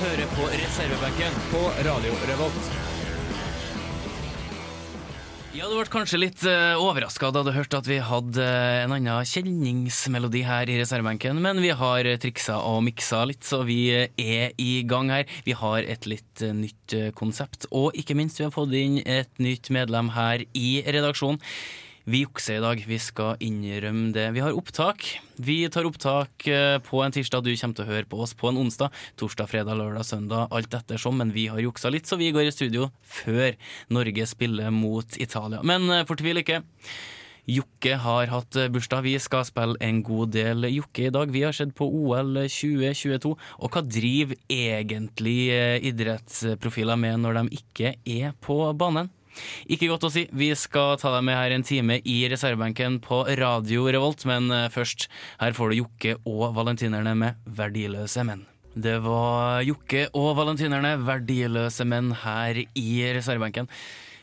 hører 0.00 0.26
på 0.34 0.48
reservebenken 0.50 1.36
på 1.52 1.60
Radio 1.86 2.16
Revolt. 2.30 2.74
Ja, 5.54 5.68
Du 5.70 5.76
ble 5.76 5.86
kanskje 5.86 6.18
litt 6.18 6.40
uh, 6.50 6.74
overraska 6.82 7.28
da 7.30 7.44
du 7.46 7.52
hørte 7.54 7.78
at 7.78 7.86
vi 7.86 8.00
hadde 8.02 8.42
eh, 8.42 8.80
en 8.82 8.94
annen 8.96 9.28
kjenningsmelodi 9.28 10.42
her 10.42 10.66
i 10.66 10.80
reservebenken, 10.80 11.38
men 11.38 11.60
vi 11.62 11.70
har 11.78 12.08
eh, 12.10 12.18
triksa 12.18 12.56
og 12.66 12.82
miksa 12.88 13.22
litt, 13.30 13.46
så 13.46 13.60
vi 13.62 13.78
eh, 13.94 14.10
er 14.18 14.58
i 14.58 14.82
gang 14.82 15.12
her. 15.14 15.30
Vi 15.46 15.54
har 15.54 15.86
et 15.86 16.10
litt 16.10 16.42
eh, 16.42 16.50
nytt 16.58 16.96
eh, 16.98 17.12
konsept, 17.14 17.68
og 17.70 17.94
ikke 17.94 18.18
minst 18.18 18.42
vi 18.42 18.48
har 18.48 18.54
fått 18.56 18.74
inn 18.74 18.98
et 19.06 19.30
nytt 19.38 19.70
medlem 19.70 20.10
her 20.18 20.42
i 20.58 20.80
redaksjonen. 20.90 21.38
Vi 22.04 22.18
jukser 22.20 22.58
i 22.58 22.60
dag, 22.60 22.82
vi 22.84 22.98
skal 23.00 23.40
innrømme 23.40 24.10
det. 24.12 24.26
Vi 24.36 24.42
har 24.44 24.52
opptak. 24.52 25.06
Vi 25.40 25.62
tar 25.72 25.86
opptak 25.88 26.44
eh, 26.52 26.76
på 26.84 27.00
en 27.00 27.14
tirsdag, 27.16 27.40
du 27.46 27.56
kommer 27.56 27.78
til 27.78 27.86
å 27.86 27.88
høre 27.88 28.08
på 28.10 28.18
oss 28.20 28.34
på 28.36 28.50
en 28.50 28.58
onsdag. 28.60 28.92
Torsdag, 29.16 29.48
fredag, 29.48 29.78
lørdag, 29.80 30.04
søndag, 30.04 30.52
alt 30.52 30.76
ettersom. 30.76 31.16
Men 31.22 31.32
vi 31.32 31.46
har 31.48 31.62
juksa 31.64 31.88
litt, 31.88 32.04
så 32.04 32.20
vi 32.20 32.28
går 32.34 32.50
i 32.50 32.52
studio 32.52 32.90
før 33.08 33.56
Norge 33.96 34.28
spiller 34.28 34.68
mot 34.68 35.16
Italia. 35.16 35.64
Men 35.64 35.88
eh, 35.88 36.04
fortvil 36.04 36.42
ikke. 36.42 36.60
Jokke 37.48 37.96
har 38.04 38.28
hatt 38.34 38.60
eh, 38.60 38.68
bursdag. 38.76 39.08
Vi 39.08 39.16
skal 39.24 39.48
spille 39.48 39.80
en 39.80 40.04
god 40.04 40.36
del 40.36 40.68
Jokke 40.74 41.08
i 41.08 41.16
dag. 41.16 41.32
Vi 41.32 41.48
har 41.48 41.56
sett 41.56 41.72
på 41.72 41.88
OL 41.88 42.36
2022. 42.44 43.32
Og 43.32 43.72
hva 43.72 43.86
driver 43.88 44.36
egentlig 44.52 45.40
idrettsprofiler 45.88 47.00
med 47.00 47.24
når 47.24 47.40
de 47.40 47.62
ikke 47.64 47.96
er 48.04 48.36
på 48.44 48.60
banen? 48.76 49.08
Ikke 49.66 49.90
godt 49.90 50.06
å 50.08 50.12
si. 50.12 50.26
Vi 50.32 50.50
skal 50.58 50.98
ta 51.00 51.12
deg 51.16 51.26
med 51.26 51.38
her 51.38 51.54
en 51.54 51.66
time 51.66 52.00
i 52.04 52.16
reservebenken 52.30 53.00
på 53.04 53.24
Radio 53.40 53.86
Revolt, 53.90 54.26
men 54.30 54.50
eh, 54.54 54.70
først, 54.72 55.08
her 55.42 55.56
får 55.56 55.72
du 55.72 55.80
Jokke 55.82 56.16
og 56.24 56.50
valentinerne 56.56 57.14
med 57.18 57.46
Verdiløse 57.46 58.24
menn. 58.26 58.46
Det 58.74 58.96
var 59.04 59.62
Jokke 59.62 60.08
og 60.18 60.32
valentinerne, 60.40 60.96
verdiløse 61.06 61.86
menn, 61.86 62.10
her 62.24 62.58
i 62.58 62.88
reservebenken. 63.14 63.70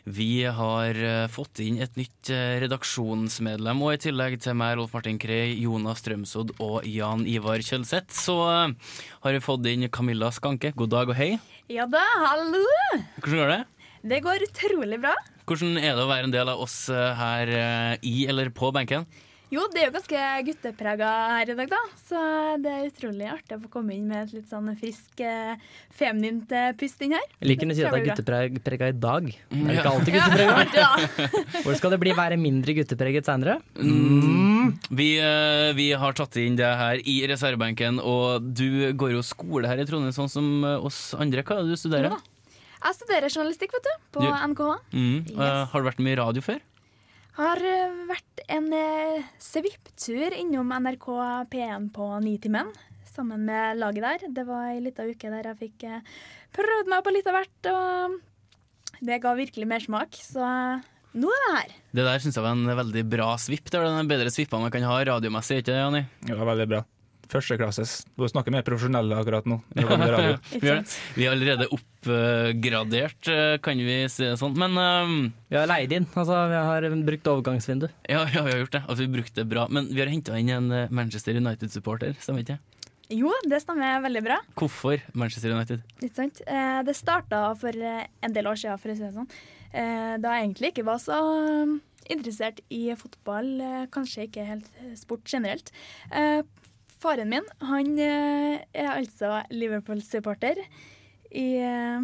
Vi 0.03 0.43
har 0.43 0.97
eh, 0.97 1.27
fått 1.31 1.61
inn 1.63 1.77
et 1.79 1.95
nytt 1.95 2.31
eh, 2.33 2.57
redaksjonsmedlem, 2.63 3.83
og 3.85 3.93
i 3.95 4.01
tillegg 4.07 4.39
til 4.41 4.57
meg, 4.59 4.75
Rolf 4.79 4.95
Martin 4.97 5.19
Krei, 5.21 5.53
Jonas 5.61 6.01
Strømsodd 6.01 6.55
og 6.59 6.87
Jan 6.89 7.23
Ivar 7.29 7.63
Kjølseth, 7.63 8.11
så 8.17 8.39
har 8.43 9.37
vi 9.37 9.43
fått 9.45 9.69
inn 9.71 9.87
Camilla 9.93 10.33
Skanke. 10.35 10.73
God 10.75 10.91
dag 10.95 11.13
og 11.13 11.19
hei. 11.21 11.35
Ja 11.71 11.85
da, 11.87 12.01
hallo! 12.25 12.65
Hvordan 13.21 13.37
går 13.39 13.53
det? 13.53 13.61
Det 14.01 14.17
går 14.25 14.47
utrolig 14.47 14.97
bra. 15.01 15.13
Hvordan 15.45 15.75
er 15.77 15.93
det 15.93 16.05
å 16.05 16.09
være 16.09 16.29
en 16.29 16.33
del 16.33 16.49
av 16.49 16.61
oss 16.63 16.87
eh, 16.89 17.11
her 17.17 17.51
eh, 17.53 17.99
i 18.07 18.23
eller 18.31 18.49
på 18.55 18.71
benken? 18.73 19.05
Jo, 19.51 19.65
det 19.67 19.81
er 19.81 19.89
jo 19.89 19.93
ganske 19.97 20.19
gutteprega 20.47 21.07
her 21.35 21.49
i 21.51 21.55
dag, 21.59 21.67
da. 21.73 21.79
Så 21.99 22.19
det 22.63 22.71
er 22.71 22.85
utrolig 22.87 23.27
artig 23.27 23.57
å 23.57 23.59
få 23.65 23.71
komme 23.73 23.91
inn 23.97 24.05
med 24.07 24.23
et 24.23 24.37
litt 24.37 24.47
sånn 24.49 24.71
frisk, 24.79 25.11
eh, 25.19 25.59
feminint 25.93 26.55
pust 26.79 27.03
inn 27.03 27.17
her. 27.17 27.27
Jeg 27.41 27.51
liker 27.51 27.67
å 27.67 27.75
si 27.75 27.83
at 27.83 27.91
det 27.91 27.99
er 27.99 28.47
gutteprega 28.55 28.89
i 28.93 28.95
dag. 28.95 29.27
Det 29.51 29.59
er 29.59 29.75
ikke 29.75 29.91
alltid 29.91 30.15
gutteprega. 30.17 31.61
Hvor 31.67 31.79
skal 31.81 31.93
det 31.93 32.01
bli 32.07 32.15
være 32.23 32.39
mindre 32.41 32.77
guttepreget 32.79 33.27
seinere? 33.27 33.59
Mm. 33.75 34.71
Vi, 34.87 35.11
vi 35.75 35.91
har 35.99 36.15
tatt 36.15 36.39
inn 36.39 36.55
det 36.57 36.71
her 36.79 37.03
i 37.03 37.19
reservebenken, 37.29 37.99
og 37.99 38.53
du 38.55 38.93
går 38.95 39.17
jo 39.19 39.25
skole 39.25 39.67
her 39.67 39.83
i 39.83 39.89
Trondheim 39.89 40.15
sånn 40.15 40.31
som 40.31 40.53
oss 40.79 41.09
andre. 41.19 41.43
Hva 41.43 41.59
er 41.59 41.67
det 41.67 41.75
du 41.75 41.83
studerer? 41.83 42.07
Ja, 42.07 42.15
da. 42.15 42.30
Jeg 42.81 42.97
studerer 42.97 43.29
journalistikk, 43.29 43.73
vet 43.77 43.87
du, 43.87 43.91
på 44.17 44.23
Du- 44.25 44.31
NKH. 44.51 44.69
Mm. 44.93 45.17
Yes. 45.29 45.37
Uh, 45.37 45.65
har 45.71 45.81
du 45.83 45.87
vært 45.89 45.99
med 46.01 46.13
i 46.15 46.19
radio 46.21 46.41
før? 46.45 46.61
Har 47.37 47.61
uh, 47.61 47.99
vært 48.09 48.41
en 48.51 48.69
uh, 48.73 49.27
svipptur 49.39 50.33
innom 50.35 50.73
NRK 50.81 51.07
P1 51.53 51.91
på 51.95 52.07
Nitimen 52.25 52.71
sammen 53.11 53.43
med 53.45 53.77
laget 53.77 54.05
der. 54.07 54.25
Det 54.39 54.45
var 54.47 54.71
ei 54.71 54.79
lita 54.83 55.03
uke 55.05 55.29
der 55.33 55.51
jeg 55.51 55.59
fikk 55.59 55.85
uh, 55.91 55.99
prøvd 56.57 56.89
meg 56.91 57.03
på 57.05 57.13
litt 57.13 57.27
av 57.29 57.37
hvert, 57.37 57.69
og 57.71 59.01
det 59.01 59.19
ga 59.23 59.35
virkelig 59.37 59.67
mersmak. 59.69 60.17
Så 60.17 60.41
nå 60.41 61.27
er 61.27 61.43
det 61.45 61.53
her. 61.57 61.75
Det 61.99 62.07
der 62.07 62.23
syns 62.23 62.39
jeg 62.39 62.45
var 62.45 62.55
en 62.57 62.73
veldig 62.81 63.05
bra 63.11 63.29
svipp. 63.41 63.69
Det 63.69 63.77
er 63.79 63.87
den 63.91 64.09
bedre 64.09 64.31
svippa 64.33 64.59
man 64.61 64.71
kan 64.73 64.85
ha 64.87 64.97
radiomessig, 65.11 65.61
ikke 65.61 65.73
det, 65.75 65.81
Jani? 65.83 66.03
Ja, 66.31 66.39
veldig 66.49 66.67
bra. 66.71 66.81
Førsteklasses. 67.31 68.01
Du 68.19 68.25
snakker 68.27 68.51
mer 68.51 68.65
profesjonelle 68.67 69.15
akkurat 69.21 69.45
nå. 69.47 69.61
det. 69.71 69.83
Vi 70.61 70.67
er, 70.71 70.81
vi 71.15 71.25
er 71.25 71.31
allerede 71.31 71.67
oppgradert, 71.71 73.29
eh, 73.31 73.55
kan 73.63 73.79
vi 73.79 73.95
si 74.11 74.25
det 74.25 74.35
sånn. 74.41 74.57
Men 74.59 74.75
um, 74.75 75.15
Vi 75.51 75.55
har 75.59 75.69
leid 75.69 75.93
inn. 75.95 76.07
Altså, 76.11 76.35
vi 76.51 76.59
har 76.67 76.87
brukt 77.07 77.29
overgangsvindu. 77.31 77.87
ja, 78.09 78.25
ja, 78.33 78.43
vi 78.43 78.51
har 78.51 78.59
gjort 78.65 78.75
det. 78.75 78.83
Altså, 78.87 79.05
vi 79.05 79.13
brukte 79.15 79.41
det 79.41 79.47
bra. 79.51 79.67
Men 79.71 79.87
vi 79.93 80.01
har 80.03 80.11
henta 80.11 80.35
inn 80.39 80.51
en 80.57 80.71
eh, 80.75 80.91
Manchester 80.91 81.37
United-supporter, 81.39 82.17
stemmer 82.19 82.43
ikke? 82.43 82.59
Jo, 83.11 83.31
det 83.47 83.59
stemmer 83.63 83.99
veldig 84.05 84.21
bra. 84.23 84.37
Hvorfor 84.59 85.01
Manchester 85.19 85.51
United? 85.51 85.81
Litt 86.03 86.15
sant? 86.15 86.39
Eh, 86.47 86.79
det 86.87 86.95
starta 86.95 87.49
for 87.59 87.75
en 87.75 88.35
del 88.35 88.47
år 88.47 88.59
siden, 88.59 88.79
for 88.79 88.93
å 88.93 88.95
si 88.97 89.03
det 89.03 89.13
sånn. 89.15 89.27
Eh, 89.71 90.13
da 90.23 90.35
jeg 90.37 90.45
egentlig 90.47 90.71
ikke 90.71 90.87
var 90.87 90.99
så 91.03 91.17
eh, 91.35 91.73
interessert 92.15 92.61
i 92.71 92.85
fotball, 92.99 93.51
kanskje 93.91 94.27
ikke 94.29 94.47
helt 94.47 94.71
sport 94.99 95.27
generelt. 95.31 95.71
Faren 97.01 97.31
min 97.31 97.47
han 97.65 97.95
eh, 97.97 98.61
er 98.77 98.89
altså 98.93 99.39
Liverpool-supporter 99.49 100.59
i 101.33 101.47
eh, 101.57 102.03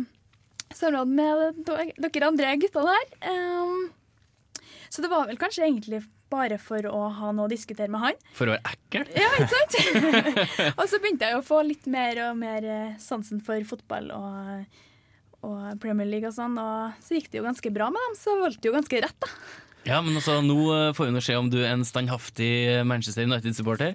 samråd 0.73 1.11
med 1.11 1.59
dere 1.67 2.29
andre 2.31 2.55
guttene 2.57 2.95
her. 2.95 3.11
Eh, 3.29 4.63
så 4.89 5.03
det 5.03 5.11
var 5.11 5.27
vel 5.29 5.37
kanskje 5.37 5.67
egentlig 5.67 6.01
bare 6.31 6.57
for 6.59 6.83
å 6.89 7.03
ha 7.13 7.29
noe 7.35 7.45
å 7.45 7.51
diskutere 7.51 7.91
med 7.93 8.03
han. 8.03 8.17
For 8.35 8.49
å 8.49 8.55
være 8.55 8.73
ekkel? 8.73 9.05
Ja, 9.15 9.29
ikke 9.37 9.53
sant? 9.53 9.77
og 10.79 10.83
så 10.89 10.99
begynte 11.03 11.29
jeg 11.29 11.37
å 11.37 11.45
få 11.45 11.61
litt 11.67 11.85
mer 11.91 12.23
og 12.25 12.41
mer 12.41 12.67
sansen 12.99 13.43
for 13.43 13.61
fotball 13.69 14.09
og, 14.15 14.81
og 15.45 15.77
Premier 15.83 16.09
League 16.09 16.27
og 16.27 16.35
sånn, 16.35 16.57
og 16.57 16.97
så 17.05 17.19
gikk 17.19 17.29
det 17.31 17.43
jo 17.43 17.47
ganske 17.47 17.71
bra 17.75 17.91
med 17.93 18.01
dem, 18.09 18.19
så 18.19 18.35
valgte 18.41 18.71
jo 18.71 18.75
ganske 18.75 19.05
rett, 19.05 19.17
da. 19.23 19.31
Ja, 19.87 20.01
men 20.03 20.17
altså, 20.19 20.41
nå 20.43 20.57
eh, 20.75 20.93
får 20.95 21.07
vi 21.07 21.15
nå 21.15 21.21
se 21.23 21.35
om 21.39 21.47
du 21.51 21.61
er 21.61 21.71
en 21.71 21.85
standhaftig 21.87 22.49
Manchester 22.87 23.23
United-supporter. 23.23 23.93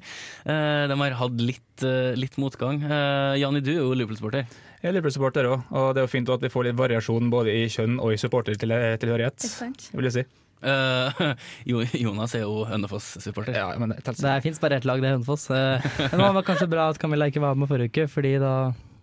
Eh, 0.48 0.84
de 0.88 0.96
har 1.02 1.16
hatt 1.18 1.42
litt, 1.42 1.84
eh, 1.84 2.14
litt 2.16 2.38
motgang. 2.40 2.80
Eh, 2.80 3.40
Jani, 3.42 3.60
du 3.60 3.74
er 3.74 3.82
jo 3.82 3.90
Liverpool-supporter. 3.92 4.46
Jeg 4.80 4.88
er 4.88 4.96
Liverpool-supporter 4.96 5.50
òg, 5.50 5.66
og 5.68 5.90
det 5.92 6.00
er 6.00 6.06
jo 6.06 6.12
fint 6.14 6.32
at 6.32 6.42
vi 6.42 6.50
får 6.52 6.70
litt 6.70 6.78
variasjon 6.80 7.28
både 7.32 7.52
i 7.52 7.66
kjønn 7.70 7.98
og 8.00 8.14
i 8.14 8.20
supportertilhørighet. 8.22 9.44
Vil 9.92 10.08
jeg 10.08 10.16
si. 10.16 10.24
Eh, 10.62 11.20
jo, 11.70 11.82
Jonas 12.00 12.38
er 12.38 12.46
jo 12.46 12.62
Hønefoss-supporter. 12.70 13.58
Ja, 13.58 13.68
men 13.76 13.92
det. 13.92 14.00
Det 14.16 14.38
fins 14.46 14.62
bare 14.64 14.80
ett 14.80 14.88
lag, 14.88 15.02
det 15.04 15.10
er 15.10 15.18
Hønefoss. 15.18 15.50
Men 15.52 16.24
det 16.24 16.32
var 16.38 16.48
kanskje 16.48 16.70
bra 16.72 16.88
at 16.88 17.02
Camilla 17.02 17.28
ikke 17.28 17.44
var 17.44 17.58
med 17.58 17.68
forrige 17.68 17.92
uke, 17.92 18.08
fordi 18.16 18.38
da, 18.40 18.54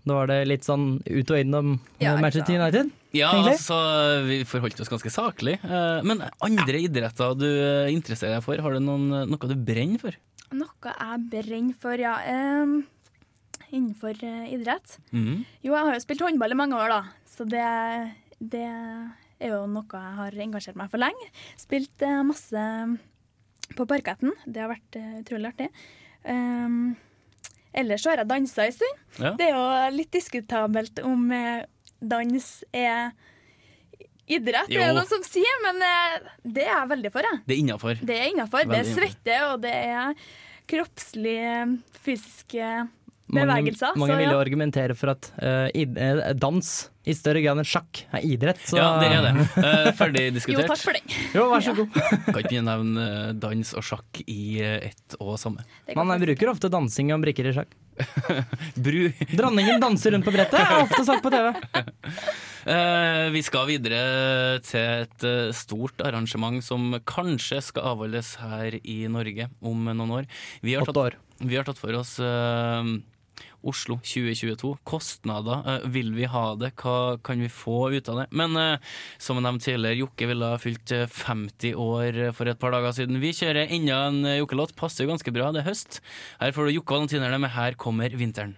da 0.08 0.16
var 0.16 0.30
det 0.32 0.38
litt 0.48 0.64
sånn 0.66 1.00
ut 1.06 1.32
og 1.34 1.40
inn 1.42 1.54
om 1.58 1.74
Ja, 2.00 2.14
ikke 2.16 2.22
Manchester. 2.24 2.56
United. 2.62 2.92
Ja, 3.14 3.32
Egentlig? 3.34 3.56
altså, 3.58 3.78
vi 4.28 4.38
forholdt 4.46 4.80
oss 4.84 4.92
ganske 4.92 5.12
saklig. 5.14 5.58
Eh, 5.66 6.00
men 6.06 6.22
andre 6.46 6.82
idretter 6.86 7.36
du 7.38 7.48
eh, 7.50 7.90
interesserer 7.94 8.38
deg 8.38 8.46
for, 8.46 8.62
har 8.62 8.78
du 8.78 8.80
noen, 8.86 9.10
noe 9.30 9.50
du 9.50 9.56
brenner 9.58 10.02
for? 10.02 10.16
Noe 10.56 10.94
jeg 10.96 11.26
brenner 11.34 11.76
for, 11.82 11.98
ja. 12.02 12.16
Um, 12.64 12.80
innenfor 13.70 14.18
eh, 14.26 14.48
idrett. 14.56 14.96
Mhm. 15.12 15.44
Jo, 15.66 15.76
jeg 15.76 15.86
har 15.90 15.98
jo 15.98 16.06
spilt 16.06 16.24
håndball 16.26 16.56
i 16.56 16.60
mange 16.62 16.78
år, 16.80 16.90
da, 16.90 17.02
så 17.30 17.46
det, 17.50 17.66
det 18.40 18.64
er 18.66 19.54
jo 19.54 19.62
noe 19.70 19.86
jeg 20.02 20.16
har 20.22 20.40
engasjert 20.46 20.80
meg 20.80 20.90
for 20.92 21.02
lenge. 21.02 21.30
Spilt 21.60 22.02
eh, 22.06 22.22
masse 22.26 22.64
på 23.78 23.86
parketten. 23.90 24.34
Det 24.46 24.64
har 24.64 24.72
vært 24.72 24.98
eh, 24.98 25.20
utrolig 25.22 25.52
artig. 25.52 25.70
Um, 26.26 26.96
ellers 27.74 28.04
så 28.04 28.12
har 28.14 28.24
jeg 28.24 28.30
dansa 28.30 28.66
en 28.66 28.76
stund. 28.76 29.02
Ja. 29.20 29.34
Det 29.40 29.50
er 29.50 29.56
jo 29.58 29.96
litt 29.98 30.12
diskutabelt 30.16 31.02
om 31.06 31.28
eh, 31.36 31.66
dans 32.00 32.48
er 32.74 33.12
idrett, 34.30 34.70
Jo. 34.70 34.82
er 34.82 34.94
noen 34.94 35.10
som 35.10 35.24
sier, 35.26 35.58
men 35.66 35.82
eh, 35.86 36.30
det 36.46 36.68
er 36.68 36.74
jeg 36.76 36.92
veldig 36.94 37.12
for, 37.14 37.26
jeg. 37.26 37.42
Det 37.48 37.56
er 37.56 37.64
innafor. 37.64 38.02
Det 38.02 38.18
er 38.18 38.30
innafor. 38.34 38.70
Det 38.70 38.80
er 38.84 38.90
svette, 38.94 39.40
og 39.50 39.62
det 39.66 39.74
er 39.74 40.14
kroppslig, 40.70 41.38
fysiske 42.06 42.06
fysisk 42.06 42.56
eh, 42.62 42.84
mange, 43.30 43.48
bevegelser. 43.50 43.98
mange 44.00 44.14
så 44.14 44.20
vil 44.20 44.28
jo 44.28 44.38
ja. 44.38 44.46
argumentere 44.46 44.96
for 44.98 45.14
at 45.14 45.32
uh, 45.42 45.68
id 45.78 46.00
dans 46.42 46.72
i 47.10 47.16
større 47.18 47.42
grad 47.44 47.60
enn 47.62 47.68
sjakk 47.68 48.04
er 48.14 48.26
idrett. 48.28 48.62
Så 48.70 48.78
Ja, 48.78 48.90
det 49.02 49.10
er 49.16 49.26
det. 49.26 49.34
Uh, 49.58 49.90
ferdig 49.98 50.26
Jo, 50.54 50.64
takk 50.68 50.82
for 50.82 50.98
det. 50.98 51.04
Jo, 51.36 51.46
vær 51.52 51.66
så 51.66 51.76
god. 51.78 52.00
Kan 52.30 52.42
ikke 52.44 52.64
nevne 52.66 53.06
dans 53.40 53.74
og 53.78 53.86
sjakk 53.86 54.22
i 54.26 54.42
ett 54.62 55.18
og 55.20 55.38
samme. 55.42 55.66
Man 55.98 56.14
bruker 56.22 56.52
ofte 56.54 56.72
dansing 56.72 57.14
om 57.16 57.24
brikker 57.24 57.50
i 57.50 57.56
sjakk. 57.56 57.74
Bru. 58.86 59.10
Dronningen 59.34 59.82
danser 59.82 60.16
rundt 60.16 60.28
på 60.28 60.32
brettet, 60.32 60.62
er 60.62 60.86
ofte 60.86 61.04
sagt 61.08 61.26
på 61.26 61.34
TV. 61.34 61.50
Uh, 62.70 63.26
vi 63.34 63.42
skal 63.44 63.68
videre 63.72 64.60
til 64.68 65.06
et 65.08 65.30
stort 65.58 66.04
arrangement 66.06 66.64
som 66.64 66.92
kanskje 67.08 67.62
skal 67.72 67.94
avholdes 67.94 68.36
her 68.44 68.78
i 68.84 69.02
Norge 69.12 69.50
om 69.60 69.90
noen 69.90 70.20
år. 70.22 70.30
Vi 70.66 70.76
har 70.78 70.88
tatt, 70.88 71.00
år. 71.10 71.18
vi 71.42 71.58
har 71.58 71.68
tatt 71.68 71.80
for 71.80 71.96
oss 72.00 72.18
eh, 72.24 72.94
Oslo 73.64 74.00
2022. 74.04 74.76
Kostnader, 74.88 75.64
uh, 75.68 75.90
vil 75.92 76.14
vi 76.18 76.30
ha 76.30 76.46
det? 76.60 76.74
Hva 76.80 77.18
kan 77.24 77.42
vi 77.42 77.50
få 77.52 77.90
ut 77.96 78.10
av 78.10 78.24
det? 78.24 78.28
Men 78.32 78.56
uh, 78.58 78.78
som 79.18 79.40
jeg 79.40 79.46
nevnte 79.48 79.70
tidligere, 79.70 80.00
Jokke 80.04 80.30
ville 80.30 80.52
ha 80.54 80.60
fylt 80.62 80.94
eh, 80.96 81.08
50 81.10 81.76
år 81.80 82.20
for 82.36 82.50
et 82.50 82.60
par 82.60 82.74
dager 82.76 82.96
siden. 82.96 83.20
Vi 83.22 83.34
kjører 83.36 83.72
enda 83.76 84.00
en 84.08 84.24
eh, 84.26 84.40
Jokke-låt. 84.40 84.76
Passer 84.80 85.10
ganske 85.10 85.34
bra, 85.36 85.52
det 85.54 85.64
er 85.64 85.70
høst. 85.70 86.00
Her 86.40 86.56
får 86.56 86.70
du 86.70 86.78
Jokke 86.78 86.96
Valentinerne 86.96 87.40
med 87.40 87.54
'Her 87.56 87.78
kommer 87.78 88.10
vinteren'. 88.10 88.56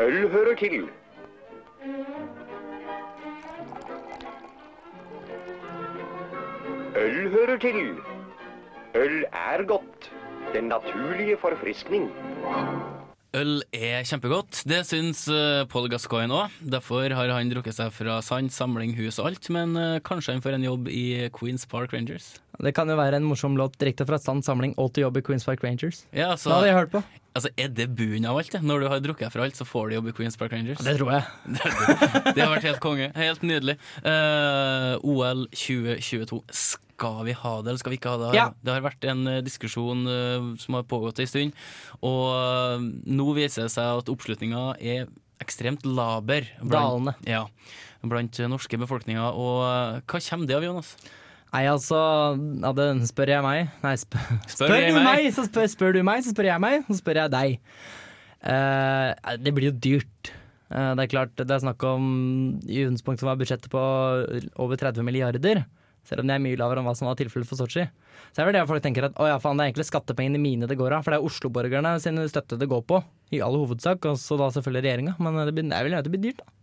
Øl 0.00 0.28
hører 0.30 0.56
til. 0.58 0.88
Øl 6.96 7.30
hører 7.30 7.58
til. 7.58 8.11
Øl 8.94 9.24
er 9.32 9.62
godt. 9.64 10.10
Den 10.54 10.64
naturlige 10.68 11.36
forfriskning. 11.40 12.10
Øl 13.32 13.62
er 13.72 14.02
kjempegodt. 14.04 14.58
Det 14.68 14.82
syns 14.84 15.22
uh, 15.32 15.64
Paul 15.72 15.86
Gascoigne 15.88 16.36
òg. 16.36 16.58
Derfor 16.74 17.08
har 17.16 17.30
han 17.32 17.48
drukket 17.48 17.78
seg 17.78 17.88
fra 17.96 18.18
sand, 18.20 18.52
samling, 18.52 18.92
hus 18.98 19.16
og 19.22 19.30
alt. 19.30 19.48
Men 19.54 19.72
eh, 19.80 19.94
kanskje 20.04 20.34
han 20.34 20.44
får 20.44 20.58
en 20.58 20.66
jobb 20.66 20.90
i 20.92 21.30
Queens 21.32 21.64
Park 21.70 21.94
Rangers. 21.96 22.34
Det 22.60 22.74
kan 22.76 22.92
jo 22.92 22.98
være 23.00 23.16
en 23.22 23.24
morsom 23.24 23.56
låt 23.56 23.78
direkte 23.80 24.04
fra 24.04 24.20
sand, 24.20 24.44
samling 24.44 24.76
og 24.76 24.92
til 24.92 25.06
jobb 25.06 25.22
i 25.22 25.24
Queens 25.24 25.48
Park 25.48 25.64
Rangers. 25.64 26.04
Ja, 26.12 26.34
altså, 26.34 26.50
Det 26.52 26.58
hadde 26.58 26.68
jeg 26.68 26.78
hørt 26.82 26.92
på. 26.92 27.02
altså, 27.32 27.54
Er 27.56 27.72
det 27.72 27.88
bunnen 27.96 28.28
av 28.28 28.36
alt? 28.42 28.52
det? 28.52 28.62
Når 28.68 28.84
du 28.84 28.88
har 28.92 29.00
drukket 29.08 29.32
fra 29.32 29.48
alt, 29.48 29.56
så 29.56 29.64
får 29.64 29.88
du 29.88 29.94
jobb 29.96 30.12
i 30.12 30.16
Queens 30.20 30.36
Park 30.36 30.52
Rangers? 30.52 30.84
Det 30.84 30.98
tror 31.00 31.16
jeg. 31.16 31.24
Det 32.36 32.44
har 32.44 32.52
vært 32.52 32.68
helt 32.68 32.84
konge. 32.84 33.08
Helt 33.16 33.42
nydelig. 33.42 33.78
Uh, 34.04 35.00
OL 35.00 35.46
2022. 35.56 36.44
Skal 37.02 37.24
vi 37.26 37.34
ha 37.34 37.54
det, 37.58 37.72
eller 37.72 37.80
skal 37.82 37.90
vi 37.90 37.98
ikke 37.98 38.12
ha 38.12 38.18
det? 38.20 38.34
Ja. 38.38 38.44
Det 38.62 38.70
har 38.76 38.84
vært 38.84 39.06
en 39.10 39.26
eh, 39.26 39.40
diskusjon 39.42 40.04
eh, 40.06 40.44
som 40.62 40.76
har 40.78 40.84
pågått 40.86 41.18
en 41.18 41.30
stund, 41.30 41.64
og 41.98 42.28
eh, 42.36 42.84
nå 43.10 43.26
viser 43.34 43.66
det 43.66 43.72
seg 43.74 44.02
at 44.04 44.12
oppslutninga 44.12 44.76
er 44.78 45.10
ekstremt 45.42 45.82
laber. 45.82 46.46
Dalende. 46.62 47.16
Ja, 47.26 47.48
blant 48.06 48.38
norske 48.52 48.78
befolkninger. 48.78 49.34
Og 49.34 49.58
hva 50.06 50.22
kommer 50.28 50.46
det 50.46 50.54
av, 50.60 50.68
Jonas? 50.68 50.94
Nei, 51.52 51.64
altså 51.68 51.98
ja, 52.38 52.70
det 52.72 52.86
Spør 53.10 53.28
jeg 53.28 53.44
meg 53.44 53.66
Nei, 53.82 53.96
sp 54.00 54.14
spør, 54.54 54.72
jeg 54.72 54.94
du 54.94 54.96
meg? 54.96 55.04
meg, 55.04 55.26
så 55.34 55.42
spør, 55.44 55.66
spør 55.68 55.98
du 55.98 56.00
meg, 56.06 56.22
så 56.24 56.32
spør 56.32 56.48
jeg 56.48 56.62
meg, 56.64 56.86
så 56.86 56.96
spør 57.02 57.24
jeg 57.24 57.34
deg. 57.34 57.58
Uh, 58.46 59.36
det 59.42 59.52
blir 59.52 59.68
jo 59.72 59.74
dyrt. 59.90 60.32
Uh, 60.70 60.94
det 60.94 61.04
er 61.04 61.12
klart, 61.18 61.34
det 61.36 61.50
er 61.50 61.66
snakk 61.66 61.82
om 61.84 62.06
I 62.64 62.86
utgangspunktet 62.86 63.26
var 63.26 63.42
budsjettet 63.42 63.68
på 63.74 63.82
over 64.62 64.80
30 64.86 65.04
milliarder. 65.10 65.66
Selv 66.08 66.24
om 66.24 66.30
det 66.30 66.34
er 66.34 66.42
mye 66.42 66.58
lavere 66.58 66.82
enn 66.82 66.88
hva 66.88 66.94
som 66.98 67.06
var 67.06 67.18
tilfellet 67.20 67.48
for 67.48 67.60
Sotsji. 67.60 67.84
Så 68.32 68.42
er 68.42 68.48
vel 68.48 68.56
det 68.56 68.64
folk 68.70 68.82
tenker 68.84 69.06
at 69.06 69.20
å 69.22 69.28
ja, 69.28 69.36
faen, 69.42 69.58
det 69.58 69.64
er 69.64 69.70
egentlig 69.70 69.86
skattepengene 69.90 70.40
mine 70.42 70.68
det 70.70 70.78
går 70.80 70.96
av. 70.96 71.04
For 71.04 71.14
det 71.14 71.20
er 71.20 71.28
Oslo-borgerne 71.28 71.94
sin 72.02 72.18
støtte 72.30 72.58
det 72.58 72.68
går 72.70 72.82
på, 72.88 72.98
i 73.34 73.42
all 73.44 73.58
hovedsak. 73.60 74.08
Og 74.10 74.18
så 74.20 74.38
da 74.40 74.50
selvfølgelig 74.54 74.84
regjeringa. 74.88 75.14
Men 75.22 75.38
det, 75.46 75.54
blir, 75.54 75.68
det 75.70 75.78
er 75.78 75.86
vel 75.86 75.94
nødt 75.94 76.08
til 76.08 76.12
å 76.12 76.16
bli 76.16 76.24
dyrt, 76.26 76.42
da. 76.42 76.58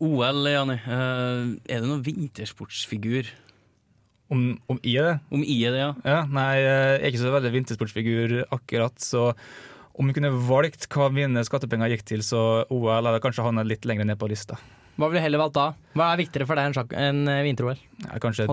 OL, 0.00 0.46
Jani. 0.48 0.78
eh, 0.80 1.40
er 1.68 1.82
det 1.82 1.90
noen 1.90 2.04
vintersportsfigur? 2.06 3.28
Om, 4.30 4.44
om 4.70 4.78
I 4.86 4.94
er 5.00 5.08
det? 5.08 5.14
Om 5.34 5.42
I 5.42 5.56
er 5.66 5.74
det, 5.74 5.82
ja? 5.82 5.90
Ja, 6.06 6.20
nei, 6.30 6.50
jeg 6.62 7.00
er 7.00 7.08
ikke 7.10 7.22
så 7.24 7.32
veldig 7.34 7.50
vintersportsfigur 7.56 8.34
akkurat, 8.54 8.94
så 9.02 9.32
om 9.98 10.08
vi 10.08 10.14
kunne 10.16 10.30
valgt 10.46 10.86
hva 10.94 11.10
mine 11.12 11.42
skattepenger 11.44 11.90
gikk 11.92 12.06
til, 12.08 12.22
så 12.24 12.62
OL 12.70 13.08
hadde 13.10 13.20
kanskje 13.24 13.44
havnet 13.44 13.68
litt 13.68 13.88
lenger 13.90 14.06
ned 14.08 14.20
på 14.20 14.30
lista. 14.30 14.56
Hva 15.00 15.08
ville 15.08 15.22
du 15.22 15.24
heller 15.24 15.40
valgt 15.40 15.54
da? 15.56 15.62
Hva 15.96 16.06
er 16.12 16.18
viktigere 16.20 16.44
for 16.44 16.58
deg 16.60 16.66
enn, 16.68 16.74
sjakk- 16.76 16.92
enn 17.00 17.20
eh, 17.32 17.38
vinter-OL? 17.46 17.78
Ja, 18.04 18.18
kanskje 18.20 18.44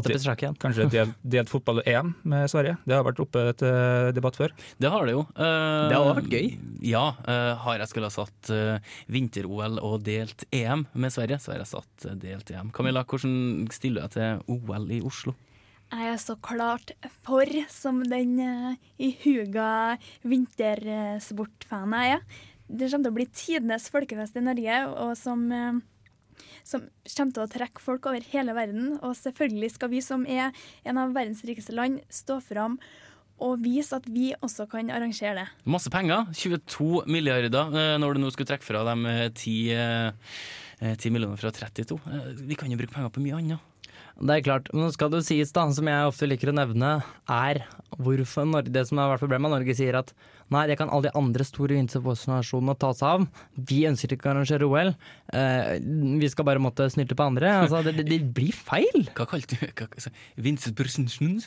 kanskje 0.61 0.85
delt, 0.93 1.17
delt 1.35 1.49
fotball-EM 1.51 2.13
med 2.23 2.47
Sverige. 2.47 2.77
Det 2.87 2.95
har 2.95 3.03
vært 3.03 3.19
oppe 3.19 3.43
til 3.59 4.13
debatt 4.15 4.39
før. 4.39 4.53
Det 4.79 4.91
har 4.93 5.09
det 5.09 5.17
jo. 5.17 5.25
Uh, 5.35 5.89
Det 5.91 5.97
hadde 5.97 6.13
vært 6.21 6.31
gøy. 6.37 6.47
Ja. 6.87 7.03
Uh, 7.27 7.51
har 7.65 7.81
jeg 7.83 7.91
skulle 7.91 8.07
ha 8.07 8.15
satt 8.15 8.51
uh, 8.55 8.95
vinter-OL 9.11 9.75
og 9.83 9.97
delt 10.07 10.47
EM 10.55 10.85
med 10.95 11.11
Sverige, 11.17 11.41
så 11.43 11.51
har 11.51 11.59
jeg 11.65 11.71
satt 11.73 12.07
eh, 12.07 12.15
delt 12.23 12.55
EM. 12.55 12.71
Camilla, 12.71 13.03
hvordan 13.03 13.67
stiller 13.75 14.07
du 14.07 14.07
deg 14.07 14.15
til 14.15 14.71
OL 14.71 14.87
i 14.95 15.01
Oslo? 15.03 15.35
Jeg 15.91 16.13
er 16.13 16.17
så 16.19 16.35
klart 16.43 16.95
for, 17.27 17.51
som 17.71 17.99
den 18.07 18.37
uh, 18.39 18.73
ihuga 19.03 19.97
vintersportfanen 20.27 21.99
jeg 22.07 22.17
er. 22.17 22.25
Det 22.67 22.89
kommer 22.91 23.05
til 23.07 23.13
å 23.13 23.15
bli 23.15 23.27
tidenes 23.31 23.85
folkefest 23.93 24.35
i 24.35 24.43
Norge, 24.43 24.79
og 24.99 25.13
som, 25.15 25.45
eh, 25.55 25.77
som 26.67 26.85
kommer 27.15 27.35
til 27.35 27.43
å 27.45 27.49
trekke 27.51 27.83
folk 27.83 28.07
over 28.09 28.23
hele 28.33 28.55
verden. 28.57 28.95
Og 29.01 29.15
selvfølgelig 29.19 29.73
skal 29.75 29.91
vi 29.93 30.01
som 30.05 30.25
er 30.29 30.55
en 30.87 31.01
av 31.01 31.13
verdens 31.15 31.43
rikeste 31.47 31.75
land, 31.75 32.01
stå 32.13 32.39
fram 32.43 32.79
og 33.43 33.59
vise 33.61 33.93
at 33.93 34.07
vi 34.09 34.31
også 34.41 34.65
kan 34.69 34.89
arrangere 34.89 35.35
det. 35.43 35.47
Masse 35.69 35.91
penger. 35.93 36.25
22 36.33 37.03
milliarder 37.05 37.75
eh, 37.77 37.97
når 38.01 38.17
du 38.17 38.23
nå 38.23 38.31
skulle 38.33 38.49
trekke 38.49 38.65
fra 38.65 38.81
eh, 38.95 39.27
10, 39.29 39.57
eh, 39.77 40.31
eh, 40.81 40.95
10 40.97 41.13
millioner 41.13 41.37
fra 41.37 41.51
32. 41.53 41.99
Eh, 42.01 42.31
Vi 42.49 42.57
kan 42.57 42.71
jo 42.73 42.79
bruke 42.81 42.95
penger 42.95 43.13
på 43.13 43.21
mye 43.21 43.37
annet. 43.37 43.76
Det 44.17 44.33
er 44.33 44.41
klart, 44.47 44.69
men 44.73 44.81
nå 44.87 44.89
skal 44.95 45.11
det 45.13 45.19
jo 45.19 45.25
sies 45.27 45.51
da, 45.53 45.67
som 45.75 45.85
jeg 45.85 46.07
ofte 46.09 46.25
liker 46.25 46.49
å 46.49 46.55
nevne, 46.57 46.87
er 47.29 47.59
hvorfor 48.01 48.47
Norge, 48.49 48.71
det 48.73 48.81
som 48.89 48.97
har 48.97 49.11
vært 49.11 49.21
problemet, 49.21 49.51
Norge 49.53 49.75
sier 49.77 49.93
at 49.99 50.09
nei, 50.49 50.63
det 50.71 50.77
kan 50.79 50.89
alle 50.89 51.11
de 51.11 51.17
andre 51.19 51.45
store 51.45 51.77
internasjonene 51.77 52.73
ta 52.81 52.89
seg 52.97 53.07
av. 53.19 53.27
Vi 53.69 53.83
ønsker 53.89 54.15
ikke 54.15 54.29
å 54.29 54.33
arrangere 54.33 54.65
OL. 54.65 54.89
Eh, 55.37 55.69
vi 56.23 56.31
skal 56.33 56.47
bare 56.49 56.63
måtte 56.63 56.89
snylte 56.89 57.17
på 57.19 57.27
andre. 57.29 57.51
Altså, 57.61 57.83
det, 57.85 57.93
det, 57.99 58.07
det 58.09 58.19
blir 58.37 58.57
feil. 58.57 59.05
Hva 59.17 59.27
kalte 59.29 59.53
du 59.53 59.61
Vincent 59.67 60.01
hva- 60.01 60.09
Vintersportsnasjon? 60.47 61.37
Vin- 61.37 61.45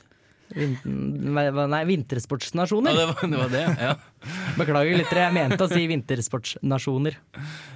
Nei, 0.50 1.82
vintersportsnasjoner. 1.87 2.91
Ja, 2.91 2.99
det 2.99 3.06
var 3.11 3.20
det. 3.23 3.38
Var 3.38 3.52
det 3.52 3.62
ja. 3.87 3.94
Beklager 4.58 4.99
litt, 4.99 5.12
jeg 5.14 5.35
mente 5.35 5.64
å 5.64 5.70
si 5.70 5.85
vintersportsnasjoner. 5.91 7.17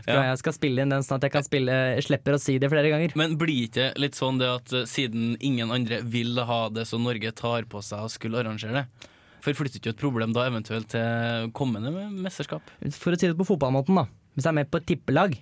Ja. 0.09 0.25
Jeg 0.31 0.41
skal 0.43 0.57
spille 0.57 0.85
inn 0.85 0.93
den 0.93 1.05
sånn 1.07 1.21
at 1.21 1.29
jeg 1.29 1.35
kan 1.37 1.47
spille, 1.47 1.79
slipper 2.05 2.37
å 2.37 2.43
si 2.43 2.57
det 2.61 2.71
flere 2.73 2.91
ganger. 2.93 3.15
Men 3.19 3.39
blir 3.41 3.69
ikke 3.69 3.93
litt 4.01 4.19
sånn 4.19 4.41
det 4.43 4.51
at 4.51 4.75
eh, 4.75 4.87
siden 4.91 5.35
ingen 5.45 5.73
andre 5.75 6.03
vil 6.03 6.37
ha 6.43 6.67
det, 6.75 6.87
så 6.91 7.01
Norge 7.01 7.33
tar 7.37 7.69
på 7.71 7.83
seg 7.85 8.05
å 8.05 8.13
skulle 8.13 8.43
arrangere 8.43 8.83
det? 8.83 9.11
Forflytter 9.45 9.81
ikke 9.81 9.93
et 9.95 10.01
problem 10.01 10.33
da 10.35 10.47
eventuelt 10.49 10.89
til 10.93 11.51
kommende 11.57 11.93
mesterskap? 12.11 12.65
For 12.97 13.15
å 13.15 13.19
si 13.21 13.29
det 13.29 13.39
på 13.39 13.47
fotballmåten, 13.49 14.01
da. 14.01 14.09
Hvis 14.35 14.49
jeg 14.49 14.55
er 14.55 14.59
med 14.63 14.73
på 14.73 14.81
et 14.81 14.89
tippelag, 14.89 15.37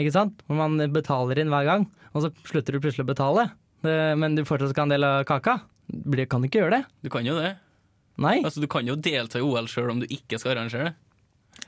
ikke 0.00 0.14
sant? 0.14 0.40
hvor 0.48 0.58
man 0.58 0.80
betaler 0.92 1.38
inn 1.38 1.52
hver 1.52 1.68
gang, 1.68 1.84
og 2.14 2.24
så 2.24 2.32
slutter 2.48 2.74
du 2.74 2.82
plutselig 2.82 3.04
å 3.04 3.12
betale, 3.12 3.46
men 3.84 4.34
du 4.34 4.42
fortsatt 4.48 4.72
skal 4.72 4.84
ha 4.84 4.88
en 4.88 4.94
del 4.94 5.06
av 5.06 5.26
kaka, 5.28 5.58
blir- 5.88 6.28
kan 6.28 6.44
ikke 6.44 6.62
gjøre 6.62 6.80
det? 6.80 6.84
Du 7.02 7.10
kan 7.10 7.26
jo 7.26 7.36
det. 7.38 7.56
Nei. 8.16 8.38
Altså, 8.42 8.60
du 8.62 8.68
kan 8.70 8.86
jo 8.86 8.94
delta 8.94 9.40
i 9.40 9.42
OL 9.42 9.66
sjøl 9.66 9.90
om 9.90 10.00
du 10.02 10.06
ikke 10.06 10.38
skal 10.38 10.54
arrangere 10.54 10.92
det. 10.92 10.94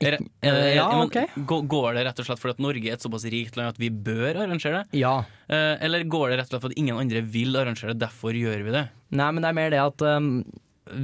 Er, 0.02 0.18
eh, 0.42 0.74
ja, 0.76 0.86
men 0.90 1.06
ok. 1.06 1.46
Går 1.46 1.94
det 1.96 2.02
rett 2.08 2.18
og 2.20 2.26
slett 2.26 2.40
fordi 2.42 2.56
at 2.56 2.62
Norge 2.64 2.90
er 2.90 2.96
et 2.98 3.04
såpass 3.04 3.24
rikt 3.32 3.56
land 3.56 3.70
at 3.70 3.78
vi 3.80 3.88
bør 3.88 4.42
arrangere 4.42 4.82
det? 4.82 4.98
Ja. 5.00 5.24
Eh, 5.48 5.76
Eller 5.80 6.04
går 6.04 6.30
det 6.30 6.40
rett 6.40 6.50
og 6.50 6.56
slett 6.56 6.64
for 6.66 6.74
at 6.74 6.78
ingen 6.78 6.98
andre 6.98 7.22
vil 7.22 7.56
arrangere 7.56 7.94
det, 7.94 8.02
derfor 8.02 8.36
gjør 8.36 8.64
vi 8.66 8.74
det? 8.74 8.84
Nei, 9.16 9.30
men 9.30 9.42
det 9.42 9.48
er 9.48 9.56
mer 9.56 9.72
det 9.72 9.80
at 9.80 10.04
um, 10.18 10.44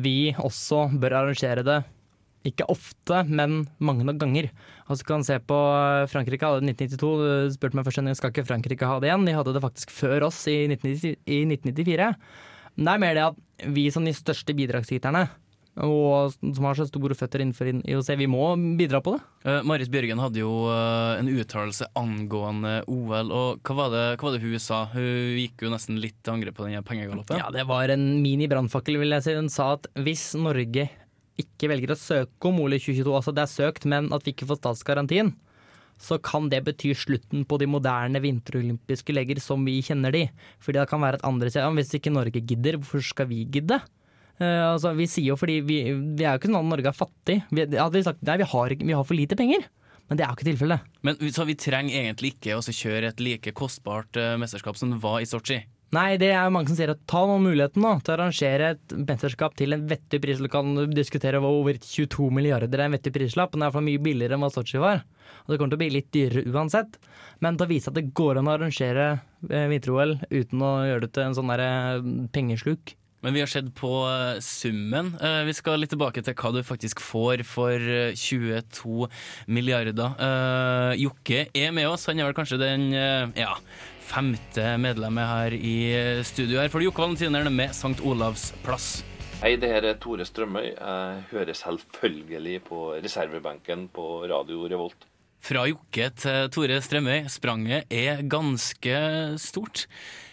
vi 0.03 0.35
også 0.35 0.91
bør 1.01 1.23
arrangere 1.23 1.65
det. 1.65 1.81
Ikke 2.45 2.67
ofte, 2.69 3.23
men 3.31 3.69
mange 3.79 4.05
nok 4.05 4.19
ganger. 4.19 4.51
Altså, 4.89 5.07
du 5.07 5.09
kan 5.15 5.25
se 5.25 5.39
på 5.39 5.57
uh, 5.57 6.05
Frankrike 6.11 6.43
hadde 6.43 6.67
det 6.67 6.75
i 6.75 6.85
1992. 6.85 7.49
Du 7.49 7.57
spurte 7.57 7.79
meg 7.79 7.87
først 7.87 8.03
om 8.03 8.15
skal 8.19 8.35
ikke 8.35 8.49
Frankrike 8.51 8.89
ha 8.91 8.99
det 9.01 9.09
igjen. 9.09 9.29
De 9.31 9.37
hadde 9.39 9.55
det 9.55 9.63
faktisk 9.63 9.95
før 9.95 10.27
oss 10.29 10.43
i, 10.51 10.67
1990, 10.69 11.17
i 11.31 11.45
1994. 11.47 12.11
Men 12.77 12.89
det 12.89 12.93
er 12.93 13.03
mer 13.05 13.17
det 13.19 13.29
at 13.31 13.71
vi 13.73 13.87
som 13.95 14.07
de 14.07 14.15
største 14.17 14.55
bidragsyterne, 14.57 15.27
og 15.81 16.35
som 16.37 16.67
har 16.69 16.77
så 16.77 16.85
store 16.85 17.17
føtter 17.17 17.41
innenfor 17.41 17.71
IOC, 17.81 18.11
vi 18.21 18.29
må 18.29 18.51
bidra 18.77 19.01
på 19.05 19.15
det. 19.15 19.23
Uh, 19.47 19.61
Marit 19.65 19.89
Bjørgen 19.93 20.21
hadde 20.21 20.43
jo 20.43 20.51
uh, 20.69 21.17
en 21.17 21.31
uttalelse 21.33 21.89
angående 21.97 22.75
OL, 22.93 23.33
og 23.33 23.63
hva 23.65 23.77
var, 23.79 23.95
det, 23.95 24.03
hva 24.21 24.29
var 24.29 24.37
det 24.37 24.43
hun 24.45 24.61
sa? 24.61 24.83
Hun 24.93 25.39
gikk 25.41 25.65
jo 25.65 25.73
nesten 25.73 26.01
litt 26.03 26.19
til 26.21 26.35
angrep 26.35 26.59
på 26.59 26.69
den 26.69 26.85
pengegaloppen. 26.85 27.41
Ja, 27.41 27.49
det 27.55 27.65
var 27.71 27.93
en 27.93 28.05
mini-brannfakkel, 28.25 29.01
vil 29.01 29.17
jeg 29.17 29.25
si. 29.25 29.39
Hun 29.39 29.49
sa 29.53 29.73
at 29.79 29.89
hvis 29.97 30.27
Norge 30.41 30.91
ikke 31.41 31.71
velger 31.73 31.95
å 31.95 31.99
søke 31.99 32.51
om 32.51 32.61
OL 32.61 32.77
i 32.77 32.83
2022, 32.83 33.17
altså 33.17 33.33
det 33.33 33.47
er 33.47 33.55
søkt, 33.55 33.89
men 33.89 34.13
at 34.13 34.27
vi 34.27 34.37
ikke 34.37 34.51
får 34.51 34.61
statsgarantien, 34.61 35.33
så 36.03 36.19
kan 36.19 36.49
det 36.51 36.65
bety 36.67 36.93
slutten 36.99 37.45
på 37.47 37.59
de 37.63 37.69
moderne 37.71 38.21
vinterolympiske 38.23 39.15
legger 39.15 39.41
som 39.43 39.63
vi 39.67 39.79
kjenner 39.87 40.15
de. 40.15 40.25
Fordi 40.63 40.81
det 40.81 40.89
kan 40.91 41.03
være 41.05 41.21
at 41.21 41.27
andre 41.29 41.51
sier 41.53 41.63
ja, 41.63 41.75
Hvis 41.77 41.95
ikke 41.95 42.15
Norge 42.15 42.43
gidder, 42.43 42.81
hvorfor 42.81 43.05
skal 43.07 43.31
vi 43.31 43.45
gidde? 43.47 43.79
Uh, 44.41 44.73
altså, 44.73 44.95
vi 44.99 45.07
sier 45.07 45.31
jo 45.31 45.39
fordi 45.39 45.61
vi, 45.63 45.79
vi 45.93 46.25
er 46.25 46.35
jo 46.35 46.41
ikke 46.41 46.51
sånn 46.51 46.59
at 46.59 46.71
Norge 46.73 46.91
er 46.91 46.99
fattig. 46.99 47.39
Vi, 47.53 47.69
hadde 47.71 47.95
vi 47.95 48.07
sagt 48.09 48.25
nei, 48.27 48.41
vi 48.43 48.51
har, 48.55 48.75
vi 48.83 48.97
har 48.97 49.07
for 49.07 49.19
lite 49.19 49.39
penger. 49.39 49.69
Men 50.11 50.19
det 50.19 50.25
er 50.27 50.33
jo 50.33 50.39
ikke 50.41 50.49
tilfellet. 50.51 50.89
Men 51.07 51.21
Så 51.33 51.47
vi 51.49 51.57
trenger 51.57 52.01
egentlig 52.03 52.35
ikke 52.35 52.59
å 52.59 52.65
kjøre 52.67 53.13
et 53.13 53.23
like 53.23 53.55
kostbart 53.57 54.19
uh, 54.19 54.35
mesterskap 54.41 54.81
som 54.81 54.91
det 54.93 55.01
var 55.05 55.23
i 55.23 55.29
Sotsji? 55.31 55.63
Nei, 55.93 56.15
det 56.17 56.31
er 56.33 56.47
jo 56.47 56.53
mange 56.55 56.71
som 56.71 56.77
sier 56.79 56.95
at 56.95 57.03
ta 57.11 57.21
nå 57.29 57.35
muligheten 57.43 57.83
nå, 57.85 57.91
til 58.01 58.15
å 58.15 58.17
arrangere 58.17 58.71
et 58.75 58.95
mesterskap 58.97 59.53
til 59.61 59.75
en 59.77 59.83
vettig 59.91 60.23
pris. 60.25 60.41
Du 60.41 60.49
kan 60.49 60.71
diskutere 60.89 61.43
over 61.45 61.77
22 61.77 62.31
milliarder 62.33 62.81
er 62.81 62.87
en 62.89 62.97
vettig 62.97 63.13
prislapp, 63.13 63.53
men 63.53 63.67
det 63.67 63.69
er 63.75 63.83
i 63.83 63.89
mye 63.91 64.05
billigere 64.07 64.39
enn 64.39 64.47
hva 64.47 64.49
Sotsji 64.55 64.81
var. 64.81 65.03
Og 65.45 65.53
det 65.53 65.59
kommer 65.61 65.75
til 65.75 65.81
å 65.81 65.83
bli 65.83 65.91
litt 65.93 66.09
dyrere 66.15 66.47
uansett. 66.49 66.97
Men 67.45 67.59
til 67.61 67.67
å 67.69 67.73
vise 67.75 67.93
at 67.93 67.99
det 67.99 68.07
går 68.17 68.41
an 68.41 68.49
å 68.49 68.57
arrangere 68.57 69.07
eh, 69.51 69.69
vinter-OL 69.69 70.17
uten 70.31 70.65
å 70.65 70.73
gjøre 70.89 71.05
det 71.05 71.13
til 71.13 71.27
en 71.29 71.37
sånn 71.37 71.53
derre 71.53 71.71
pengesluk. 72.33 72.97
Men 73.23 73.37
vi 73.37 73.43
har 73.45 73.51
sett 73.53 73.69
på 73.79 73.93
eh, 74.09 74.41
summen. 74.43 75.13
Eh, 75.21 75.43
Vi 75.47 75.53
skal 75.55 75.79
litt 75.79 75.93
tilbake 75.93 76.25
til 76.25 76.35
hva 76.41 76.57
du 76.57 76.63
faktisk 76.67 77.05
får 77.05 77.45
for 77.47 77.77
eh, 77.77 78.17
22 78.19 79.11
milliarder. 79.53 80.17
Eh, 80.17 81.03
Jokke 81.05 81.45
er 81.53 81.77
med 81.77 81.93
oss. 81.93 82.09
Han 82.09 82.19
er 82.19 82.33
vel 82.33 82.39
kanskje 82.41 82.59
den 82.65 82.89
eh, 82.97 83.29
ja, 83.45 83.53
femte 84.03 84.75
medlemmet 84.83 85.31
her 85.31 85.55
i 85.57 85.77
studio 86.27 86.61
her. 86.61 86.73
For 86.73 86.85
Jokke 86.85 87.05
Valentiner 87.05 87.47
er 87.47 87.55
med 87.55 87.73
St. 87.77 88.03
Olavs 88.03 88.51
plass. 88.67 89.01
Hei, 89.43 89.57
det 89.59 89.73
her 89.73 89.87
er 89.89 89.97
Tore 89.99 90.23
Strømøy. 90.27 90.69
Jeg 90.71 91.23
hører 91.33 91.57
selvfølgelig 91.59 92.61
på 92.69 92.93
reservebenken 92.95 93.89
på 93.95 94.25
Radio 94.31 94.69
Revolt. 94.71 95.09
Fra 95.43 95.65
Jokke 95.67 96.11
til 96.15 96.51
Tore 96.55 96.77
Strømøy. 96.79 97.25
Spranget 97.27 97.91
er 97.91 98.23
ganske 98.31 98.95
stort. 99.43 99.89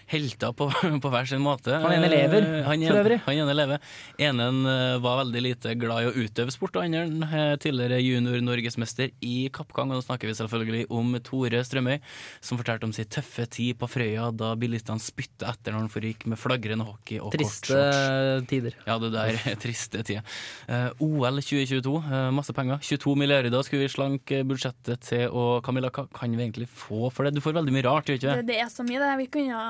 Helter 0.09 0.53
på, 0.57 0.67
på 1.03 1.11
hver 1.13 1.27
sin 1.29 1.41
måte. 1.43 1.75
Han 1.83 1.93
ene 1.93 2.09
lever, 2.09 2.45
Eh, 2.49 2.63
han 2.65 2.81
for 2.89 2.99
øvrig. 3.03 3.19
Han 3.27 3.41
ene 3.43 3.53
lever. 3.55 3.83
Enen 4.25 4.61
eh, 4.65 4.95
var 5.03 5.19
veldig 5.23 5.41
lite 5.45 5.73
glad 5.77 6.03
i 6.03 6.09
å 6.09 6.13
utøve 6.25 6.53
sport, 6.53 6.79
og 6.79 6.85
andre 6.87 7.27
eh, 7.29 7.53
tidligere 7.61 7.99
junior-norgesmester 8.01 9.11
i 9.25 9.35
kappgang. 9.53 9.91
Og 9.93 9.99
nå 9.99 10.05
snakker 10.05 10.29
vi 10.31 10.35
selvfølgelig 10.39 10.85
om 10.95 11.13
Tore 11.25 11.61
Strømøy, 11.67 11.99
som 12.41 12.57
fortalte 12.61 12.87
om 12.89 12.93
sin 12.95 13.05
tøffe 13.11 13.45
tid 13.53 13.77
på 13.79 13.89
Frøya 13.91 14.29
da 14.35 14.53
bilistene 14.59 15.01
spytta 15.03 15.51
etter 15.53 15.75
når 15.75 15.85
han 15.85 15.93
forgikk 15.93 16.25
med 16.31 16.41
flagrende 16.41 16.87
hockey 16.89 17.19
og 17.21 17.31
Triste 17.35 17.75
kortshorts. 17.77 18.49
tider. 18.49 18.79
Ja, 18.89 18.97
det 19.01 19.11
der 19.13 19.37
er 19.37 19.59
triste 19.63 20.01
tider. 20.07 20.25
Eh, 20.69 20.89
OL 21.05 21.39
2022, 21.43 21.95
eh, 22.09 22.27
masse 22.35 22.55
penger. 22.57 22.81
22 22.85 23.15
milliarder 23.19 23.61
skulle 23.67 23.85
vi 23.85 23.93
slanke 23.93 24.41
budsjettet 24.49 25.05
til. 25.05 25.27
Og 25.29 25.61
Camilla, 25.65 25.93
hva 25.93 26.07
kan 26.17 26.33
vi 26.33 26.45
egentlig 26.47 26.69
få 26.71 27.09
for 27.13 27.27
det? 27.29 27.35
Du 27.37 27.43
får 27.45 27.57
veldig 27.61 27.77
mye 27.77 27.85
rart, 27.87 28.09
gjør 28.09 28.17
du 28.17 28.21
ikke 28.23 28.37
Det, 28.41 28.45
det? 28.47 28.53
det 28.55 28.61
er 28.65 28.71
så 28.73 28.85
mye, 28.87 28.99
det. 29.05 29.15
Vi 29.23 29.31
kunne 29.37 29.63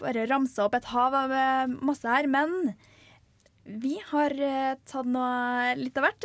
bare 0.00 0.26
ramsa 0.30 0.64
opp 0.66 0.74
et 0.78 0.84
hav 0.92 1.14
av 1.14 1.32
eh, 1.34 1.66
masse 1.84 2.08
her, 2.08 2.26
men 2.30 2.72
vi 3.64 3.96
har 4.10 4.30
eh, 4.36 4.74
tatt 4.88 5.06
noe 5.08 5.74
litt 5.80 5.96
av 6.00 6.04
hvert. 6.08 6.24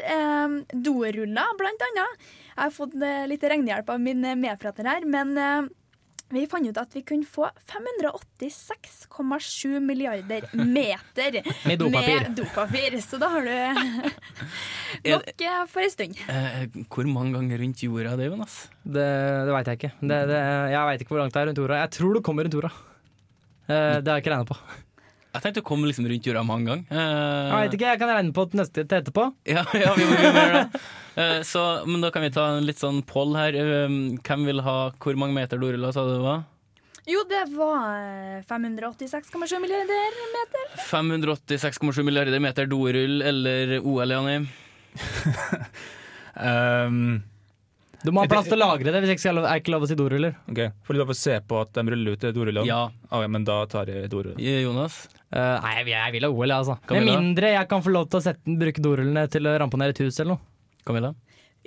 Doruller, 0.74 1.54
blant 1.60 1.82
annet. 1.92 2.14
Jeg 2.56 2.64
har 2.66 2.72
fått 2.76 2.96
eh, 3.00 3.26
litt 3.32 3.44
regnehjelp 3.44 3.90
av 3.94 4.00
min 4.04 4.22
medprater 4.42 4.86
her, 4.90 5.06
men 5.08 5.30
vi 6.30 6.44
fant 6.46 6.68
ut 6.70 6.78
at 6.78 6.92
vi 6.94 7.02
kunne 7.10 7.26
få 7.26 7.48
586,7 7.72 9.80
milliarder 9.82 10.44
meter 10.54 11.40
Med 11.66 11.80
dopapir. 11.82 12.20
med 12.22 12.36
dopapir. 12.38 13.00
Så 13.02 13.18
da 13.18 13.32
har 13.34 13.42
du 13.48 13.50
nok 15.16 15.42
for 15.72 15.82
en 15.82 15.90
stund. 15.96 16.14
Hvor 16.86 17.06
mange 17.10 17.34
ganger 17.40 17.58
rundt 17.64 17.82
jorda 17.82 18.14
det, 18.20 18.28
Jonas? 18.30 18.60
Det, 18.84 19.08
det 19.48 19.56
veit 19.56 19.68
jeg 19.72 19.78
ikke. 19.82 19.92
Det, 20.04 20.20
det, 20.30 20.38
jeg 20.76 20.84
veit 20.92 21.02
ikke 21.02 21.14
hvor 21.16 21.24
langt 21.24 21.34
det 21.34 21.42
er 21.42 21.48
rundt 21.50 21.62
jorda. 21.64 21.82
Jeg 21.88 21.92
tror 21.98 22.12
det 22.20 22.24
kommer 22.30 22.46
rundt 22.46 22.60
jorda. 22.60 22.72
Eh, 23.70 23.98
det 24.02 24.10
har 24.10 24.18
jeg 24.18 24.26
ikke 24.26 24.34
regna 24.34 24.50
på. 24.50 24.58
Jeg 25.30 25.44
tenkte 25.44 25.62
å 25.62 25.66
komme 25.68 25.86
liksom 25.86 26.08
rundt 26.10 26.26
jorda 26.26 26.42
mange 26.42 26.72
ganger. 26.72 26.86
Uh, 26.90 27.50
Jeg 27.54 27.68
vet 27.68 27.76
ikke, 27.78 27.90
jeg 27.92 28.00
kan 28.02 28.10
regne 28.10 28.34
på 28.34 28.46
til 28.50 28.60
neste 28.64 28.82
til 28.82 28.98
etterpå. 28.98 29.28
Ja, 29.54 29.62
ja 29.78 29.92
vi 29.94 30.08
må 30.10 30.16
vi 30.18 30.32
må 30.34 30.42
gjøre 30.42 30.64
det. 30.64 30.82
Uh, 31.20 31.42
så, 31.46 31.66
men 31.86 32.02
da 32.02 32.10
kan 32.16 32.26
vi 32.26 32.32
ta 32.34 32.48
en 32.56 32.66
litt 32.66 32.82
sånn 32.82 33.04
poll 33.06 33.38
her. 33.38 33.54
Uh, 33.54 34.18
hvem 34.26 34.48
vil 34.50 34.64
ha 34.66 34.78
hvor 34.98 35.20
mange 35.22 35.38
meter 35.38 35.62
doruller, 35.62 35.94
sa 35.94 36.08
du 36.08 36.16
det 36.16 36.24
var? 36.26 36.48
Jo, 37.10 37.24
det 37.26 37.46
var 37.56 37.96
eh, 38.04 38.42
586,7 38.46 39.56
milliarder 39.64 40.18
meter. 40.34 40.66
586,7 40.92 42.04
milliarder 42.06 42.42
meter 42.44 42.68
dorull 42.70 43.24
eller 43.26 43.80
OL, 43.80 44.14
Jani? 44.14 44.44
Um, 46.40 47.24
Du 48.04 48.12
må 48.16 48.24
ha 48.24 48.30
plass 48.32 48.48
til 48.48 48.56
å 48.56 48.62
lagre 48.62 48.94
det 48.94 49.02
hvis 49.04 49.14
ikke 49.16 49.24
skal, 49.26 49.42
er 49.44 49.60
ikke 49.60 49.74
lov 49.74 49.84
å 49.84 49.90
si 49.90 49.98
doruller. 50.00 50.36
ok, 50.48 50.60
Får 50.88 50.96
du 50.96 51.00
lov 51.02 51.12
å 51.12 51.18
se 51.20 51.36
på 51.44 51.58
at 51.60 51.74
de 51.76 51.84
ruller 51.92 52.16
ut 52.16 52.28
dorullene? 52.36 52.68
Ja. 52.70 52.82
Ah, 53.10 53.24
ja, 53.26 53.32
men 53.32 53.48
da 53.48 53.58
tar 53.72 53.92
jeg 53.92 54.08
dorull. 54.12 54.38
Jonas? 54.40 55.02
Uh, 55.30 55.60
nei, 55.62 55.74
jeg 55.80 55.88
vil, 55.90 55.96
jeg 55.98 56.16
vil 56.16 56.26
ha 56.26 56.30
OL, 56.32 56.46
jeg, 56.48 56.56
altså. 56.58 56.78
Med 56.96 57.10
mindre 57.10 57.52
jeg 57.54 57.70
kan 57.70 57.84
få 57.86 57.92
lov 57.94 58.08
til 58.10 58.22
å 58.22 58.26
sette, 58.30 58.56
bruke 58.64 58.84
dorullene 58.86 59.26
til 59.32 59.50
å 59.52 59.58
ramponere 59.62 59.96
et 59.96 60.02
hus 60.06 60.16
eller 60.22 60.38
noe. 60.38 60.46
Camilla? 60.88 61.12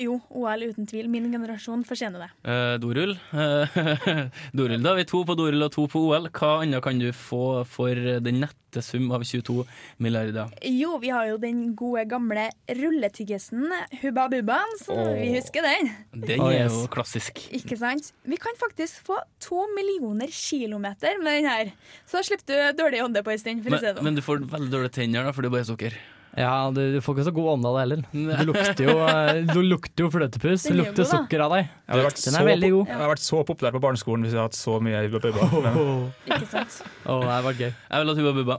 Jo, 0.01 0.15
OL 0.33 0.63
uten 0.71 0.87
tvil. 0.89 1.09
Min 1.13 1.27
generasjon 1.31 1.83
fortjener 1.85 2.23
det. 2.25 2.29
Eh, 2.49 2.75
dorull. 2.81 3.13
Eh, 3.37 3.75
dorull. 4.57 4.81
Da 4.83 4.95
har 4.95 4.97
vi 4.97 5.05
to 5.11 5.21
på 5.29 5.35
dorull 5.37 5.67
og 5.67 5.73
to 5.75 5.85
på 5.93 6.01
OL. 6.09 6.31
Hva 6.33 6.53
annet 6.63 6.81
kan 6.85 6.99
du 6.99 7.11
få 7.13 7.43
for 7.69 7.93
den 8.25 8.41
nette 8.41 8.81
sum 8.83 9.11
av 9.13 9.21
22 9.29 9.59
milliarder? 10.01 10.49
Jo, 10.65 10.95
vi 11.03 11.11
har 11.13 11.29
jo 11.29 11.37
den 11.43 11.75
gode 11.77 12.07
gamle 12.09 12.47
rulletyggisen 12.73 13.67
Hubba 14.01 14.29
Bubbaen, 14.33 14.73
så 14.81 14.97
vi 15.19 15.29
husker 15.37 15.63
den. 15.67 15.91
Den 16.25 16.41
Oh, 16.41 16.49
er 16.53 16.65
jo 16.73 16.87
klassisk. 16.93 17.45
Ikke 17.53 17.77
sant? 17.79 18.13
Vi 18.25 18.41
kan 18.41 18.57
faktisk 18.61 19.05
få 19.07 19.21
to 19.45 19.67
millioner 19.77 20.33
kilometer 20.33 21.21
med 21.23 21.43
den 21.43 21.51
her. 21.53 21.75
Så 22.09 22.19
da 22.21 22.25
slipper 22.31 22.49
du 22.73 22.81
dårlig 22.81 23.05
ånde 23.05 23.23
på 23.27 23.35
en 23.37 23.45
stund, 23.45 23.63
for 23.63 23.77
å 23.77 23.77
si 23.77 23.85
Men, 23.85 23.85
det 23.93 23.95
sånn. 24.01 24.09
men 24.09 24.17
du 24.17 24.25
får 24.25 24.43
veldig 24.57 24.73
dårlige 24.73 24.97
tenner, 24.97 25.29
da, 25.29 25.37
for 25.37 25.45
det 25.45 25.53
er 25.53 25.57
bare 25.59 25.69
sukker. 25.69 26.01
Ja, 26.39 26.71
du, 26.73 26.81
du 26.95 27.01
får 27.05 27.19
ikke 27.19 27.25
så 27.29 27.33
god 27.37 27.49
ånde 27.59 27.69
av 27.69 27.75
det 27.77 27.83
heller. 27.85 28.03
Du 28.13 28.47
lukter 28.49 28.87
jo, 28.89 28.95
eh, 29.05 29.41
du 29.53 29.59
lukter 29.67 30.07
jo 30.07 30.11
fløtepus. 30.15 30.63
Den 30.65 30.73
Du 30.79 30.81
er 30.81 30.87
lukter 30.87 31.09
sukker 31.11 31.43
av 31.45 31.53
deg. 31.59 31.67
Ja, 31.85 31.99
hadde 31.99 32.13
Den 32.17 32.33
så 32.33 32.41
er 32.41 32.49
veldig 32.49 32.71
god. 32.73 32.87
Jeg 32.89 32.97
hadde 33.03 33.11
vært 33.13 33.25
så 33.27 33.41
populær 33.51 33.75
på 33.77 33.83
barneskolen 33.85 34.25
hvis 34.25 34.33
jeg 34.33 34.41
hadde 34.41 34.49
hatt 34.49 34.57
så 34.59 34.79
mye 34.81 35.03
Hubba 35.05 35.21
Bubba. 35.27 35.49
Oh. 35.77 36.07
Ikke 36.31 36.49
sant? 36.49 36.79
Oh, 37.05 37.21
det 37.27 37.41
var 37.49 37.59
gøy. 37.59 37.69
Jeg 37.69 38.05
vil 38.07 38.13
ha 38.13 38.17
Hubba 38.23 38.33
Bubba. 38.39 38.57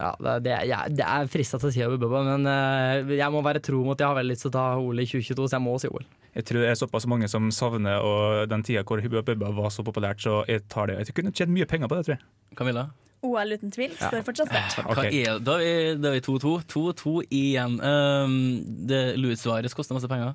Ja, 0.00 0.14
det, 0.16 0.30
er- 0.32 0.40
det, 0.46 0.52
er- 0.54 0.66
jeg, 0.70 0.96
det 0.96 1.04
er 1.04 1.28
frista 1.28 1.58
til 1.60 1.68
å 1.68 1.72
si 1.74 1.82
Hubba 1.84 1.98
Bubba, 2.06 2.22
men 2.30 2.48
uh, 2.48 3.12
jeg 3.18 3.34
må 3.34 3.42
være 3.44 3.60
tro 3.68 3.82
mot 3.84 3.98
jeg 4.00 4.06
har 4.08 4.16
veldig 4.16 4.32
lyst 4.32 4.46
til 4.46 4.52
å 4.52 4.56
ta 4.56 4.64
OL 4.80 5.02
i 5.02 5.04
2022, 5.10 5.48
så 5.50 5.58
jeg 5.58 5.64
må 5.66 5.74
si 5.82 5.90
OL. 5.90 6.06
jeg 6.38 6.46
tror 6.46 6.62
det 6.62 6.68
er 6.70 6.78
såpass 6.78 7.04
mange 7.10 7.28
som 7.28 7.50
savner 7.52 8.00
og 8.06 8.46
den 8.48 8.62
tida 8.64 8.84
hvor 8.86 9.02
Hubba 9.02 9.20
Bubba 9.26 9.50
var 9.60 9.68
så 9.74 9.84
populært, 9.84 10.22
så 10.24 10.40
jeg 10.48 10.62
tar 10.72 10.88
det. 10.88 11.02
Jeg 11.04 11.16
kunne 11.18 11.34
tjent 11.36 11.52
mye 11.52 11.66
penger 11.68 11.90
på 11.90 11.98
det, 11.98 12.06
tror 12.06 12.16
jeg. 12.16 12.24
Camilla? 12.56 12.86
OL 13.22 13.52
uten 13.56 13.70
tvil 13.74 13.92
står 13.98 14.22
fortsatt 14.24 14.48
sterkt. 14.48 14.78
Hva 14.80 14.94
Ok. 14.96 15.12
er, 15.12 15.38
da 15.44 15.56
er 15.60 15.64
vi- 15.64 15.96
da 16.00 16.08
er 16.08 16.14
vi 16.18 16.20
2-2. 16.24 16.54
2-2 16.64 17.14
igjen. 17.30 17.78
Um, 17.84 18.36
det 18.86 19.18
Luis 19.18 19.42
Suárez 19.44 19.74
koster 19.74 19.94
masse 19.94 20.08
penger. 20.08 20.34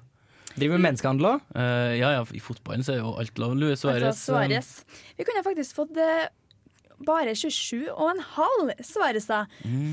Driver 0.56 0.78
med 0.78 0.86
menneskehandel 0.94 1.26
òg. 1.34 1.42
Uh, 1.56 1.98
ja, 2.00 2.12
ja, 2.16 2.24
i 2.32 2.40
fotballen 2.40 2.84
så 2.86 2.94
er 2.94 3.00
jo 3.04 3.16
alt 3.20 3.38
lov. 3.42 3.56
Louis 3.58 3.80
Suárez 3.82 4.04
Altså 4.08 4.34
Suárez. 4.34 4.84
Vi 5.18 5.24
kunne 5.28 5.44
faktisk 5.44 5.76
fått 5.76 5.98
uh, 5.98 6.28
bare 7.04 7.34
27,5 7.36 8.72
Suárez-er 8.80 9.50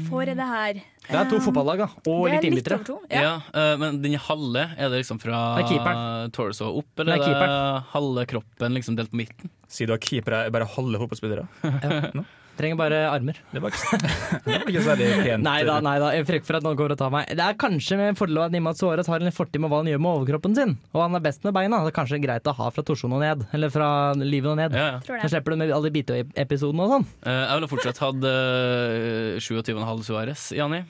for 0.08 0.24
det 0.24 0.36
her. 0.38 0.74
Det 1.08 1.16
er 1.18 1.30
to 1.32 1.40
fotballag, 1.42 1.78
da. 1.82 1.88
Og 2.06 2.28
litt 2.30 2.44
innbyttere. 2.46 2.78
Ja, 3.10 3.22
Ja. 3.22 3.32
uh, 3.56 3.76
men 3.80 4.00
den 4.02 4.14
halve, 4.14 4.68
er 4.78 4.88
det 4.88 5.00
liksom 5.02 5.18
fra 5.18 5.56
Det 5.58 5.80
er 5.80 6.28
torso 6.30 6.68
opp, 6.78 6.92
eller 7.00 7.16
Det 7.18 7.26
er 7.26 7.40
det 7.40 7.84
halve 7.90 8.26
kroppen 8.30 8.72
liksom 8.76 8.94
delt 8.96 9.10
på 9.10 9.16
midten? 9.24 9.50
Sier 9.66 9.88
du 9.88 9.94
at 9.94 10.00
keepere 10.00 10.44
er 10.46 10.50
bare 10.50 10.64
halve 10.68 11.00
fotballspillere? 11.02 11.48
Trenger 12.58 12.76
bare 12.76 12.98
armer. 13.08 13.38
Det 13.52 13.60
var 13.64 13.72
ikke, 13.72 13.98
det 14.44 14.56
var 14.60 14.66
ikke 14.68 14.82
særlig 14.84 15.06
pent. 15.24 15.44
Nei 15.46 15.58
da, 15.64 15.78
nei 15.84 15.94
da, 16.02 16.10
jeg 16.12 16.26
frykter 16.28 16.50
for 16.50 16.58
at 16.58 16.66
noen 16.66 16.76
kommer 16.76 16.94
og 16.94 17.00
tar 17.00 17.12
meg. 17.14 17.30
Det 17.32 17.44
er 17.46 17.56
kanskje 17.60 17.98
med 18.00 18.18
fordel 18.18 18.42
av 18.42 18.48
at 18.50 18.54
Nimat 18.54 18.80
Suarez 18.80 19.08
har 19.08 19.24
en 19.24 19.34
fortid 19.34 19.62
med 19.64 19.72
hva 19.72 19.80
han 19.80 19.88
gjør 19.88 20.02
med 20.04 20.20
overkroppen 20.20 20.56
sin, 20.58 20.74
og 20.92 21.04
han 21.04 21.16
er 21.16 21.24
best 21.24 21.46
med 21.48 21.56
beina. 21.56 21.80
Det 21.86 21.94
er 21.94 21.96
kanskje 21.96 22.20
greit 22.22 22.50
å 22.50 22.54
ha 22.58 22.70
fra 22.76 22.84
torsjonen 22.86 23.16
og 23.18 23.24
ned, 23.24 23.46
eller 23.56 23.72
fra 23.72 23.88
livet 24.20 24.52
og 24.52 24.58
ned. 24.60 24.76
Ja, 24.76 24.88
ja. 25.00 25.20
Så 25.24 25.32
slipper 25.32 25.56
du 25.56 25.62
med 25.62 25.72
alle 25.72 25.88
de 25.88 25.94
biteepisodene 25.96 26.84
og 26.84 26.96
sånn. 26.96 27.08
Eh, 27.24 27.40
jeg 27.40 27.60
ville 27.60 27.70
fortsatt 27.72 28.02
hatt 28.04 28.26
uh, 28.28 29.40
27,5 29.40 30.04
Suarez, 30.10 30.48
Jani. 30.58 30.84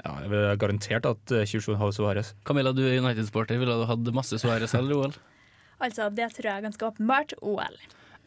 Ja, 0.00 0.14
jeg 0.22 0.30
ville 0.32 0.56
garantert 0.62 1.08
at 1.10 1.34
27,5 1.34 1.90
Suarez. 1.98 2.34
Camilla, 2.46 2.72
du 2.72 2.86
er 2.86 3.00
United-sporter. 3.02 3.58
Ville 3.60 3.82
du 3.82 3.88
hatt 3.90 4.14
masse 4.16 4.38
Suarez 4.40 4.78
eller 4.78 4.96
OL? 4.96 5.18
Altså, 5.80 6.06
det 6.12 6.30
tror 6.36 6.48
jeg 6.48 6.54
er 6.60 6.68
ganske 6.68 6.86
åpenbart. 6.86 7.34
OL. 7.42 7.76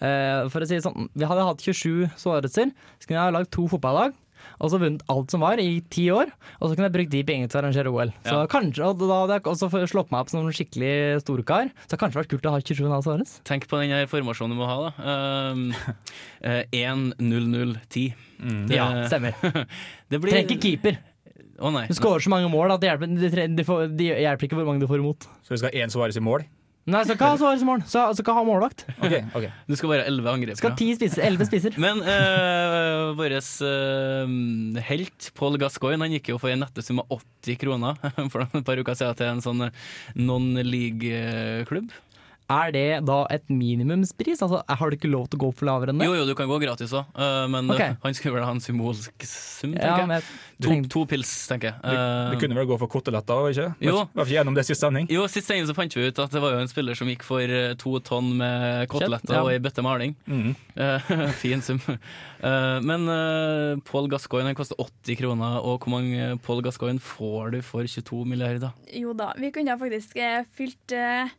Eh, 0.04 0.50
for 0.52 0.64
å 0.64 0.68
si 0.68 0.76
det 0.76 0.84
sånn, 0.84 1.08
vi 1.16 1.28
hadde 1.30 1.46
hatt 1.48 1.64
27 1.64 2.12
sårelser, 2.20 2.74
så 3.00 3.08
kunne 3.08 3.18
jeg 3.20 3.24
ha 3.24 3.34
lagd 3.38 3.52
to 3.56 3.70
fotballag. 3.72 4.14
Og 4.60 4.72
så 4.72 4.80
vunnet 4.80 5.04
alt 5.12 5.32
som 5.32 5.40
var 5.40 5.60
i 5.62 5.80
ti 5.92 6.10
år, 6.12 6.28
og 6.60 6.68
så 6.68 6.76
kunne 6.76 6.90
jeg 6.90 6.96
brukt 6.98 7.12
de 7.14 7.22
pengene 7.24 7.48
til 7.48 7.58
å 7.58 7.62
arrangere 7.62 7.92
OL. 7.94 8.12
Så 8.28 8.36
Ja. 8.36 8.48
kanskje, 8.52 8.84
og 8.84 9.00
Da 9.00 9.20
hadde 9.22 9.38
jeg 9.40 9.44
også 9.44 9.70
slått 9.88 10.12
meg 10.12 10.20
opp 10.20 10.30
som 10.30 10.46
en 10.46 10.52
skikkelig 10.52 11.22
storkar. 11.24 11.72
Så 11.88 11.88
det 11.88 11.96
hadde 11.96 12.04
kanskje 12.04 12.20
vært 12.20 12.32
kult 12.34 12.48
å 12.48 12.52
ha 12.52 12.60
27,5 12.60 13.04
Suárez. 13.08 13.40
Tenk 13.46 13.68
på 13.68 13.80
den 13.80 13.92
her 13.96 14.06
formasjonen 14.06 14.52
du 14.52 14.60
må 14.60 14.68
ha, 14.68 14.92
da. 14.92 15.52
Um, 15.52 15.74
eh, 16.44 16.64
1-0-0-10. 16.74 18.14
Mm. 18.44 18.70
Ja, 18.70 19.08
stemmer. 19.08 19.34
Det 20.10 20.20
blir 20.20 20.32
Trenger 20.36 20.52
ikke 20.52 20.62
keeper. 20.62 21.00
Å 21.64 21.72
nei. 21.72 21.88
Du 21.88 21.94
skårer 21.94 22.20
så 22.20 22.30
mange 22.34 22.50
mål 22.52 22.74
at 22.74 22.82
det 22.82 22.90
hjelper, 22.90 23.16
det, 23.16 24.08
hjelper 24.20 24.48
ikke 24.48 24.58
hvor 24.58 24.68
mange 24.68 24.82
du 24.84 24.88
får 24.90 25.00
imot. 25.00 25.28
Så 25.46 25.54
vi 25.54 25.62
skal 25.62 25.72
ha 25.72 25.86
én 25.86 25.94
Suárez 25.94 26.18
i 26.20 26.24
mål. 26.24 26.44
Nei, 26.84 27.02
så 27.08 27.16
hva 27.16 27.30
Suárez 27.40 27.62
i 27.64 27.68
mål. 27.68 27.84
Så 27.88 28.02
jeg 28.02 28.18
skal 28.18 28.26
ikke 28.26 28.36
ha 28.36 28.44
målvakt. 28.44 28.82
Okay, 28.98 29.22
okay. 29.32 29.52
Du 29.72 29.76
skal 29.80 29.92
være 29.94 30.08
elleve 30.10 30.34
angripere. 30.34 30.60
Skal 30.60 30.74
ti 30.80 30.90
spiser, 30.98 31.24
elleve 31.24 31.48
spiser. 31.48 31.78
Men 31.84 32.02
uh, 32.04 33.14
vår 33.16 33.38
helt, 34.90 35.30
Paul 35.40 35.56
Gascoigne, 35.62 36.04
han 36.04 36.16
gikk 36.18 36.34
jo 36.34 36.40
for 36.42 36.52
en 36.52 36.60
nettesum 36.66 37.00
av 37.00 37.16
80 37.16 37.62
kroner 37.64 38.02
for 38.34 38.44
et 38.44 38.68
par 38.68 38.82
uker 38.84 39.00
siden 39.00 39.20
til 39.20 39.32
en 39.32 39.46
sånn 39.46 39.70
non-league-klubb. 40.20 41.96
Er 42.52 42.74
det 42.76 42.88
da 43.08 43.20
et 43.34 43.46
minimumspris? 43.52 44.42
Altså, 44.44 44.64
Har 44.68 44.90
du 44.90 44.98
ikke 44.98 45.12
lov 45.12 45.30
til 45.32 45.40
å 45.40 45.44
gå 45.46 45.52
for 45.56 45.70
lavere 45.70 45.94
enn 45.94 46.02
det? 46.02 46.08
Jo, 46.10 46.18
jo, 46.20 46.26
du 46.28 46.34
kan 46.38 46.50
gå 46.50 46.60
gratis 46.64 46.94
òg, 46.96 47.14
men 47.54 47.72
okay. 47.72 47.96
uh, 47.96 48.02
han 48.06 48.18
skulle 48.18 48.38
vel 48.40 48.48
ha 48.48 48.52
en 48.56 48.64
symbolsk 48.64 49.28
sum, 49.28 49.76
tenker 49.78 50.04
Ja, 50.04 50.20
jeg. 50.20 50.28
To, 50.64 50.76
to 50.92 51.06
pils, 51.10 51.32
tenker 51.50 51.72
jeg. 51.72 51.80
Uh, 51.84 51.94
du, 51.94 52.36
du, 52.36 52.40
kunne 52.44 52.60
vel 52.60 52.68
gå 52.70 52.78
for 52.82 52.92
koteletter 52.92 53.40
òg, 53.46 53.50
ikke? 53.54 53.70
Jo. 53.84 54.04
Var 54.14 54.28
ikke 54.28 54.38
gjennom 54.38 54.58
det 54.60 54.66
siste 54.68 54.88
sending? 54.88 55.10
jo, 55.12 55.26
sist 55.32 55.50
sending 55.50 55.70
så 55.70 55.78
fant 55.78 55.98
vi 55.98 56.08
ut 56.08 56.22
at 56.24 56.36
det 56.36 56.44
var 56.44 56.56
jo 56.56 56.62
en 56.64 56.72
spiller 56.72 56.98
som 56.98 57.10
gikk 57.12 57.26
for 57.28 57.56
eh, 57.58 57.74
to 57.80 57.96
tonn 58.06 58.34
med 58.40 58.88
koteletter 58.92 59.38
ja. 59.38 59.44
og 59.46 59.52
ei 59.54 59.62
bøtte 59.64 59.86
maling. 59.86 60.16
Mm. 60.28 60.54
Uh, 60.78 61.14
fin 61.44 61.64
sum. 61.66 61.82
Eh, 62.44 62.78
men 62.84 63.08
uh, 63.08 63.80
Paul 63.88 64.10
Gascoigne 64.12 64.54
koster 64.58 64.80
80 64.80 65.20
kroner, 65.22 65.60
og 65.64 65.84
hvor 65.84 65.94
mange 65.96 66.34
Paul 66.44 66.64
Gascoigne 66.66 67.02
får 67.04 67.56
du 67.56 67.60
for 67.66 67.88
22 67.88 68.24
milliarder? 68.28 68.74
Jo 68.94 69.14
da, 69.18 69.32
vi 69.40 69.52
kunne 69.54 69.78
faktisk 69.80 70.18
eh, 70.20 70.44
fylt 70.58 70.96
eh, 70.96 71.32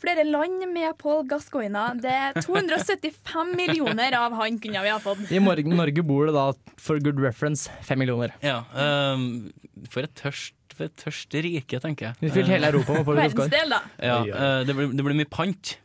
flere 0.00 0.24
land 0.28 0.64
med 0.72 0.96
Paul 1.00 1.24
Gascoigne. 1.28 1.84
Det 2.02 2.12
er 2.12 2.38
275 2.40 3.52
millioner 3.58 4.16
av 4.18 4.36
han 4.38 4.58
kunne 4.62 4.84
vi 4.84 4.92
ha 4.92 5.00
fått. 5.02 5.26
I 5.30 5.42
morgen 5.42 5.76
Norge 5.80 6.04
bor 6.06 6.30
det 6.30 6.36
da, 6.36 6.46
for 6.80 7.02
good 7.02 7.20
reference, 7.22 7.70
fem 7.86 8.00
millioner. 8.02 8.34
Ja, 8.44 8.62
um, 8.74 9.50
for 9.90 10.08
et 10.08 10.16
tørst 10.18 10.56
for 10.80 10.88
et 10.88 10.96
tørst 10.96 11.34
rike, 11.44 11.78
tenker 11.82 12.10
jeg. 12.10 12.18
Vi 12.22 12.32
fylte 12.32 12.54
hele 12.54 12.72
Europa 12.72 12.96
med 12.96 13.04
Paul 13.04 13.20
Gascoigne. 13.20 13.52
Verdensdel, 13.52 13.76
da. 13.76 13.80
Ja, 14.00 14.18
eh, 14.24 14.60
det, 14.64 14.76
blir, 14.78 14.92
det 14.96 15.04
blir 15.04 15.18
mye 15.18 15.28
pant. 15.28 15.76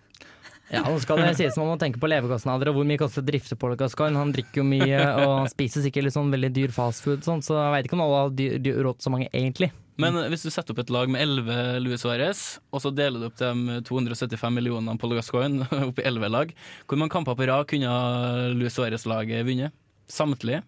Ja, 0.72 0.82
nå 0.82 0.96
skal 1.04 1.20
det 1.22 1.36
sies 1.38 1.58
man 1.62 1.68
må 1.70 1.76
tenke 1.82 2.00
på 2.02 2.10
levekostnader 2.10 2.72
og 2.72 2.80
hvor 2.80 2.88
mye 2.90 2.98
koster 2.98 3.22
det 3.22 3.28
å 3.28 3.32
drifte 3.34 3.58
Paul 3.60 3.76
Gascoigne. 3.78 4.18
Han 4.18 4.32
drikker 4.34 4.64
jo 4.64 4.68
mye 4.68 5.02
og 5.22 5.34
han 5.44 5.50
spiser 5.52 5.86
sikkert 5.86 6.08
litt 6.08 6.16
sånn 6.16 6.32
veldig 6.34 6.52
dyr 6.56 6.74
fastfood, 6.74 7.26
sånn, 7.28 7.44
så 7.46 7.60
jeg 7.60 7.74
veit 7.76 7.90
ikke 7.90 8.00
om 8.00 8.06
alle 8.08 8.22
har 8.24 8.86
råd 8.88 9.02
til 9.02 9.06
så 9.06 9.14
mange 9.14 9.30
egentlig. 9.30 9.70
Men 10.02 10.18
hvis 10.32 10.44
du 10.44 10.52
setter 10.52 10.74
opp 10.76 10.82
et 10.84 10.92
lag 10.92 11.12
med 11.12 11.24
11 11.24 11.80
Luis 11.86 12.04
Suárez, 12.04 12.44
og 12.76 12.84
så 12.84 12.92
deler 12.92 13.22
du 13.22 13.28
opp 13.30 13.38
de 13.40 13.80
275 13.88 14.52
millionene 14.52 14.98
Paul 15.00 15.16
Gascoigne 15.16 15.68
opp 15.90 16.02
i 16.02 16.08
11 16.08 16.32
lag, 16.34 16.52
hvor 16.86 17.00
mange 17.00 17.16
kamper 17.16 17.38
på 17.40 17.48
rad 17.48 17.68
kunne 17.72 17.98
Luis 18.58 18.76
Suárez-laget 18.76 19.48
vunnet? 19.48 19.76
Samtlige. 20.12 20.62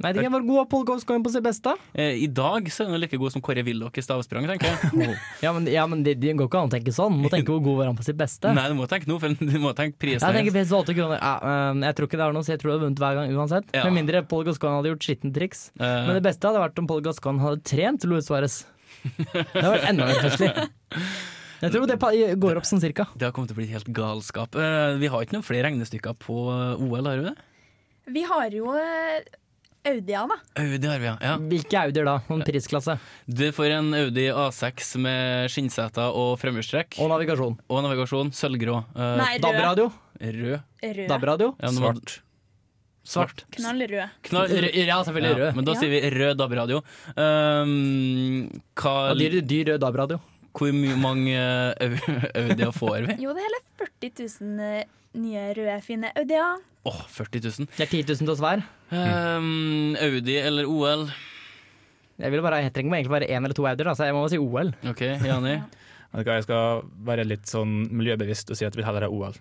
Nei, 0.00 0.12
det 0.16 0.22
er 0.24 0.32
god 0.32 0.58
av 0.62 0.66
Paul 0.70 0.84
Gascoigne 0.88 1.24
på 1.26 1.30
sitt 1.34 1.44
beste. 1.44 1.74
Eh, 1.92 2.14
I 2.24 2.28
dag 2.32 2.68
så 2.72 2.86
er 2.86 2.94
de 2.94 3.00
like 3.02 3.18
god 3.20 3.34
som 3.34 3.42
Kåre 3.44 3.60
Willoch 3.66 3.98
i 4.00 4.04
stavsprang, 4.04 4.46
tenker 4.48 4.70
jeg. 4.72 5.16
Ja, 5.44 5.50
men, 5.56 5.66
ja, 5.68 5.82
men 5.90 6.02
det, 6.06 6.14
de 6.22 6.32
går 6.36 6.48
ikke 6.48 6.60
an 6.62 6.70
å 6.70 6.72
tenke 6.72 6.92
sånn. 6.96 7.18
Du 7.18 7.26
må 7.26 7.30
tenke 7.32 7.52
hvor 7.52 7.60
god 7.64 7.76
var 7.82 7.90
han 7.90 7.98
på 7.98 8.06
sitt 8.06 8.16
beste. 8.20 8.52
Nei, 8.56 8.64
du 8.72 8.76
må 8.78 8.86
tenke 8.88 9.08
noe, 9.10 9.20
for 9.20 9.34
du 9.36 9.58
må 9.60 9.74
tenke 9.76 10.00
prisen. 10.00 10.24
Jeg 10.24 10.38
tenker 10.40 10.54
pris 10.56 10.72
8 10.78 10.94
kroner. 10.96 11.20
Ja, 11.20 11.34
øhm, 11.52 11.82
jeg 11.84 11.96
tror 11.98 12.08
ikke 12.08 12.20
det 12.20 12.24
har 12.26 12.36
noe, 12.36 12.46
så 12.46 12.54
jeg 12.54 12.62
tror 12.62 12.70
du 12.70 12.74
hadde 12.78 12.86
vunnet 12.86 13.02
hver 13.04 13.18
gang 13.20 13.34
uansett. 13.36 13.68
Ja. 13.76 13.82
Med 13.88 13.98
mindre 14.00 14.22
Paul 14.30 14.46
Gascoigne 14.48 14.78
hadde 14.80 14.92
gjort 14.94 15.08
skitten 15.10 15.34
triks. 15.36 15.66
Eh, 15.76 15.84
Men 16.08 16.16
det 16.16 16.24
beste 16.30 16.48
hadde 16.48 16.62
vært 16.64 16.80
om 16.80 16.88
Paul 16.90 17.04
Gascoigne 17.04 17.44
hadde 17.44 17.60
trent 17.68 18.06
Luis 18.08 18.28
Suárez. 18.30 18.62
Det 19.04 19.44
hadde 19.52 19.74
vært 19.76 19.86
enda 19.92 20.08
mer 20.08 20.24
festlig. 20.24 20.50
Jeg 21.60 21.74
tror 21.74 21.84
det 21.90 21.98
går 22.40 22.56
opp 22.56 22.64
sånn 22.64 22.80
cirka. 22.80 23.04
det 23.20 23.26
har 23.28 23.34
kommet 23.36 23.50
til 23.52 23.58
å 23.58 23.60
bli 23.60 23.68
helt 23.68 23.88
galskap. 23.92 24.56
Eh, 24.56 24.94
vi 25.02 25.10
har 25.12 25.26
ikke 25.26 25.36
noen 25.36 25.44
flere 25.44 25.68
regnestykker 25.68 26.16
på 26.24 26.38
OL, 26.80 27.04
har 27.04 27.20
vi 27.20 27.26
det? 27.28 27.34
Vi 28.16 28.22
har 28.26 28.48
jo 28.56 28.72
eh, 29.84 29.90
Audia, 29.92 30.26
da. 30.28 30.36
Audi 30.62 30.86
har 30.86 30.98
vi, 31.00 31.06
ja. 31.06 31.16
ja. 31.24 31.34
Hvilke 31.50 31.78
Audier 31.80 32.04
da? 32.04 32.14
Om 32.28 32.42
prisklasse? 32.46 32.98
Du 33.26 33.46
får 33.56 33.70
en 33.78 33.92
Audi 33.94 34.26
A6 34.30 34.96
med 35.00 35.50
skinnseter 35.50 36.12
og 36.14 36.34
fremhjulstrekk. 36.42 36.98
Og 37.00 37.08
navigasjon. 37.12 37.56
Og 37.68 37.82
navigasjon. 37.86 38.32
Sølvgrå. 38.36 38.80
Uh, 38.94 39.16
Nei, 39.20 39.34
rød. 39.38 39.46
DAB-radio. 39.46 39.86
rød. 40.20 40.58
Rød. 40.84 41.06
DAB-radio. 41.08 41.54
Ja, 41.62 41.72
Svart. 41.78 42.18
Svart. 43.10 43.44
Knallrød. 43.56 44.10
Knall, 44.28 44.52
Ja, 44.76 44.98
selvfølgelig 45.02 45.30
Ja, 45.32 45.38
rød. 45.46 45.54
men 45.56 45.64
da 45.64 45.72
Ja. 45.72 45.78
sier 45.80 45.90
vi 45.90 46.00
rød 46.18 46.36
DAB-radio. 46.36 46.82
Um, 47.16 48.50
hva, 48.76 48.94
dyr, 49.18 49.40
dyr 49.40 49.72
rød 49.72 49.80
DAB-radio. 49.80 50.20
hvor 50.52 50.72
mange 51.00 51.34
Au- 51.80 52.20
Audier 52.42 52.72
får 52.76 53.06
vi? 53.06 53.16
Jo, 53.24 53.32
det 53.34 53.42
er 53.42 53.48
hele 53.48 53.60
40 53.80 54.10
000 54.40 54.60
eh, 54.60 54.84
nye 55.18 55.46
røde, 55.56 55.76
fine 55.82 56.10
Audia. 56.16 56.46
Åh, 56.86 57.00
40 57.12 57.42
000. 57.44 57.68
Det 57.76 57.84
er 57.84 57.90
10 57.90 58.02
000 58.08 58.16
til 58.22 58.32
oss 58.34 58.42
hver. 58.44 58.62
Um, 58.90 59.96
Audi 60.00 60.36
eller 60.40 60.68
OL? 60.70 61.06
Jeg, 62.20 62.32
vil 62.32 62.42
bare, 62.44 62.62
jeg 62.64 62.72
trenger 62.76 62.98
egentlig 62.98 63.14
bare 63.14 63.28
én 63.30 63.44
eller 63.44 63.56
to 63.56 63.66
Audier, 63.66 63.92
så 63.94 64.08
jeg 64.08 64.14
må 64.16 64.24
bare 64.24 64.32
si 64.34 64.40
OL. 64.40 64.72
OK, 64.90 65.02
Jani. 65.26 65.56
Jeg 66.10 66.44
skal 66.46 66.82
være 67.06 67.24
litt 67.28 67.46
sånn 67.48 67.84
miljøbevisst 67.94 68.50
og 68.50 68.58
si 68.58 68.66
at 68.66 68.74
vi 68.74 68.82
vil 68.82 68.88
heller 68.88 69.06
ha 69.06 69.10
OL. 69.14 69.36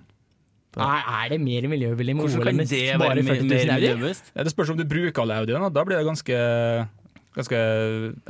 Nei, 0.78 0.98
er 1.02 1.32
det 1.34 1.40
mer 1.42 1.66
miljøvennlig 1.72 2.14
med 2.16 2.28
OL 2.28 2.44
kan 2.46 2.52
enn 2.52 3.02
bare 3.02 3.16
være 3.18 3.24
40 3.26 3.48
000 3.48 3.56
Audier? 3.56 3.74
miljøbevisst? 3.80 4.30
Ja, 4.36 4.46
det 4.46 4.54
spørs 4.54 4.70
om 4.74 4.78
du 4.78 4.86
bruker 4.90 5.24
alle 5.24 5.40
Audiene. 5.42 5.72
Da 5.74 5.86
blir 5.88 5.98
det 5.98 6.06
ganske, 6.08 6.38
ganske 7.40 7.60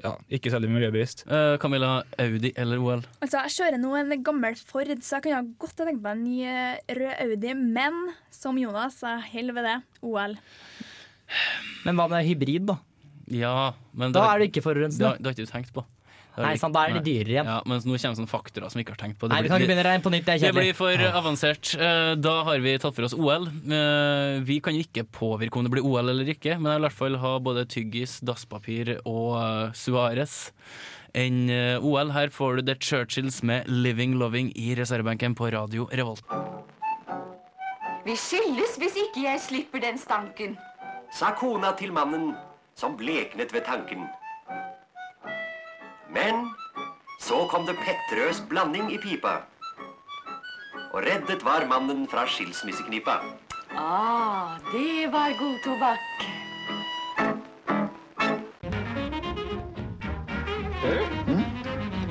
ja, 0.06 0.12
ikke 0.38 0.52
særlig 0.54 0.70
miljøbevisst. 0.72 1.26
Uh, 1.30 1.58
Camilla, 1.62 1.92
Audi 2.22 2.52
eller 2.56 2.80
OL? 2.82 3.04
Altså, 3.22 3.42
Jeg 3.46 3.56
kjører 3.58 3.82
nå 3.82 3.94
en 4.00 4.24
gammel 4.24 4.56
Ford, 4.70 4.92
så 5.02 5.18
jeg 5.20 5.26
kunne 5.28 5.54
godt 5.62 5.82
ha 5.84 5.90
tenkt 5.90 6.04
meg 6.06 6.16
en 6.18 6.24
ny 6.24 6.38
eh, 6.46 6.98
rød 7.00 7.14
Audi. 7.26 7.54
Men 7.60 8.00
som 8.34 8.58
Jonas, 8.62 9.02
jeg 9.04 9.26
holder 9.34 9.58
ved 9.60 9.70
det. 9.70 9.78
OL. 10.06 10.38
Men 11.86 12.00
hva 12.00 12.08
med 12.12 12.26
hybrid, 12.28 12.66
da? 12.70 12.80
Ja, 13.30 13.56
men 13.94 14.12
Da 14.16 14.22
det, 14.24 14.30
er 14.30 14.40
det 14.42 14.48
ikke 14.50 14.60
det, 14.62 14.66
forurensende. 14.66 15.12
det 15.20 15.28
har 15.30 15.36
ikke 15.38 15.46
du 15.46 15.52
tenkt 15.52 15.74
på. 15.76 15.84
Nei, 16.40 16.56
sant, 16.58 16.74
da 16.74 16.86
er 16.88 16.94
det 16.98 17.04
dyrere 17.06 17.34
igjen. 17.36 17.46
Ja, 17.50 17.62
mens 17.66 17.86
nå 17.86 17.98
kommer 18.00 18.18
sånne 18.20 18.30
faktorer 18.32 18.72
som 18.72 18.80
vi 18.80 18.84
ikke 18.86 18.96
har 18.96 19.02
tenkt 19.04 19.20
på. 19.20 19.28
Det 19.28 19.36
Nei, 19.36 19.42
vi 19.42 19.48
blir- 19.48 19.52
kan 19.54 19.62
ikke 19.62 19.72
begynne 19.74 19.86
rein 19.90 20.02
på 20.02 20.12
nytt, 20.14 20.26
det 20.26 20.34
er 20.36 20.40
Det 20.48 20.54
blir 20.56 20.74
for 20.74 20.96
for 20.98 21.20
avansert. 21.22 21.74
Eh, 21.80 22.16
Da 22.16 22.44
har 22.44 22.60
vi 22.60 22.78
tatt 22.78 22.96
for 22.96 23.04
oss 23.04 23.14
OL. 23.14 23.48
Eh, 23.48 24.40
Vi 24.42 24.60
kan 24.62 24.74
jo 24.74 24.82
ikke 24.84 25.04
påvirke 25.12 25.58
om 25.58 25.64
det 25.64 25.72
blir 25.72 25.84
OL 25.86 26.10
eller 26.10 26.26
ikke, 26.26 26.60
men 26.60 26.72
jeg 26.72 26.80
vil 26.80 26.86
i 26.86 26.88
hvert 26.90 26.98
fall 26.98 27.16
ha 27.18 27.40
både 27.40 27.66
tyggis, 27.68 28.20
dasspapir 28.22 29.00
og 29.06 29.36
eh, 29.38 29.72
Suárez 29.74 30.52
enn 31.16 31.50
OL. 31.82 32.12
Her 32.12 32.28
får 32.30 32.58
du 32.58 32.62
The 32.62 32.76
Churchills 32.76 33.42
med 33.44 33.66
'Living 33.68 34.16
Loving' 34.16 34.52
i 34.56 34.76
reservebenken 34.76 35.36
på 35.36 35.52
Radio 35.52 35.88
Revolt. 35.92 36.22
Vi 38.06 38.16
skilles 38.16 38.78
hvis 38.80 38.96
ikke 38.96 39.24
jeg 39.24 39.40
slipper 39.40 39.82
den 39.82 39.98
stanken. 39.98 40.58
sa 41.12 41.32
kona 41.32 41.72
til 41.74 41.92
mannen 41.92 42.36
som 42.76 42.96
bleknet 42.96 43.52
ved 43.52 43.66
tanken. 43.66 44.08
Men 46.14 46.50
så 47.20 47.48
kom 47.52 47.66
det 47.66 47.76
pettrøs 47.86 48.44
blanding 48.50 48.94
i 48.94 48.98
pipa. 48.98 49.36
Og 50.94 51.04
reddet 51.06 51.46
var 51.46 51.68
mannen 51.70 52.08
fra 52.10 52.26
skilsmisseknipa. 52.28 53.20
Ah, 53.78 54.58
det 54.74 55.12
var 55.14 55.38
god 55.40 55.58
tobakk. 55.64 56.30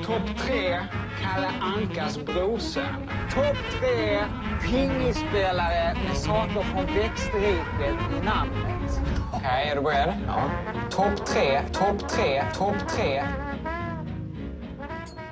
Topp 0.09 0.29
tre 0.37 0.79
Kalle 1.21 1.49
Ankas 1.61 2.17
brorsön. 2.17 3.09
Topp 3.29 3.57
tre 3.71 4.25
pingisspelare 4.61 5.93
med 6.07 6.17
saker 6.17 6.63
fra 6.63 6.81
växtriket 6.81 7.99
i 8.17 8.23
namnet. 8.25 9.01
Okej, 9.33 9.69
är 9.71 9.75
du 9.75 9.81
beredd? 9.81 10.13
Ja. 10.27 10.49
Topp 10.91 11.25
tre, 11.25 11.61
topp 11.73 12.09
tre, 12.09 12.43
topp 12.53 12.87
tre. 12.87 13.23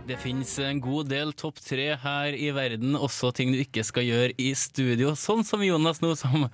Det 0.07 0.15
finnes 0.21 0.51
en 0.63 0.77
god 0.79 1.09
del 1.11 1.33
topp 1.35 1.57
tre 1.59 1.89
her 1.99 2.35
i 2.37 2.47
verden, 2.55 2.93
også 2.95 3.33
ting 3.35 3.49
du 3.51 3.57
ikke 3.59 3.83
skal 3.83 4.05
gjøre 4.07 4.31
i 4.39 4.53
studio. 4.55 5.11
Sånn 5.19 5.43
som 5.43 5.59
Jonas 5.65 5.99
nå, 5.99 6.13
som 6.15 6.45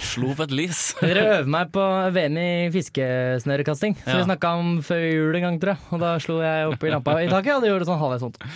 slo 0.00 0.30
på 0.38 0.46
et 0.46 0.54
lys. 0.56 0.80
Dere 1.04 1.26
øver 1.34 1.50
meg 1.52 1.68
på 1.74 1.84
VM 2.16 2.38
i 2.40 2.48
fiskesnørekasting, 2.72 3.98
som 4.00 4.14
Ja. 4.14 4.22
vi 4.22 4.28
snakka 4.30 4.54
om 4.62 4.78
før 4.86 5.04
jul 5.04 5.36
en 5.36 5.44
gang, 5.50 5.60
tror 5.60 5.74
jeg. 5.74 5.84
Og 5.92 6.00
da 6.06 6.14
slo 6.24 6.38
jeg 6.40 6.70
opp 6.72 6.88
i 6.88 6.94
lampa 6.94 7.18
i 7.20 7.28
taket, 7.28 7.58
og 7.58 7.66
det 7.66 7.74
gjorde 7.74 7.90
sånn 7.90 8.00
halvveis 8.00 8.24
vondt. 8.24 8.48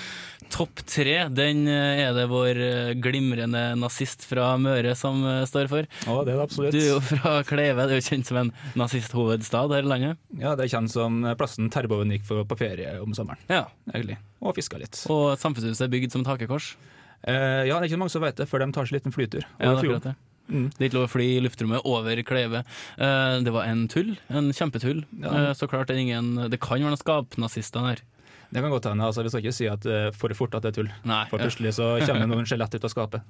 Topp 0.53 0.83
tre, 0.87 1.14
den 1.33 1.64
eh, 1.68 2.03
er 2.07 2.12
det 2.16 2.27
vår 2.31 2.61
eh, 2.62 2.90
glimrende 3.03 3.62
nazist 3.81 4.25
fra 4.29 4.53
Møre 4.61 4.94
som 4.99 5.22
eh, 5.27 5.42
står 5.49 5.68
for. 5.72 5.88
Ja, 6.07 6.16
det 6.25 6.33
er 6.35 6.38
det 6.38 6.44
absolutt. 6.46 6.72
Du 6.77 6.79
er 6.81 6.88
jo 6.92 7.01
fra 7.05 7.33
Kleve, 7.49 7.87
det 7.88 7.96
er 7.96 8.01
jo 8.01 8.07
kjent 8.09 8.29
som 8.31 8.40
en 8.44 8.53
nazisthovedstad 8.79 9.72
her 9.75 9.87
i 9.87 9.90
landet. 9.90 10.20
Ja, 10.40 10.55
Det 10.57 10.66
er 10.68 10.72
kjent 10.77 10.92
som 10.92 11.22
plassen 11.38 11.70
Terboven 11.72 12.12
gikk 12.14 12.25
for 12.29 12.44
på 12.49 12.59
ferie 12.61 12.96
om 13.03 13.14
sommeren, 13.16 13.40
Ja, 13.51 13.64
egentlig. 13.92 14.18
Og 14.40 14.55
fiska 14.57 14.79
litt. 14.81 15.03
Og 15.12 15.35
samfunnshuset 15.40 15.87
er 15.88 15.92
bygd 15.92 16.12
som 16.14 16.22
et 16.25 16.31
hakekors. 16.35 16.75
Eh, 17.27 17.66
ja, 17.66 17.75
det 17.81 17.87
er 17.87 17.90
ikke 17.90 17.99
mange 18.05 18.12
som 18.14 18.22
vet 18.22 18.37
det, 18.38 18.46
før 18.51 18.62
de 18.62 18.72
tar 18.77 18.87
seg 18.87 18.94
en 18.94 19.01
liten 19.01 19.14
flytur. 19.16 19.44
Ja, 19.59 19.66
er 19.66 19.72
over 19.72 19.81
akkurat 19.83 20.03
fjorden. 20.03 20.14
det. 20.14 20.22
Mm. 20.46 20.66
Det 20.70 20.79
er 20.79 20.87
ikke 20.87 20.94
lov 21.01 21.07
å 21.09 21.11
fly 21.11 21.25
i 21.27 21.40
luftrommet 21.42 21.87
over 21.90 22.20
Kleve. 22.22 22.61
Eh, 23.03 23.38
Det 23.42 23.51
var 23.53 23.64
en 23.66 23.88
tull, 23.90 24.12
en 24.31 24.53
kjempetull. 24.55 25.01
Ja. 25.25 25.33
Eh, 25.49 25.55
Så 25.59 25.66
klart 25.66 25.88
det 25.88 25.96
er 25.96 26.05
ingen 26.05 26.49
Det 26.51 26.61
kan 26.61 26.79
være 26.79 26.92
noen 26.92 27.01
skapnazister 27.01 27.83
der. 27.83 28.03
Det 28.56 28.62
kan 28.64 28.72
godt 28.72 28.86
hende. 28.88 29.04
Altså, 29.04 29.20
vi 29.20 29.28
skal 29.28 29.42
ikke 29.44 29.52
si 29.52 29.66
at 29.68 29.82
uh, 29.84 30.06
for 30.16 30.32
fort 30.38 30.54
at 30.56 30.64
det 30.64 30.70
er 30.70 30.76
tull. 30.78 30.86
Nei, 31.04 31.18
For 31.28 31.36
ja. 31.36 31.44
plutselig 31.44 31.74
så 31.76 31.90
kommer 32.08 32.24
noen 32.30 32.46
skjelett 32.48 32.72
ut 32.72 32.86
av 32.88 32.92
skapet. 32.94 33.26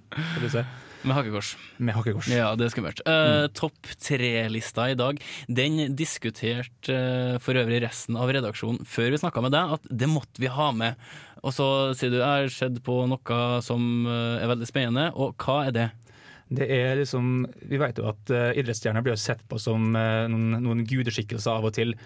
Med 1.03 1.17
hakekors. 1.17 1.51
Med 1.83 1.97
hakekors. 1.99 2.29
Ja, 2.31 2.53
det 2.55 2.69
er 2.69 2.71
skummelt. 2.71 3.03
Eh, 3.11 3.49
Topp 3.59 3.91
tre-lista 3.99 4.87
i 4.93 4.95
dag, 4.99 5.19
den 5.51 5.97
diskuterte 5.99 6.95
uh, 6.95 7.41
for 7.43 7.59
øvrig 7.59 7.83
resten 7.83 8.15
av 8.23 8.31
redaksjonen 8.31 8.87
før 8.87 9.11
vi 9.17 9.23
snakka 9.25 9.43
med 9.43 9.57
deg, 9.57 9.75
at 9.81 9.91
det 9.91 10.13
måtte 10.15 10.43
vi 10.43 10.53
ha 10.55 10.71
med. 10.79 10.95
Og 11.43 11.59
så 11.59 11.69
sier 11.99 12.15
du 12.15 12.21
jeg 12.21 12.47
har 12.47 12.55
sett 12.55 12.79
på 12.87 13.03
noe 13.11 13.43
som 13.67 14.07
er 14.07 14.47
veldig 14.47 14.67
spennende, 14.71 15.11
og 15.19 15.35
hva 15.43 15.65
er 15.67 15.75
det? 15.75 15.91
Det 16.47 16.67
er 16.71 16.95
liksom, 17.01 17.47
Vi 17.67 17.79
vet 17.81 17.99
jo 17.99 18.07
at 18.07 18.31
uh, 18.31 18.53
idrettsstjerner 18.55 19.03
blir 19.03 19.19
sett 19.19 19.43
på 19.51 19.59
som 19.59 19.89
uh, 19.97 20.27
noen, 20.31 20.61
noen 20.63 20.85
gudeskikkelser 20.87 21.59
av 21.59 21.67
og 21.67 21.75
til. 21.75 21.97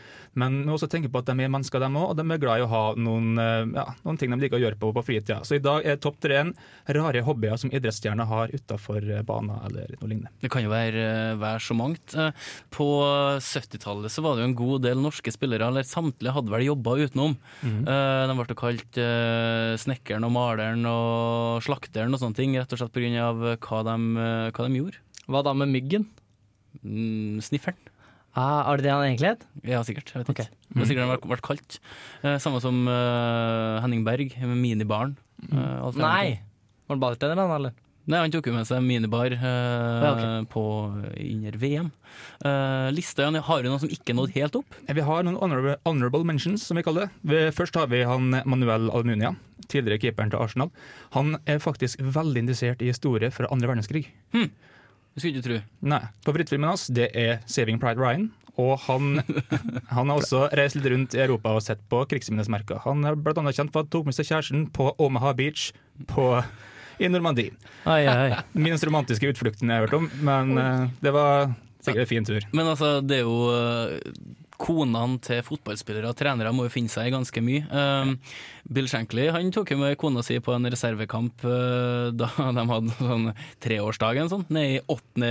Men 0.41 0.63
vi 0.63 0.69
må 0.71 0.77
også 0.79 0.89
tenke 0.89 1.11
på 1.13 1.21
at 1.21 1.29
de 1.29 1.45
er 1.45 1.53
mennesker, 1.53 1.83
dem 1.83 1.99
òg, 2.01 2.13
og 2.13 2.17
de 2.17 2.25
er 2.25 2.41
glad 2.41 2.63
i 2.63 2.65
å 2.65 2.71
ha 2.71 2.83
noen, 2.97 3.35
uh, 3.37 3.69
ja, 3.77 3.85
noen 4.07 4.21
ting 4.21 4.33
de 4.33 4.41
liker 4.41 4.57
å 4.57 4.63
gjøre 4.63 4.81
på 4.81 4.93
på 4.97 5.05
fritida. 5.05 5.41
Så 5.45 5.59
i 5.59 5.63
dag 5.63 5.85
er 5.85 6.01
topp 6.01 6.23
tre-en 6.25 6.55
rare 6.97 7.25
hobbyer 7.27 7.61
som 7.61 7.73
idrettsstjerner 7.73 8.29
har 8.31 8.55
utafor 8.55 9.05
banen 9.29 9.61
eller 9.69 9.93
noe 9.99 10.09
lignende. 10.09 10.33
Det 10.41 10.51
kan 10.53 10.65
jo 10.65 10.73
være, 10.73 11.05
være 11.41 11.61
så 11.63 11.77
mangt. 11.77 12.17
På 12.73 12.89
70-tallet 13.45 14.13
så 14.13 14.25
var 14.25 14.37
det 14.37 14.45
jo 14.45 14.51
en 14.51 14.57
god 14.59 14.87
del 14.89 15.05
norske 15.05 15.33
spillere, 15.35 15.69
eller 15.69 15.87
samtlige 15.87 16.35
hadde 16.35 16.53
vel 16.55 16.67
jobba 16.67 16.97
utenom. 17.05 17.37
Mm. 17.61 17.81
De 17.85 18.37
ble 18.41 18.59
kalt 18.59 19.01
snekkeren 19.85 20.27
og 20.27 20.35
maleren 20.35 20.85
og 20.91 21.63
slakteren 21.65 22.17
og 22.17 22.23
sånne 22.23 22.39
ting, 22.41 22.57
rett 22.59 22.75
og 22.75 22.83
slett 22.83 22.97
pga. 22.97 23.31
Hva, 23.61 23.83
de, 23.87 23.97
hva 24.55 24.67
de 24.67 24.81
gjorde. 24.81 25.01
Hva 25.31 25.45
da 25.47 25.55
med 25.57 25.71
myggen? 25.73 26.09
Mm, 26.83 27.41
Snifferen. 27.45 27.79
Ah, 28.39 28.63
er 28.71 28.79
det 28.79 28.87
det 28.87 28.93
han 28.95 29.05
egentlig 29.09 29.31
het? 29.33 29.47
Ja, 29.67 29.81
sikkert. 29.87 30.13
Jeg 30.15 30.23
vet 30.23 30.31
okay. 30.31 30.47
ikke. 30.47 30.59
Det 30.71 30.85
er 30.85 30.89
sikkert 30.93 31.11
vært 31.11 31.27
ble 31.33 31.39
kalt. 31.43 31.79
Eh, 32.23 32.37
samme 32.43 32.61
som 32.63 32.85
uh, 32.87 33.81
Henning 33.83 34.05
Berg, 34.07 34.37
med 34.39 34.61
minibaren. 34.61 35.17
Eh, 35.51 35.79
alt 35.83 35.99
Nei! 35.99 36.39
Var 36.87 36.99
det 36.99 37.03
balltrener, 37.03 37.41
han, 37.43 37.55
eller? 37.57 37.75
Nei, 38.11 38.21
han 38.25 38.33
tok 38.35 38.49
jo 38.51 38.55
med 38.57 38.67
seg 38.67 38.83
minibar 38.83 39.31
eh, 39.31 39.41
Ja, 39.41 40.11
okay. 40.11 40.47
på, 40.51 40.65
under 41.15 41.59
VM. 41.63 41.91
Uh, 42.43 42.89
liste, 42.95 43.23
har 43.23 43.63
du 43.63 43.69
noe 43.71 43.83
som 43.83 43.93
ikke 43.93 44.17
nådde 44.17 44.35
helt 44.35 44.59
opp? 44.59 44.79
Vi 44.89 45.05
har 45.07 45.27
noen 45.27 45.39
honorable, 45.39 45.77
honorable 45.87 46.27
mentions, 46.27 46.65
som 46.67 46.81
vi 46.81 46.85
kaller 46.87 47.13
det. 47.23 47.45
Først 47.55 47.79
har 47.79 47.91
vi 47.93 48.03
han 48.09 48.35
Manuel 48.51 48.91
Almunia, 48.91 49.37
tidligere 49.71 50.03
keeperen 50.03 50.35
til 50.35 50.43
Arsenal. 50.43 50.75
Han 51.15 51.39
er 51.47 51.63
faktisk 51.63 52.03
veldig 52.03 52.45
interessert 52.45 52.83
i 52.83 52.91
historie 52.91 53.31
fra 53.35 53.51
andre 53.55 53.71
verdenskrig. 53.71 54.09
Det 54.35 55.23
skulle 55.23 55.35
du 55.35 55.41
ikke 55.41 55.49
tro. 55.49 55.63
Nei. 55.91 56.03
Favorittfilmen 56.27 56.71
hans 56.71 56.87
det 56.91 57.11
er 57.15 57.41
'Saving 57.47 57.81
Pride 57.83 57.99
Ryan'. 58.01 58.31
Og 58.59 58.79
han, 58.87 59.23
han 59.97 60.11
har 60.11 60.19
også 60.19 60.49
reist 60.57 60.77
litt 60.77 60.91
rundt 60.93 61.15
i 61.17 61.23
Europa 61.23 61.55
og 61.55 61.63
sett 61.65 61.83
på 61.91 62.03
krigsminnesmerker. 62.11 62.83
Han 62.85 63.05
er 63.05 63.17
annet 63.17 63.57
kjent 63.57 63.73
for 63.73 63.83
at 63.83 63.89
han 63.89 63.95
tok 63.95 64.11
med 64.11 64.17
seg 64.17 64.29
kjæresten 64.31 64.67
på 64.75 64.91
Omaha 64.99 65.33
Beach 65.39 65.71
på, 66.11 66.43
i 67.01 67.09
Normandie. 67.11 67.55
Ai, 67.89 68.03
oi. 68.07 68.29
Minst 68.69 68.85
romantiske 68.87 69.33
utflukten 69.33 69.71
jeg 69.73 69.81
har 69.81 69.89
hørt 69.89 69.97
om, 69.99 70.11
men 70.27 70.53
uh, 70.61 70.85
det 71.01 71.15
var 71.17 71.51
sikkert 71.81 72.05
en 72.05 72.13
fin 72.13 72.29
tur. 72.29 72.45
Men 72.53 72.69
altså, 72.75 72.99
det 73.01 73.23
er 73.23 73.27
jo 73.27 73.41
uh, 73.49 74.39
Konene 74.61 75.17
til 75.25 75.39
fotballspillere 75.41 76.11
og 76.13 76.19
trenere 76.19 76.51
må 76.53 76.67
jo 76.67 76.73
finne 76.75 76.93
seg 76.93 77.07
i 77.09 77.13
ganske 77.15 77.41
mye. 77.41 77.63
Um, 77.73 78.11
Bill 78.69 78.91
Shankly 78.93 79.31
han 79.33 79.49
tok 79.57 79.71
jo 79.73 79.79
med 79.81 79.97
kona 79.97 80.21
si 80.27 80.37
på 80.45 80.53
en 80.53 80.69
reservekamp 80.69 81.47
uh, 81.49 82.11
da 82.13 82.29
de 82.59 82.65
hadde 82.69 82.97
sånn 82.99 83.31
treårsdag 83.65 84.21
eller 84.21 84.33
sånn, 84.35 84.45
nede 84.53 84.75
i 84.75 84.83
åttende 84.93 85.31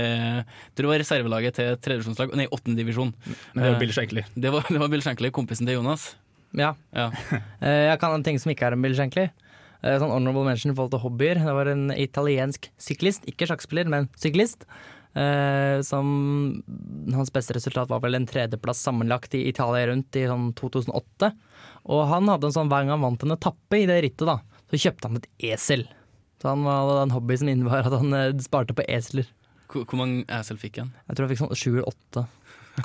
det 0.74 0.88
var 0.88 0.98
reservelaget 0.98 1.60
til 1.60 1.78
tredjevisjonslag, 1.78 2.34
nei, 2.40 2.48
åttende 2.50 2.82
divisjon. 2.82 3.14
Men 3.54 3.62
det 3.62 3.70
Eh, 3.70 3.78
Bill 3.84 3.94
Shankly. 3.94 4.26
Det 4.34 4.50
var, 4.50 4.66
det 4.74 4.82
var 4.82 4.90
Bill 4.90 5.06
Shankly, 5.06 5.30
kompisen 5.38 5.70
til 5.70 5.78
Jonas. 5.78 6.08
Ja. 6.58 6.72
Ja. 6.90 7.12
Eh, 7.62 7.86
Jeg 7.92 8.00
kan 8.02 8.16
en 8.16 8.26
ting 8.26 8.42
som 8.42 8.50
ikke 8.50 8.66
er 8.66 8.74
en 8.74 8.82
Bill 8.82 8.98
Shankly. 8.98 9.28
Eh, 9.82 9.96
Sånn 10.00 10.12
honorable 10.12 10.46
mention 10.46 10.72
i 10.72 10.76
forhold 10.76 10.94
til 10.94 11.04
hobbyer. 11.04 11.42
Det 11.42 11.56
var 11.56 11.70
en 11.72 11.90
italiensk 11.94 12.70
syklist, 12.80 13.26
ikke 13.30 13.48
sjakkspiller, 13.50 13.88
men 13.90 14.10
syklist. 14.20 14.66
Uh, 15.10 15.82
som 15.82 16.06
Hans 17.10 17.32
beste 17.34 17.56
resultat 17.56 17.88
var 17.90 17.98
vel 18.04 18.14
en 18.14 18.28
tredjeplass 18.30 18.78
sammenlagt 18.86 19.32
i 19.34 19.40
Italia 19.50 19.88
rundt 19.90 20.14
i 20.14 20.22
sånn 20.30 20.52
2008. 20.54 21.32
Og 21.90 22.04
han 22.12 22.30
hadde 22.30 22.46
en 22.46 22.54
sånn 22.54 22.70
hver 22.70 22.84
gang 22.84 22.94
han 22.94 23.02
vant 23.02 23.24
en 23.26 23.34
etappe 23.34 23.80
i 23.80 23.88
det 23.90 23.96
rittet, 24.04 24.28
da, 24.28 24.36
så 24.70 24.78
kjøpte 24.84 25.10
han 25.10 25.18
et 25.18 25.26
esel. 25.50 25.82
Så 26.40 26.52
han 26.52 26.62
hadde 26.68 27.00
en 27.02 27.16
hobby 27.16 27.40
som 27.40 27.50
innebar 27.50 27.88
at 27.88 27.96
han 27.98 28.14
eh, 28.16 28.36
sparte 28.44 28.76
på 28.76 28.86
esler. 28.86 29.26
Hvor, 29.70 29.82
hvor 29.82 29.98
mange 30.00 30.22
esel 30.38 30.60
fikk 30.60 30.78
han? 30.80 30.94
Jeg 31.08 31.16
tror 31.16 31.26
han 31.26 31.32
fikk 31.34 31.42
sånn 31.42 31.58
sju 31.58 31.70
eller 31.72 31.90
åtte. 31.90 32.24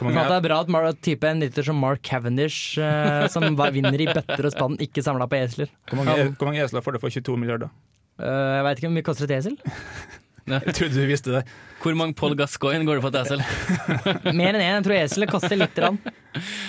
Mange 0.01 0.25
det 0.27 0.37
er 0.37 0.45
bra 0.47 0.59
at 0.65 0.71
Mar 0.73 0.89
type 1.05 1.29
en 1.29 1.39
liter 1.43 1.63
som 1.63 1.79
Mark 1.79 2.01
Cavendish, 2.03 2.77
eh, 2.81 3.27
som 3.31 3.47
var- 3.59 3.71
vinner 3.75 4.01
i 4.01 4.07
bøtter 4.11 4.45
og 4.49 4.53
spann, 4.55 4.77
ikke 4.83 5.03
samla 5.05 5.27
på 5.31 5.39
esler. 5.39 5.71
Hvor 5.89 6.03
mange, 6.03 6.29
hvor 6.35 6.51
mange 6.51 6.63
esler 6.65 6.83
får 6.85 6.97
du 6.97 6.99
for 7.03 7.09
22 7.09 7.37
milliarder? 7.39 7.73
Uh, 8.15 8.25
jeg 8.25 8.63
veit 8.63 8.77
ikke 8.79 8.87
hvor 8.87 8.95
mye 8.95 9.07
koster 9.09 9.27
et 9.27 9.39
esel. 9.39 9.57
Jeg 10.45 10.75
trodde 10.77 10.93
du 10.93 11.07
visste 11.09 11.31
det. 11.33 11.39
Hvor 11.81 11.95
mange 11.97 12.13
Paul 12.13 12.35
Gascoigne 12.37 12.85
går 12.85 12.99
det 12.99 13.01
på 13.01 13.09
et 13.09 13.15
esel? 13.23 13.41
Mer 14.37 14.53
enn 14.53 14.61
én. 14.61 14.75
Jeg 14.75 14.83
tror 14.85 14.95
eselet 14.99 15.31
koster 15.31 15.57
lite 15.57 15.81
grann. 15.81 15.97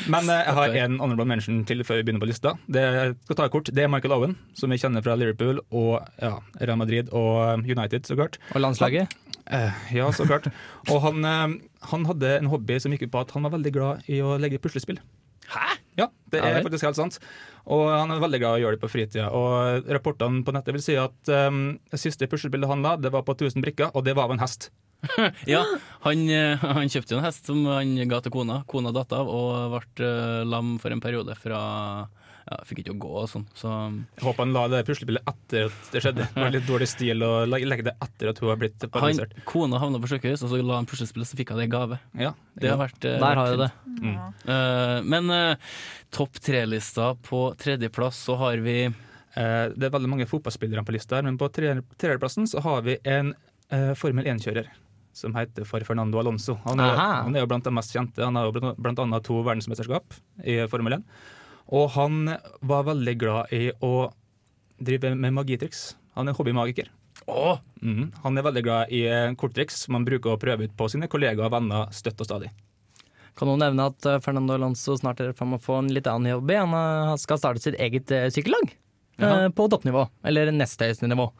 Men 0.08 0.30
eh, 0.32 0.40
jeg 0.46 0.54
har 0.56 0.76
en 0.86 0.96
honorable 1.02 1.26
mention 1.28 1.58
til 1.68 1.84
før 1.84 2.00
vi 2.00 2.06
begynner 2.06 2.22
på 2.24 2.30
lista. 2.30 2.54
Det, 2.72 2.80
jeg 2.96 3.14
skal 3.26 3.38
ta 3.42 3.48
kort. 3.52 3.68
Det 3.76 3.84
er 3.84 3.90
Michael 3.92 4.14
Owen, 4.16 4.32
som 4.56 4.72
vi 4.72 4.78
kjenner 4.80 5.04
fra 5.04 5.16
Liverpool 5.20 5.60
og 5.76 5.98
ja, 6.22 6.38
Real 6.62 6.80
Madrid 6.80 7.12
og 7.12 7.66
United, 7.68 8.08
så 8.08 8.16
klart. 8.16 8.40
Og 8.54 8.64
landslaget? 8.64 9.12
Eh, 9.46 9.84
ja, 9.98 10.08
så 10.16 10.24
klart. 10.26 10.48
Og 10.88 11.02
han, 11.04 11.20
eh, 11.28 11.58
han 11.92 12.06
hadde 12.08 12.36
en 12.38 12.50
hobby 12.52 12.78
som 12.82 12.94
gikk 12.94 13.06
ut 13.06 13.14
på 13.14 13.22
at 13.22 13.34
han 13.36 13.46
var 13.46 13.54
veldig 13.56 13.72
glad 13.74 14.10
i 14.12 14.20
å 14.24 14.36
legge 14.40 14.60
puslespill. 14.62 15.00
Hæ? 15.50 15.76
Ja, 15.96 16.10
det 16.32 16.42
er 16.44 16.58
faktisk 16.60 16.84
helt 16.84 16.98
sant. 16.98 17.16
Og 17.72 17.86
han 17.88 18.10
er 18.12 18.20
veldig 18.20 18.40
glad 18.42 18.56
i 18.56 18.60
å 18.60 18.66
gjøre 18.66 18.76
det 18.76 18.82
på 18.82 18.90
fritida. 18.92 19.28
Og 19.32 19.86
rapportene 19.96 20.42
på 20.44 20.52
nettet 20.52 20.76
vil 20.76 20.84
si 20.84 20.96
at 21.00 21.30
um, 21.32 21.78
det 21.92 22.00
siste 22.02 22.28
puslespillet 22.28 22.68
han 22.68 22.84
la, 22.84 22.96
det 23.00 23.12
var 23.14 23.24
på 23.24 23.36
1000 23.38 23.64
brikker, 23.64 23.94
og 23.94 24.04
det 24.04 24.16
var 24.18 24.28
av 24.28 24.36
en 24.36 24.44
hest. 24.44 24.68
Ja, 25.52 25.62
han, 26.04 26.22
eh, 26.32 26.62
han 26.62 26.90
kjøpte 26.90 27.14
jo 27.14 27.20
en 27.20 27.26
hest 27.26 27.48
som 27.48 27.64
han 27.68 27.94
ga 28.10 28.20
til 28.24 28.34
kona. 28.34 28.62
Kona 28.68 28.92
datt 28.96 29.12
av 29.16 29.30
og 29.30 29.76
ble 29.76 30.08
eh, 30.08 30.44
lam 30.48 30.76
for 30.82 30.92
en 30.92 31.02
periode 31.04 31.36
fra 31.40 31.60
ja, 32.46 32.56
Fikk 32.68 32.78
ikke 32.84 32.92
å 32.94 32.98
gå 33.02 33.12
og 33.22 33.28
sånn. 33.30 33.44
Så 33.58 33.70
Jeg 33.70 34.22
håper 34.22 34.44
han 34.44 34.52
la 34.54 34.64
det 34.70 34.82
puslespillet 34.86 35.26
etter 35.32 35.64
at 35.66 35.88
det 35.92 36.02
skjedde. 36.04 36.26
Det 36.30 36.42
var 36.44 36.52
litt 36.54 36.68
dårlig 36.68 36.86
stil 36.92 37.24
å 37.26 37.30
legge 37.50 37.86
det 37.88 37.94
etter 38.04 38.30
at 38.30 38.38
hun 38.42 38.52
har 38.52 38.60
blitt 38.60 38.78
han, 38.86 38.92
paralysert. 38.94 39.32
kona 39.48 39.80
havna 39.82 39.98
på 40.02 40.10
sykehus, 40.12 40.44
og 40.46 40.52
så 40.52 40.60
la 40.62 40.76
han 40.78 40.86
puslespillet, 40.86 41.26
så 41.26 41.38
fikk 41.40 41.50
hun 41.50 41.58
det 41.62 41.66
i 41.66 41.72
gave. 41.74 41.98
Ja, 42.22 42.30
Det 42.54 42.70
har 42.70 42.78
vært 42.84 43.00
Der 43.02 43.18
vært 43.24 43.40
har 43.42 43.50
jeg 43.50 43.60
det. 43.64 43.70
Mm. 43.96 44.16
Uh, 44.46 44.98
men 45.10 45.34
uh, 45.34 45.74
topp 46.14 46.38
tre-lista 46.38 47.10
på 47.26 47.42
tredjeplass 47.58 48.22
så 48.28 48.36
har 48.38 48.62
vi 48.62 48.78
uh, 48.86 49.66
det 49.74 49.88
er 49.88 49.94
veldig 49.98 50.12
mange 50.14 50.28
fotballspillere 50.30 50.84
på 50.86 50.94
lista, 50.94 51.18
her, 51.18 51.26
men 51.26 51.38
på 51.40 51.48
tre- 51.52 51.74
tredjeplassen 51.98 52.46
så 52.46 52.62
har 52.64 52.82
vi 52.86 52.94
en 53.04 53.34
eh, 53.74 53.90
Formel 53.98 54.24
1-kjører. 54.30 54.68
Som 55.16 55.32
heter 55.34 55.64
for 55.64 55.80
Fernando 55.80 56.18
Alonso. 56.20 56.58
Han 56.66 56.78
er, 56.84 56.92
han 57.00 57.34
er 57.34 57.40
jo 57.42 57.48
blant 57.48 57.64
de 57.64 57.70
mest 57.72 57.94
kjente. 57.96 58.20
Han 58.22 58.36
har 58.36 58.44
jo 58.46 58.52
blant, 58.52 58.76
blant 58.76 58.98
annet 59.00 59.24
to 59.24 59.38
verdensmesterskap 59.46 60.12
i 60.44 60.58
Formel 60.68 60.98
1. 60.98 61.06
Og 61.74 61.90
han 61.96 62.30
var 62.62 62.86
veldig 62.86 63.16
glad 63.18 63.54
i 63.54 63.70
å 63.82 64.10
drive 64.78 65.14
med 65.16 65.34
magitriks. 65.34 65.96
Han 66.14 66.30
er 66.30 66.36
hobbymagiker. 66.36 66.92
Oh. 67.26 67.58
Mm. 67.82 68.12
Han 68.22 68.38
er 68.38 68.44
veldig 68.46 68.62
glad 68.64 68.92
i 68.94 69.02
eh, 69.08 69.32
korttriks 69.38 69.82
som 69.86 69.96
han 69.96 70.06
bruker 70.06 70.34
å 70.34 70.40
prøve 70.40 70.68
ut 70.68 70.76
på 70.78 70.88
sine 70.92 71.08
kollegaer 71.10 71.48
og 71.48 71.54
venner 71.56 71.92
støtt 71.96 72.20
og 72.22 72.28
stadig. 72.28 72.52
Kan 73.36 73.50
noen 73.50 73.64
nevne 73.64 73.88
at 73.90 74.08
eh, 74.08 74.20
Fernando 74.24 74.54
Alonso 74.56 74.96
snart 75.00 75.20
er 75.24 75.34
med 75.42 75.58
å 75.58 75.64
få 75.64 75.80
en 75.82 75.92
litt 75.92 76.08
annen 76.10 76.36
hobby? 76.36 76.56
Han 76.60 77.20
skal 77.20 77.40
starte 77.40 77.64
sitt 77.64 77.78
eget 77.82 78.12
eh, 78.14 78.28
sykkellag. 78.32 78.70
ja. 79.20 79.48
På 79.56 79.66
toppnivå, 79.72 80.06
eller 80.28 80.52
nest 80.52 80.80
høyeste 80.80 81.08
nivå. 81.10 81.30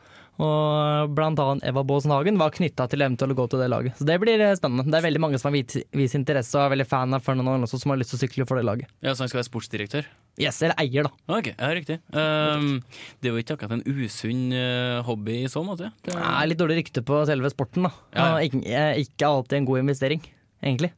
Og 0.43 1.13
blant 1.17 1.39
annet 1.41 1.65
Eva 1.65 1.81
Baasen 1.87 2.13
Hagen 2.13 2.37
var 2.41 2.51
knytta 2.53 2.85
til 2.93 3.01
eventuelt 3.01 3.33
å 3.33 3.37
gå 3.39 3.47
til 3.53 3.63
det 3.63 3.69
laget. 3.73 3.95
Så 3.97 4.05
det 4.09 4.19
blir 4.21 4.43
eh, 4.45 4.53
spennende. 4.59 4.85
Det 4.93 4.99
er 4.99 5.05
veldig 5.07 5.23
mange 5.25 5.39
som 5.41 5.49
har 5.49 5.57
vist, 5.57 6.17
interesse 6.19 6.59
og 6.59 6.67
er 6.67 6.75
veldig 6.75 6.87
fan 6.91 7.17
av 7.17 7.25
Fernando 7.25 7.55
Alonso, 7.55 7.79
som 7.81 7.93
har 7.95 8.01
lyst 8.01 8.13
til 8.13 8.19
å 8.19 8.23
sykle 8.27 8.47
for 8.49 8.61
det 8.61 8.67
laget. 8.69 8.91
Ja, 9.01 9.15
så 9.17 9.25
han 9.25 9.31
skal 9.33 9.41
være 9.41 9.49
sportsdirektør? 9.49 10.11
Yes, 10.37 10.59
eller 10.61 10.77
eier, 10.83 11.07
da. 11.09 11.39
Ok, 11.39 11.49
ja, 11.55 11.71
riktig. 11.79 11.97
Um, 12.13 12.83
det 13.25 13.31
jo 13.33 13.41
ikke 13.41 13.57
akkurat 13.57 13.79
en 13.79 13.87
usunn 13.89 14.43
eh, 14.53 14.99
hobby 15.09 15.39
i 15.47 15.53
så 15.53 15.63
måte. 15.65 15.89
Det 16.05 16.13
er- 16.13 16.21
Nei, 16.21 16.43
litt 16.51 16.61
dårlig 16.61 16.77
rykte 16.83 17.05
på 17.09 17.23
selve 17.31 17.49
sporten, 17.55 17.89
da. 17.89 17.93
Ja, 18.13 18.27
ja. 18.37 18.51
Ikke, 18.51 18.61
eh, 18.69 19.01
ikke 19.07 19.31
alltid 19.31 19.57
en 19.63 19.71
god 19.71 19.81
investering, 19.87 20.21
egentlig. 20.61 20.93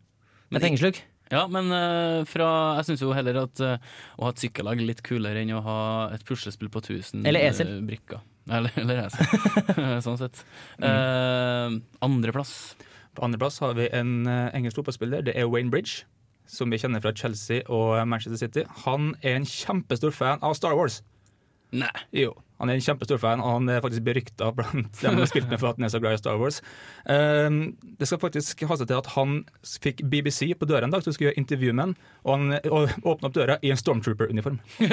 Med 0.50 0.64
pengesluk. 0.64 0.98
Ja, 1.30 1.42
men 1.52 1.68
fra, 2.24 2.46
jeg 2.78 2.86
syns 2.88 3.02
jo 3.04 3.10
heller 3.12 3.42
at 3.42 3.60
å 3.60 3.74
ha 4.24 4.30
et 4.32 4.40
sykkellag 4.40 4.80
litt 4.80 5.02
kulere 5.04 5.42
enn 5.42 5.52
å 5.52 5.60
ha 5.62 5.80
et 6.16 6.24
puslespill 6.24 6.70
på 6.72 6.80
1000 6.80 7.26
Eller 7.28 7.50
esel. 7.50 7.74
brikker. 7.84 8.22
Eller, 8.56 8.72
eller 8.80 9.02
esel, 9.04 9.26
sånn 10.06 10.18
sett. 10.20 10.38
Uh, 10.80 11.78
Andreplass. 12.04 12.52
På 13.18 13.26
andreplass 13.26 13.58
har 13.60 13.74
vi 13.74 13.88
en 13.92 14.28
eh, 14.30 14.54
engelsk 14.54 14.78
fotballspiller. 14.78 15.24
Det 15.26 15.34
er 15.34 15.48
Wayne 15.50 15.72
Bridge, 15.74 16.04
som 16.46 16.70
vi 16.70 16.78
kjenner 16.78 17.02
fra 17.02 17.10
Chelsea 17.18 17.64
og 17.66 17.96
Manchester 18.06 18.38
City. 18.38 18.62
Han 18.84 19.10
er 19.26 19.40
en 19.40 19.48
kjempestor 19.48 20.14
fan 20.14 20.44
av 20.46 20.54
Star 20.54 20.76
Wars. 20.78 21.00
Nei. 21.74 21.90
Jo. 22.14 22.30
Han 22.58 22.70
er 22.72 22.78
en 22.78 22.82
kjempestor 22.84 23.18
fan, 23.22 23.42
og 23.44 23.50
han 23.58 23.64
er 23.70 23.82
faktisk 23.84 24.02
berykta 24.06 24.46
blant 24.56 24.90
dem 24.98 25.12
han 25.12 25.20
har 25.22 25.30
spilt 25.30 25.48
med 25.50 25.58
for 25.62 25.68
at 25.70 25.76
han 25.78 25.86
er 25.86 25.92
så 25.94 26.00
glad 26.02 26.12
i 26.16 26.20
Star 26.22 26.36
Wars. 26.40 26.56
Um, 27.06 27.58
det 28.00 28.06
skal 28.10 28.18
faktisk 28.22 28.54
ha 28.66 28.74
seg 28.80 28.86
til 28.90 28.98
at 28.98 29.10
han 29.14 29.30
fikk 29.62 29.98
BBC 30.10 30.40
på 30.58 30.66
døra 30.68 30.84
en 30.88 30.94
dag 30.94 31.02
til 31.04 31.12
å 31.12 31.16
skulle 31.16 31.30
gjøre 31.30 31.40
intervju 31.42 31.70
med 31.74 31.82
han, 31.84 31.94
og 32.24 32.30
han 32.34 32.44
og 32.68 32.80
åpna 33.14 33.24
opp 33.30 33.36
døra 33.36 33.54
i 33.62 33.70
en 33.74 33.78
Stormtrooper-uniform. 33.78 34.58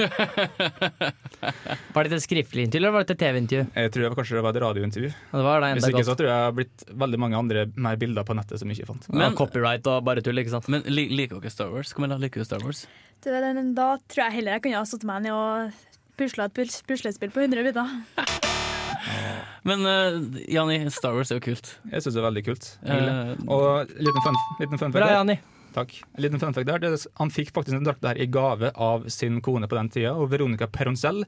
Var 1.96 2.04
det 2.10 2.18
et 2.20 2.26
skriftlig 2.26 2.66
intervju, 2.68 2.82
eller 2.84 2.94
var 2.94 3.06
det 3.06 3.16
et 3.16 3.22
TV-intervju? 3.24 3.64
Jeg 3.76 3.92
tror 3.94 4.02
det 4.04 4.10
var, 4.10 4.18
kanskje 4.20 4.38
det 4.38 4.44
var 4.46 4.54
et 4.56 4.62
radiointervju. 4.64 5.10
Det 5.32 5.44
var 5.48 5.64
det 5.64 5.70
Hvis 5.78 5.88
ikke 5.90 6.00
godt. 6.02 6.10
så 6.10 6.16
tror 6.20 6.30
jeg 6.30 6.36
det 6.36 6.46
har 6.46 6.56
blitt 6.60 6.86
veldig 7.06 7.20
mange 7.24 7.40
andre 7.40 7.66
mer 7.88 8.00
bilder 8.02 8.28
på 8.28 8.36
nettet 8.38 8.62
som 8.62 8.70
jeg 8.72 8.80
ikke 8.80 8.90
fant. 8.92 9.08
ja, 9.10 9.32
copyright 9.38 9.90
og 9.92 10.06
bare 10.08 10.24
tull, 10.26 10.42
ikke 10.42 10.54
sant. 10.54 10.70
Men 10.72 10.86
li 10.92 11.08
liker 11.14 11.40
dere 11.40 11.54
Star 11.54 11.72
Wars? 11.74 11.94
Camilla, 11.96 12.20
liker 12.22 12.44
du 12.44 12.48
Star 12.48 12.64
Wars? 12.66 12.86
Det, 13.24 13.32
Da 13.76 13.90
tror 14.12 14.24
jeg 14.28 14.38
heller 14.40 14.58
jeg 14.58 14.66
kunne 14.66 14.82
ha 14.82 14.88
satt 14.90 15.06
meg 15.08 15.26
ned 15.26 15.34
og 15.34 15.95
pusla 16.20 16.48
et 16.50 16.82
puslespill 16.88 17.32
på 17.36 17.44
100 17.46 17.64
biter. 17.68 17.96
Men 19.66 19.82
uh, 19.86 20.22
Jani, 20.50 20.78
Star 20.94 21.14
Wars 21.18 21.32
er 21.34 21.40
jo 21.40 21.46
kult. 21.52 21.72
Jeg 21.92 22.04
syns 22.06 22.16
det 22.16 22.22
er 22.22 22.28
veldig 22.28 22.44
kult. 22.46 22.68
Uh, 22.86 23.34
Og 23.52 23.92
liten 23.98 24.22
fun, 24.26 24.38
liten 24.62 24.82
fun 24.82 24.94
Bra. 24.94 25.10
Jani. 25.20 25.40
Takk. 25.76 25.98
En 26.16 26.24
liten 26.24 26.40
fun 26.40 26.54
fact 26.56 26.70
der. 26.70 26.80
Det, 26.84 26.92
er- 26.96 27.12
han 27.20 27.34
fikk 27.34 27.52
faktisk 27.56 27.76
en 27.78 27.84
drakt 27.88 28.04
der 28.06 28.20
i 28.22 28.28
gave 28.32 28.70
av 28.76 29.10
sin 29.12 29.42
kone 29.44 29.68
på 29.68 29.76
den 29.78 29.90
tida, 29.92 30.14
og 30.16 30.30
Veronica 30.32 30.70
Peroncell, 30.72 31.26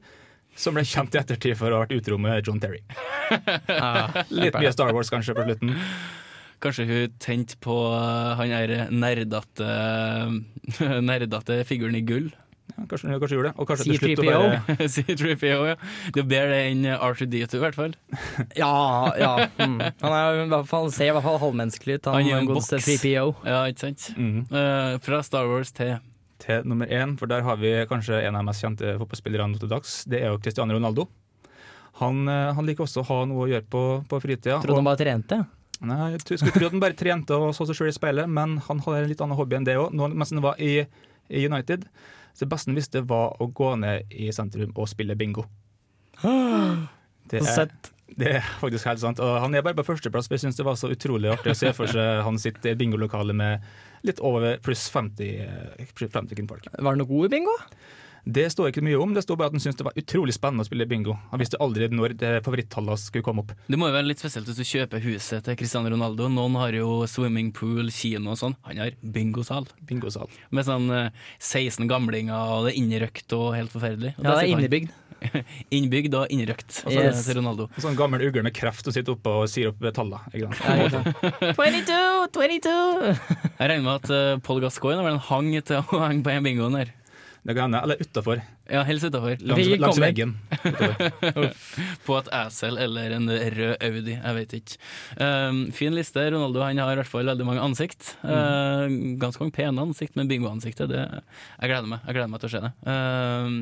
som 0.58 0.74
ble 0.78 0.86
kjent 0.88 1.14
i 1.14 1.20
ettertid 1.20 1.58
for 1.58 1.70
å 1.70 1.76
ha 1.80 1.84
vært 1.84 1.98
utro 1.98 2.16
med 2.18 2.46
John 2.48 2.58
Terry. 2.62 2.80
Litt 4.32 4.56
mye 4.56 4.72
Star 4.74 4.94
Wars 4.96 5.12
kanskje 5.12 5.36
på 5.36 5.44
slutten. 5.44 5.74
Kanskje 6.64 6.86
hun 6.88 7.12
tente 7.22 7.58
på 7.62 7.74
uh, 7.92 8.32
han 8.40 8.50
der 8.50 8.88
nerdete 8.90 9.68
Nerdete 11.10 11.60
figuren 11.68 11.98
i 11.98 12.02
gull. 12.06 12.32
Kanskje, 12.88 13.16
kanskje 13.18 13.38
gjør 13.38 13.48
det. 13.48 13.54
Og 13.58 13.68
kanskje 13.68 13.86
til 13.88 13.98
slutt 13.98 14.22
å 14.22 14.26
bare 14.28 14.88
C3PO, 14.94 15.62
ja. 15.66 15.78
Det 16.14 16.22
er 16.22 16.28
bedre 16.30 16.60
enn 16.68 16.84
R2D2, 16.94 17.58
i 17.58 17.62
hvert 17.64 17.78
fall. 17.78 17.96
Ja, 18.62 18.74
ja. 19.18 19.32
Mm. 19.58 19.80
Han 20.04 20.14
er 20.14 20.42
i 20.44 20.46
hvert 20.52 20.70
fall, 20.70 20.92
ser 20.94 21.10
i 21.10 21.16
hvert 21.16 21.26
fall 21.26 21.40
halvmenneskelig 21.42 21.98
ut, 21.98 22.10
han, 22.12 22.20
Han 22.20 22.30
er 22.30 22.44
en 22.44 22.52
godeste 22.52 22.78
boks. 22.78 23.02
3PO. 23.02 23.26
Ja, 23.48 23.64
ikke 23.72 23.88
sant? 23.88 24.06
Mm. 24.18 24.38
Uh, 24.52 24.94
fra 25.04 25.24
Star 25.26 25.50
Wars 25.50 25.74
til 25.74 25.98
til 26.38 26.66
nummer 26.70 26.86
én, 26.86 27.16
for 27.18 27.26
der 27.26 27.42
har 27.42 27.56
vi 27.58 27.72
kanskje 27.90 28.20
en 28.22 28.36
av 28.38 28.44
de 28.44 28.46
mest 28.46 28.62
kjente 28.62 28.92
fotballspillerne 29.00 29.58
til 29.58 29.70
dags. 29.70 30.04
Det 30.06 30.20
er 30.22 30.30
jo 30.30 30.38
Cristiano 30.38 30.76
Ronaldo. 30.76 31.08
Han, 31.98 32.28
eh, 32.30 32.50
han 32.54 32.66
liker 32.66 32.86
også 32.86 33.02
å 33.02 33.08
ha 33.08 33.22
noe 33.26 33.46
å 33.46 33.48
gjøre 33.50 33.66
på, 33.66 33.84
på 34.08 34.20
fritida. 34.22 34.60
Trodde 34.62 34.76
du 34.76 34.78
han 34.78 34.86
bare 34.86 35.00
trente. 35.00 35.40
Nei, 35.88 36.12
jeg 36.14 36.38
skulle 36.40 36.54
tro 36.54 36.68
at 36.68 36.74
han 36.74 36.82
bare 36.82 36.98
trente 36.98 37.38
og 37.38 37.52
så 37.54 37.66
seg 37.68 37.78
sjøl 37.78 37.90
i 37.92 37.94
speilet, 37.94 38.30
men 38.30 38.56
han 38.66 38.82
hadde 38.82 39.02
en 39.02 39.10
litt 39.12 39.20
annen 39.22 39.38
hobby 39.38 39.58
enn 39.58 39.66
det 39.66 39.76
òg. 39.78 39.94
Mens 39.94 40.34
han 40.34 40.42
var 40.42 40.58
i, 40.62 40.82
i 41.30 41.44
United. 41.46 41.86
Så 42.38 42.46
det 42.46 42.52
beste 42.52 42.70
han 42.70 42.78
visste, 42.78 43.02
var 43.02 43.34
å 43.42 43.48
gå 43.50 43.72
ned 43.82 44.12
i 44.14 44.28
sentrum 44.34 44.70
og 44.78 44.86
spille 44.90 45.18
bingo. 45.18 45.48
Det 47.28 47.42
er, 47.44 47.66
det 48.16 48.28
er 48.38 48.44
faktisk 48.56 48.86
helt 48.88 49.02
sant. 49.02 49.18
Og 49.20 49.34
han 49.42 49.52
er 49.52 49.60
bare 49.60 49.76
på 49.76 49.84
førsteplass, 49.84 50.30
for 50.30 50.38
jeg 50.38 50.46
syns 50.46 50.56
det 50.56 50.64
var 50.64 50.78
så 50.80 50.88
utrolig 50.88 51.28
artig 51.28 51.52
å 51.52 51.58
se 51.58 51.74
for 51.76 51.90
seg 51.92 52.22
han 52.24 52.38
sitt 52.40 52.64
bingolokale 52.80 53.34
med 53.36 53.66
litt 54.08 54.22
over 54.24 54.56
pluss 54.64 54.86
50, 54.94 55.28
eh, 55.44 55.90
50 55.92 56.32
kvinnfolk. 56.38 56.70
Var 56.72 56.88
han 56.88 57.02
noe 57.02 57.10
god 57.10 57.28
i 57.28 57.32
bingo? 57.34 57.52
Det 58.24 58.46
står 58.52 58.70
ikke 58.72 58.82
mye 58.84 58.98
om, 59.00 59.14
det 59.16 59.22
står 59.24 59.36
bare 59.40 59.50
at 59.52 59.56
han 59.56 59.62
syntes 59.62 59.78
det 59.80 59.86
var 59.86 59.96
utrolig 60.00 60.34
spennende 60.36 60.64
å 60.64 60.68
spille 60.68 60.86
bingo. 60.90 61.14
Han 61.30 61.40
visste 61.42 61.60
aldri 61.64 61.88
når 61.92 62.16
det 62.20 62.32
favorittallene 62.46 62.98
skulle 63.00 63.24
komme 63.26 63.44
opp. 63.44 63.54
Det 63.68 63.78
må 63.80 63.88
jo 63.90 63.96
være 63.96 64.08
litt 64.10 64.20
spesielt 64.22 64.48
hvis 64.50 64.60
du 64.60 64.66
kjøper 64.68 65.02
huset 65.06 65.44
til 65.46 65.56
Cristiano 65.60 65.92
Ronaldo. 65.92 66.28
Noen 66.32 66.58
har 66.60 66.76
jo 66.76 67.02
swimmingpool, 67.08 67.90
kino 67.94 68.34
og 68.34 68.40
sånn. 68.40 68.56
Han 68.68 68.82
har 68.84 68.96
bingosal. 69.02 69.68
Bingosal. 69.88 70.28
Med 70.50 70.66
sånn 70.68 70.88
eh, 70.92 71.10
16 71.38 71.88
gamlinger, 71.90 72.34
og 72.58 72.68
det 72.68 72.74
er 72.74 72.80
innrøkt 72.82 73.36
og 73.38 73.52
helt 73.56 73.72
forferdelig. 73.74 74.14
Og 74.18 74.24
Ja, 74.26 74.34
det 74.38 74.48
er 74.48 74.54
innebygd. 74.56 74.96
Innbygd 75.74 76.14
og 76.14 76.30
innrøkt 76.30 76.76
altså, 76.84 76.92
Yes. 76.94 77.24
til 77.26 77.40
Ronaldo. 77.40 77.64
En 77.74 77.82
sånn 77.88 77.96
gammel 77.98 78.22
ugle 78.28 78.44
med 78.46 78.54
kreft 78.54 78.86
som 78.86 78.94
sitter 78.94 79.16
oppe 79.16 79.32
og 79.40 79.48
sier 79.50 79.72
opp 79.72 79.80
tallene. 79.96 80.20
Ikke 80.30 80.52
sant? 80.52 80.62
Ja, 80.62 80.76
ikke 80.84 80.92
sant. 80.94 81.58
22, 81.58 81.96
22! 82.36 82.76
Jeg 83.58 83.72
regner 83.72 83.82
med 83.88 83.94
at 83.96 84.12
uh, 84.14 84.38
Paul 84.46 84.62
Gascoigne 84.62 85.02
var 85.02 85.16
en 85.16 85.24
hang 85.30 85.50
til 85.58 85.80
å 85.82 86.02
henge 86.04 86.22
på 86.22 86.30
en 86.36 86.46
bingoen 86.46 86.78
der. 86.78 86.94
Det 87.48 87.54
kan 87.54 87.62
hende. 87.62 87.78
Eller 87.80 87.96
utafor. 87.96 88.40
Ja, 88.68 88.82
helst 88.84 89.06
utafor. 89.08 89.36
Langs, 89.40 89.68
langs 89.80 89.98
veggen. 90.02 90.34
På 92.06 92.18
et 92.18 92.26
esel 92.36 92.76
eller 92.76 93.14
en 93.16 93.30
rød 93.32 93.86
Audi, 93.86 94.16
jeg 94.18 94.36
vet 94.36 94.52
ikke. 94.58 94.76
Um, 95.16 95.62
fin 95.72 95.96
liste. 95.96 96.26
Ronaldo 96.28 96.60
han 96.60 96.82
har 96.82 96.92
i 96.92 96.98
hvert 97.00 97.08
fall 97.08 97.30
veldig 97.32 97.46
mange 97.48 97.64
ansikt. 97.64 98.10
Uh, 98.20 98.84
ganske 99.16 99.40
mange 99.40 99.56
pene 99.56 99.86
ansikt, 99.88 100.12
men 100.20 100.28
bingoansiktet 100.28 100.92
det, 100.92 101.06
Jeg 101.08 101.72
gleder 101.72 101.88
meg 101.88 102.04
Jeg 102.04 102.18
gleder 102.18 102.32
meg 102.34 102.44
til 102.44 102.50
å 102.50 102.52
se 102.52 102.62
det. 102.66 102.72
Um, 102.84 103.58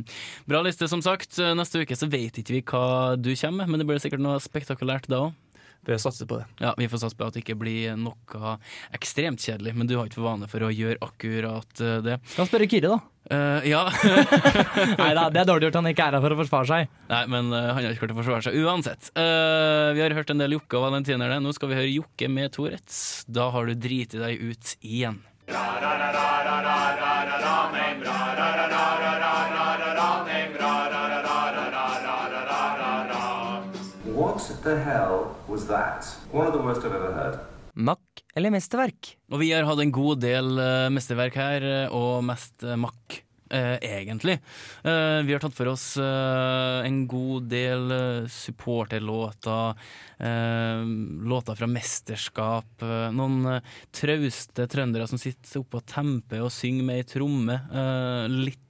bra 0.50 0.66
liste, 0.66 0.90
som 0.90 1.06
sagt. 1.06 1.38
Neste 1.38 1.86
uke 1.86 1.94
så 1.94 2.10
vet 2.10 2.42
ikke 2.42 2.58
vi 2.58 2.66
hva 2.66 3.14
du 3.14 3.36
kommer 3.38 3.62
med, 3.62 3.70
men 3.70 3.84
det 3.84 3.86
blir 3.92 4.02
sikkert 4.02 4.26
noe 4.26 4.42
spektakulært 4.42 5.06
da 5.06 5.28
òg. 5.28 5.42
Vi 5.86 5.98
satse 6.02 6.26
på 6.26 6.40
det. 6.40 6.46
Ja, 6.62 6.74
Vi 6.78 6.88
får 6.90 7.04
satse 7.04 7.18
på 7.18 7.26
at 7.26 7.36
det 7.36 7.44
ikke 7.44 7.58
blir 7.58 7.96
noe 8.00 8.56
ekstremt 8.96 9.42
kjedelig, 9.42 9.74
men 9.76 9.88
du 9.88 9.96
har 9.96 10.08
ikke 10.08 10.18
for 10.18 10.28
vane 10.28 10.48
for 10.50 10.66
å 10.66 10.72
gjøre 10.72 10.98
akkurat 11.04 11.82
uh, 11.82 11.98
det. 12.04 12.18
Kan 12.34 12.48
spørre 12.48 12.68
Kyrre, 12.70 12.96
da. 12.96 13.12
Uh, 13.26 13.62
ja. 13.66 13.82
Nei 15.00 15.12
da, 15.18 15.28
det 15.34 15.42
er 15.42 15.48
dårlig 15.48 15.68
gjort 15.68 15.80
han 15.80 15.90
ikke 15.90 16.04
er 16.06 16.16
her 16.18 16.22
for 16.22 16.34
å 16.34 16.40
forsvare 16.42 16.70
seg. 16.70 16.92
Nei, 17.10 17.22
men 17.32 17.50
uh, 17.54 17.72
han 17.72 17.80
har 17.80 17.90
ikke 17.90 18.04
klart 18.04 18.16
å 18.16 18.18
forsvare 18.20 18.46
seg 18.48 18.58
uansett. 18.62 19.10
Uh, 19.18 19.94
vi 19.96 20.04
har 20.04 20.14
hørt 20.18 20.30
en 20.34 20.42
del 20.42 20.58
Jokke 20.58 20.78
og 20.78 20.88
valentinerne. 20.88 21.40
Nå 21.42 21.54
skal 21.56 21.72
vi 21.72 21.80
høre 21.80 21.94
Jokke 21.94 22.30
med 22.30 22.54
Tourettes. 22.54 23.00
Da 23.26 23.50
har 23.54 23.70
du 23.70 23.74
driti 23.78 24.22
deg 24.22 24.42
ut 24.42 24.76
igjen. 24.82 25.22
What 25.46 26.35
the 34.66 34.76
hell 34.82 35.36
was 35.48 35.66
that? 35.70 36.02
One 36.32 36.48
of 36.48 36.52
the 36.56 36.62
worst 36.62 36.82
I've 36.84 36.94
ever 36.94 37.12
heard. 37.14 37.38
Mack 37.76 38.24
eller 38.34 38.50
mesterverk? 38.50 39.14
Og 39.30 39.40
vi 39.42 39.52
har 39.52 39.66
hatt 39.68 39.80
en 39.84 39.92
god 39.94 40.20
del 40.24 40.58
uh, 40.58 40.88
mesterverk 40.92 41.38
her, 41.38 41.66
uh, 41.86 41.94
og 41.94 42.24
mest 42.26 42.66
uh, 42.66 42.74
makk. 42.80 43.22
uh, 43.52 43.76
egentlig. 43.78 44.40
Uh, 44.82 45.22
vi 45.22 45.34
har 45.34 45.42
tatt 45.42 45.54
for 45.54 45.70
oss 45.70 45.84
uh, 46.02 46.82
en 46.82 47.04
god 47.06 47.46
del 47.52 47.92
uh, 47.94 48.26
supporterlåter, 48.26 49.76
uh, 50.18 50.82
låter 51.30 51.54
fra 51.54 51.68
mesterskap. 51.70 52.82
uh, 52.82 53.06
noen 53.14 53.46
uh, 53.46 53.60
trauste 53.94 54.66
trøndere 54.66 55.06
som 55.06 55.20
sitter 55.22 55.62
oppe 55.62 55.78
og 55.78 55.86
temper 55.86 56.42
og 56.42 56.50
synger 56.54 56.88
med 56.90 57.04
ei 57.04 57.06
tromme. 57.06 57.60
uh, 57.70 58.26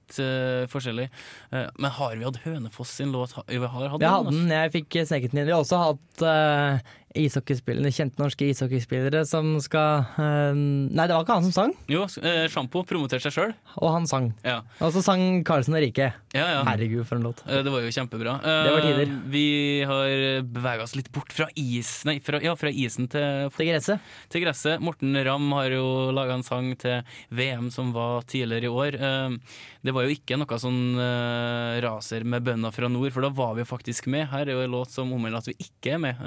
litt 0.07 0.19
uh, 0.19 0.67
forskjellig. 0.71 1.09
Uh, 1.51 1.67
men 1.77 1.91
har 1.91 2.15
vi 2.15 2.25
hatt 2.25 2.39
Hønefoss 2.45 2.95
sin 2.95 3.11
låt? 3.11 3.35
Vi 3.47 3.57
har 3.57 3.67
hatt 3.67 3.83
Jeg 3.83 3.99
den, 3.99 4.09
hadde 4.09 4.31
den, 4.31 4.51
jeg 4.51 4.71
fikk 4.71 4.99
sneket 5.05 5.31
den 5.31 5.41
inn. 5.41 5.47
Vi 5.47 5.55
har 5.55 5.63
også 5.63 5.81
hatt 5.83 6.23
uh, 6.23 6.95
ishockeyspillere, 7.25 7.91
kjente 7.93 8.21
norske 8.21 8.47
ishockeyspillere 8.51 9.23
som 9.27 9.55
skal 9.63 10.03
uh, 10.17 10.53
Nei, 10.57 11.05
det 11.07 11.15
var 11.15 11.23
ikke 11.25 11.37
han 11.39 11.47
som 11.49 11.55
sang, 11.55 11.73
Jo, 11.91 12.03
uh, 12.05 12.45
Sjampo 12.51 12.83
promoterte 12.87 13.27
seg 13.27 13.35
sjøl. 13.35 13.53
og 13.81 13.91
han 13.93 14.07
sang. 14.09 14.31
Ja. 14.45 14.61
Og 14.83 14.93
så 14.95 15.01
sang 15.05 15.23
Karlsen 15.47 15.75
og 15.77 15.81
Rike. 15.83 16.11
Ja, 16.35 16.45
ja. 16.57 16.63
Herregud, 16.67 17.05
for 17.09 17.17
en 17.19 17.27
låt. 17.29 17.41
Uh, 17.47 17.59
Det 17.65 17.73
var 17.73 17.81
jo 17.85 17.91
kjempebra. 17.95 18.37
Det 18.43 18.73
var 18.75 18.85
tider. 18.85 19.07
Eh, 19.11 19.19
Vi 19.33 19.45
har 19.89 20.41
bevega 20.47 20.83
oss 20.85 20.95
litt 20.97 21.11
bort 21.15 21.33
fra 21.33 21.47
is 21.55 22.03
Nei, 22.07 22.17
fra, 22.23 22.39
ja, 22.43 22.53
fra 22.59 22.69
isen 22.71 23.07
til, 23.11 23.49
Til 23.57 23.69
gresset. 23.71 23.99
til 24.29 24.43
gresset. 24.45 24.81
Morten 24.83 25.15
Ramm 25.25 25.51
har 25.57 25.71
jo 25.73 26.11
laga 26.15 26.37
en 26.37 26.43
sang 26.45 26.73
til 26.79 27.01
VM 27.31 27.71
som 27.73 27.91
var 27.95 28.21
tidligere 28.29 28.69
i 28.69 28.73
år. 28.73 28.99
Eh, 29.01 29.37
Det 29.87 29.93
var 29.95 30.03
jo 30.03 30.11
ikke 30.17 30.35
noe 30.35 30.57
sånn 30.59 30.97
eh, 30.99 31.77
raser 31.85 32.25
med 32.27 32.43
bønder 32.43 32.73
fra 32.75 32.89
nord, 32.91 33.11
for 33.15 33.23
da 33.23 33.29
var 33.31 33.53
vi 33.55 33.61
jo 33.63 33.69
faktisk 33.69 34.07
med. 34.11 34.27
Her 34.31 34.47
er 34.49 34.51
jo 34.57 34.63
en 34.65 34.73
låt 34.73 34.91
som 34.91 35.11
omhandler 35.15 35.39
at 35.39 35.47
vi 35.47 35.55
ikke 35.63 35.93
er 35.95 36.01
med. 36.03 36.17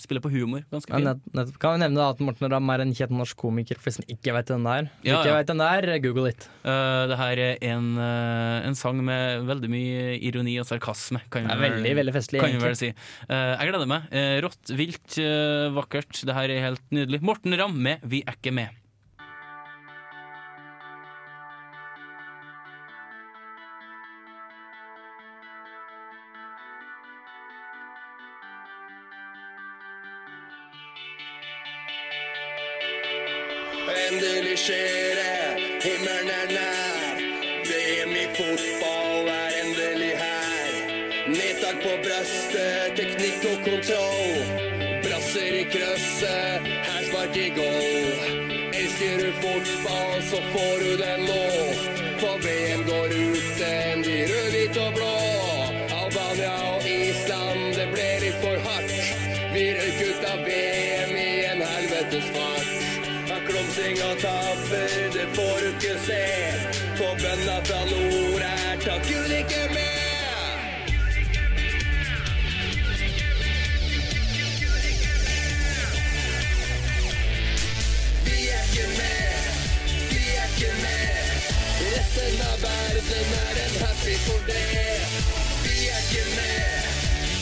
Spiller 0.00 0.22
på 0.24 0.32
humor. 0.32 0.64
Ganske 0.72 0.92
Ja, 0.94 1.00
nett, 1.10 1.20
nett. 1.36 1.52
Kan 1.60 1.76
vi 1.76 1.82
nevne 1.84 2.06
at 2.08 2.22
Morten 2.24 2.48
Ramm 2.52 2.72
er 2.72 2.84
en 2.84 2.94
kjent 2.96 3.12
norsk 3.12 3.36
komiker, 3.40 3.78
for 3.78 3.90
hvis 3.90 4.00
han 4.00 4.08
ikke 4.08 4.34
vet 4.36 4.52
hvem 4.52 4.64
det 4.64 4.76
er. 4.78 4.88
Ja, 5.04 5.20
ikke 5.20 5.28
ja. 5.28 5.36
vet 5.36 5.52
hvem 5.52 5.60
det 5.60 5.68
er, 5.76 5.92
google 6.06 6.32
it. 6.32 6.48
Uh, 6.64 7.04
det 7.10 7.20
her 7.20 7.42
er 7.44 7.62
en, 7.70 7.92
uh, 8.00 8.66
en 8.68 8.78
sang 8.78 9.04
med 9.04 9.46
veldig 9.50 9.70
mye 9.72 10.16
ironi 10.30 10.56
og 10.62 10.68
sarkasme, 10.70 11.22
kan 11.32 11.48
vi 11.48 11.60
veldig, 11.66 11.94
veldig 12.00 12.16
festlig, 12.16 12.42
Kan 12.42 12.58
vel 12.64 12.78
si. 12.78 12.92
Uh, 13.28 13.54
jeg 13.60 13.72
gleder 13.72 13.90
meg. 13.90 14.10
Rått, 14.44 14.74
vilt, 14.76 15.20
vakkert. 15.76 16.24
Det 16.26 16.36
her 16.36 16.52
er 16.52 16.68
helt 16.70 16.84
nydelig. 16.94 17.22
Morten 17.24 17.56
Ramm 17.60 17.76
med 17.76 18.00
'Vi 18.04 18.24
er 18.26 18.38
ikke 18.38 18.54
med'. 18.56 18.79
får 50.52 50.84
du 50.84 50.96
den 50.96 51.20
nå. 51.20 51.44
For 52.20 52.38
VM 52.44 52.82
går 52.90 53.06
uten 53.06 54.02
de 54.02 54.16
rød, 54.30 54.50
hvit 54.50 54.76
og 54.76 54.92
blå. 54.98 55.14
Albania 56.02 56.54
og 56.74 56.86
Island, 56.88 57.74
det 57.78 57.88
ble 57.94 58.08
litt 58.24 58.38
for 58.44 58.58
hardt. 58.66 58.94
Vi 59.54 59.64
røyk 59.78 60.02
ut 60.08 60.28
av 60.32 60.44
VM 60.46 61.16
i 61.16 61.30
en 61.52 61.64
helvetes 61.72 62.30
fart. 62.34 62.70
Av 63.30 63.40
klumsing 63.48 64.02
og 64.08 64.16
det 65.14 65.26
får 65.36 65.56
du 65.62 65.68
ikke 65.72 65.96
se. 66.06 66.22
For 66.98 67.18
bønda 67.22 67.58
fra 67.64 67.82
nord 67.92 68.46
er 68.50 68.84
takk 68.84 69.06
Gud 69.08 69.36
ikke 69.40 69.69
en 84.10 84.22
for 84.26 84.40
det. 84.48 84.98
Vi 85.64 85.76
er 85.90 86.00
ikke 86.02 86.24
med, 86.34 86.88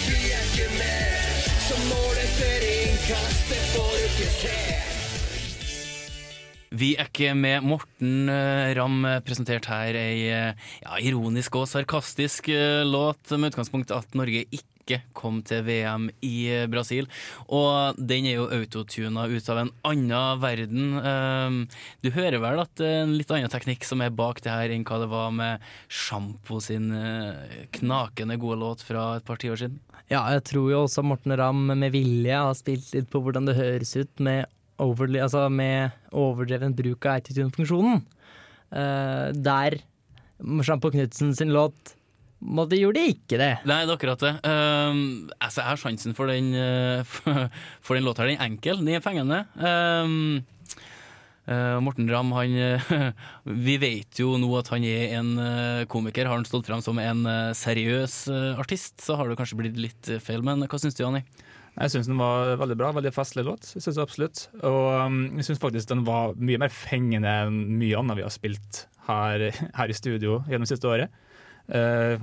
vi 0.08 0.18
er 0.34 0.44
ikke 0.48 0.68
med. 0.76 1.32
Så 1.64 1.76
målet 1.88 2.24
etter 2.26 2.66
innkastet 2.68 3.64
får 3.72 3.90
du 3.94 4.06
ikke 4.08 4.30
se. 4.36 4.56
Vi 6.78 6.90
er 7.00 7.08
ikke 7.08 7.32
med 7.34 7.64
Morten 7.64 8.28
eh, 8.30 8.70
Ramm 8.76 9.06
eh, 9.08 9.20
presentert 9.24 9.66
her 9.72 9.96
ei 9.98 10.28
eh, 10.28 10.66
ja, 10.84 10.98
ironisk 11.00 11.56
og 11.58 11.64
sarkastisk 11.70 12.50
låt 12.86 13.32
med 13.34 13.54
utgangspunkt 13.54 13.94
at 13.96 14.12
Norge 14.18 14.44
ikke 14.44 14.77
kom 15.16 15.40
til 15.46 15.64
VM 15.66 16.08
i 16.24 16.34
eh, 16.52 16.66
Brasil. 16.70 17.08
Og 17.54 17.98
den 17.98 18.28
er 18.28 18.38
jo 18.38 18.48
autotuna 18.54 19.26
ut 19.28 19.50
av 19.52 19.62
en 19.62 19.72
annen 19.88 20.42
verden. 20.42 20.98
Um, 21.02 21.58
Du 22.04 22.10
hører 22.14 22.40
vel 22.42 22.62
at 22.62 22.72
det 22.80 22.86
er 22.88 23.02
en 23.04 23.16
litt 23.18 23.30
annen 23.34 23.52
teknikk 23.52 23.84
som 23.86 24.02
er 24.04 24.14
bak 24.14 24.42
det 24.44 24.52
her 24.52 24.72
enn 24.74 24.86
hva 24.88 25.00
det 25.02 25.10
var 25.12 25.32
med 25.34 25.64
Sjampo 25.88 26.60
sin 26.64 26.90
eh, 26.94 27.66
knakende 27.78 28.38
gode 28.40 28.60
låt 28.62 28.84
fra 28.86 29.16
et 29.18 29.26
par 29.28 29.40
tiår 29.40 29.60
siden? 29.60 29.80
Ja, 30.08 30.22
jeg 30.32 30.46
tror 30.48 30.70
jo 30.72 30.84
også 30.86 31.04
Morten 31.04 31.34
Ramm 31.36 31.66
med 31.68 31.92
vilje 31.92 32.32
har 32.32 32.56
spilt 32.56 32.88
litt 32.96 33.10
på 33.12 33.20
hvordan 33.20 33.48
det 33.48 33.58
høres 33.58 33.92
ut 33.98 34.22
med, 34.24 34.48
overly, 34.80 35.20
altså 35.20 35.48
med 35.52 35.92
overdreven 36.16 36.76
bruk 36.78 37.04
av 37.04 37.18
autotune-funksjonen. 37.18 38.00
Eh, 38.72 39.28
der 39.36 39.80
Sjampo 40.64 40.90
Knutsen 40.94 41.34
sin 41.36 41.52
låt 41.52 41.97
måtte 42.40 42.78
gjorde 42.78 43.06
ikke 43.12 43.38
det. 43.40 43.50
Nei, 43.68 43.80
det 43.84 43.92
er 43.92 43.96
akkurat 43.96 44.22
det. 44.22 44.34
Um, 44.44 45.00
altså, 45.38 45.62
jeg 45.62 45.68
har 45.68 45.80
sjansen 45.82 46.14
for 46.16 46.30
den, 46.30 46.52
uh, 46.54 47.18
for 47.84 47.98
den 47.98 48.06
låta 48.06 48.24
her. 48.24 48.32
Den 48.32 48.38
er 48.38 48.46
enkel, 48.46 48.80
den 48.82 48.94
er 48.94 49.04
fengende. 49.04 49.42
Um, 49.58 50.44
uh, 51.48 51.78
Morten 51.84 52.10
Ramm, 52.12 52.32
han 52.36 52.54
uh, 52.54 53.10
Vi 53.66 53.76
vet 53.82 54.22
jo 54.22 54.36
nå 54.40 54.50
at 54.60 54.70
han 54.74 54.86
er 54.86 55.18
en 55.18 55.34
uh, 55.40 55.84
komiker. 55.90 56.30
Har 56.30 56.38
han 56.38 56.48
stått 56.48 56.70
frem 56.70 56.84
som 56.84 57.00
en 57.02 57.26
uh, 57.26 57.56
seriøs 57.58 58.20
uh, 58.32 58.62
artist, 58.62 59.00
så 59.04 59.18
har 59.18 59.28
det 59.28 59.38
kanskje 59.40 59.60
blitt 59.62 59.78
litt 59.88 60.12
uh, 60.14 60.22
feil. 60.22 60.44
Men 60.46 60.66
hva 60.66 60.80
syns 60.80 60.98
du, 60.98 61.04
Anni? 61.08 61.24
Jeg 61.78 61.92
syns 61.92 62.08
den 62.10 62.18
var 62.18 62.56
veldig 62.58 62.74
bra, 62.78 62.88
veldig 62.96 63.12
festlig 63.14 63.44
låt. 63.46 63.68
Jeg 63.76 63.84
synes 63.84 64.00
absolutt. 64.02 64.46
Og 64.66 64.86
um, 64.98 65.18
jeg 65.38 65.46
syns 65.46 65.60
faktisk 65.62 65.90
den 65.92 66.02
var 66.06 66.34
mye 66.34 66.58
mer 66.58 66.72
fengende 66.74 67.30
enn 67.44 67.60
mye 67.78 67.98
annet 67.98 68.18
vi 68.18 68.26
har 68.26 68.34
spilt 68.34 68.86
her, 69.06 69.50
her 69.78 69.90
i 69.90 69.96
studio 69.96 70.40
gjennom 70.50 70.66
siste 70.70 70.90
året. 70.90 71.24
Eh, 71.68 72.20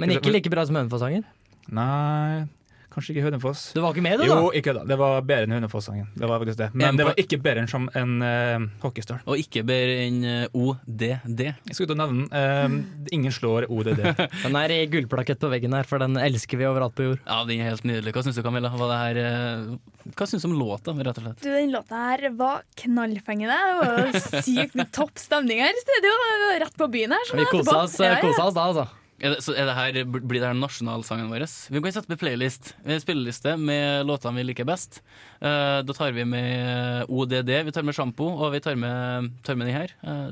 Men 0.00 0.10
ikke 0.16 0.32
like 0.34 0.50
bra 0.50 0.64
som 0.66 0.76
Hønefoss-sangen? 0.78 1.24
Nei, 1.70 2.46
kanskje 2.90 3.14
ikke 3.14 3.26
Hønefoss. 3.28 3.62
Du 3.76 3.80
var 3.84 3.94
ikke 3.94 4.04
med, 4.04 4.20
du, 4.20 4.26
da? 4.26 4.38
Jo, 4.40 4.50
ikke 4.56 4.74
da. 4.76 4.82
Det 4.88 4.96
var 5.00 5.22
bedre 5.26 5.46
enn 5.48 5.54
Hønefoss-sangen. 5.56 6.08
Det 6.16 6.28
var 6.30 6.42
faktisk 6.42 6.60
det. 6.60 6.68
Men 6.78 6.98
det 6.98 7.06
var 7.08 7.20
ikke 7.20 7.38
bedre 7.42 7.64
enn 7.64 7.70
som 7.70 7.86
en 7.98 8.16
uh, 8.24 8.66
hockeystøl. 8.82 9.20
Og 9.30 9.40
ikke 9.42 9.62
bedre 9.68 9.96
enn 10.06 10.18
uh, 10.26 10.58
ODD. 10.58 11.06
Jeg 11.40 11.76
skulle 11.76 11.92
til 11.92 11.96
å 11.96 12.00
nevne 12.02 12.26
den. 12.26 12.82
Uh, 12.90 13.06
ingen 13.16 13.34
slår 13.34 13.68
ODD. 13.70 14.02
Den 14.44 14.58
er 14.60 14.74
i 14.74 14.80
gullplakett 14.90 15.40
på 15.40 15.50
veggen 15.52 15.74
her, 15.76 15.88
for 15.88 16.02
den 16.02 16.18
elsker 16.20 16.60
vi 16.60 16.68
overalt 16.68 16.94
på 16.96 17.06
jord. 17.06 17.20
Ja, 17.26 17.40
den 17.46 17.62
er 17.62 17.72
helt 17.72 17.84
nydelig. 17.86 18.14
Hva 18.14 18.24
syns 18.24 18.38
du, 18.38 18.42
Camilla? 18.44 18.70
Det 18.70 19.00
her, 19.00 19.20
uh, 19.20 20.14
hva 20.16 20.28
syns 20.28 20.46
du 20.46 20.50
om 20.50 20.56
låta, 20.58 20.94
rett 20.96 21.20
og 21.20 21.26
slett? 21.26 21.42
Du, 21.44 21.50
den 21.50 21.74
låta 21.74 22.04
her 22.10 22.26
var 22.38 22.64
knallfengende. 22.82 23.58
Det 23.60 23.76
var 23.80 24.42
sykt 24.46 24.78
topp 24.96 25.20
stemning 25.20 25.62
her 25.62 25.74
i 25.74 25.84
studio. 25.84 26.14
Det 26.30 26.56
Rett 26.60 26.76
på 26.76 26.88
byen 26.92 27.14
her. 27.14 27.28
sånn 27.28 27.40
Vi 27.40 27.50
kosa 27.50 27.82
oss, 27.84 28.00
Ja, 28.00 28.16
ja. 28.18 28.32
oss 28.32 28.56
da, 28.56 28.66
altså. 28.70 28.88
Er 29.20 29.34
det, 29.34 29.42
så 29.44 29.52
er 29.52 29.68
det 29.68 29.76
her, 29.76 29.96
blir 30.08 30.40
det 30.40 30.48
her 30.48 30.56
nasjonalsangen 30.56 31.28
vår? 31.28 31.44
Vi 31.68 31.82
kan 31.84 31.92
sette 31.92 32.08
med 32.08 32.20
playlist. 32.20 32.72
Spilleliste 33.02 33.52
med 33.60 34.08
låtene 34.08 34.40
vi 34.40 34.46
liker 34.48 34.68
best. 34.68 35.02
Uh, 35.44 35.84
da 35.84 35.96
tar 35.96 36.14
vi 36.16 36.24
med 36.24 37.04
ODD, 37.12 37.52
vi 37.68 37.74
tar 37.76 37.84
med 37.84 37.96
Sjampo, 37.96 38.30
og 38.40 38.54
vi 38.54 38.62
tar 38.64 38.80
med, 38.80 39.28
tar 39.44 39.60
med 39.60 39.68
de 39.68 39.76
her. 39.76 39.92
Eh, 40.00 40.30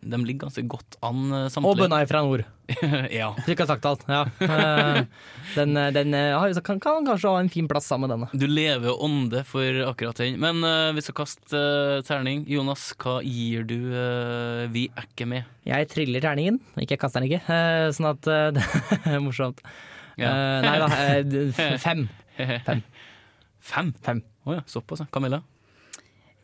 de 0.00 0.18
ligger 0.22 0.46
ganske 0.46 0.62
godt 0.70 0.96
an 1.02 1.24
samtidig 1.50 1.70
Og. 1.70 1.78
Bønna 1.82 1.98
fra 2.06 2.20
nord. 2.22 2.44
ja. 3.20 3.32
Ikke 3.50 3.66
sagt 3.66 3.84
alt. 3.88 4.04
Ja. 4.08 4.20
Eh, 4.40 5.00
Den, 5.56 5.74
den 5.94 6.14
eh, 6.14 6.60
kan, 6.62 6.78
kan 6.78 7.04
kanskje 7.08 7.32
ha 7.32 7.40
en 7.42 7.50
fin 7.50 7.66
plass 7.68 7.88
sammen 7.90 8.06
med 8.06 8.14
denne. 8.14 8.28
Du 8.38 8.46
lever 8.46 8.86
og 8.92 9.02
ånder 9.08 9.42
for 9.48 9.80
akkurat 9.88 10.20
den. 10.22 10.38
Men 10.40 10.62
uh, 10.62 10.92
vi 10.94 11.02
skal 11.02 11.16
kaste 11.24 11.58
uh, 11.58 11.98
terning. 12.06 12.44
Jonas, 12.48 12.92
hva 13.02 13.18
gir 13.26 13.66
du 13.66 13.76
uh, 13.90 14.68
Vi 14.70 14.86
er 14.94 15.08
ikke 15.10 15.26
med? 15.26 15.50
Jeg 15.66 15.90
triller 15.90 16.22
terningen, 16.22 16.60
ikke 16.78 16.94
jeg 16.96 17.02
kaster 17.02 17.20
den 17.24 17.30
ikke. 17.32 17.42
eh, 17.50 17.90
Sånn 17.94 18.08
at 18.14 18.30
eh, 18.30 18.48
det 18.56 19.14
er 19.16 19.20
morsomt. 19.26 19.58
Ja. 20.20 20.30
Eh, 20.30 20.64
Nei 20.64 20.76
da, 20.80 20.88
eh, 21.18 21.78
fem. 21.86 22.06
Fem? 22.38 22.82
Fem? 23.60 23.90
Fem. 24.06 24.22
Oh, 24.46 24.54
ja, 24.56 24.62
såpass. 24.70 25.02
ja. 25.02 25.10
Camilla? 25.12 25.42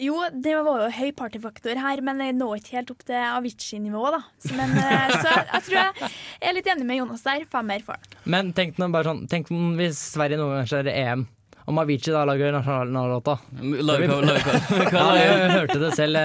Jo, 0.03 0.17
det 0.33 0.53
var 0.61 0.83
jo 0.85 0.89
høy 0.93 1.13
partyfaktor 1.17 1.79
her, 1.81 2.03
men 2.05 2.21
jeg 2.21 2.35
når 2.37 2.59
ikke 2.61 2.75
helt 2.77 2.91
opp 2.93 3.05
til 3.09 3.17
Avicii-nivå, 3.17 4.03
da. 4.13 4.21
Så, 4.45 4.53
men, 4.59 4.75
eh, 4.77 5.15
så 5.23 5.31
jeg, 5.33 5.63
tror 5.69 5.79
jeg 5.79 6.11
er 6.51 6.57
litt 6.59 6.69
enig 6.73 6.85
med 6.89 7.01
Jonas 7.01 7.25
der. 7.25 7.47
Femmer 7.53 7.81
for. 7.87 7.97
Men 8.29 8.53
tenk 8.57 8.77
nå 8.83 8.91
bare 8.93 9.09
sånn 9.09 9.25
Tenk 9.31 9.49
om 9.55 9.73
hvis 9.79 9.99
Sverige 10.13 10.37
noen 10.41 10.53
ganger 10.59 10.69
skjer 10.73 10.91
EM, 10.93 11.25
om 11.67 11.81
Avicii 11.83 12.13
da 12.15 12.23
lager 12.29 12.53
nasjonallåta. 12.55 13.39
Jeg 13.59 15.49
hørte 15.57 15.79
det 15.83 15.93
selv. 15.99 16.21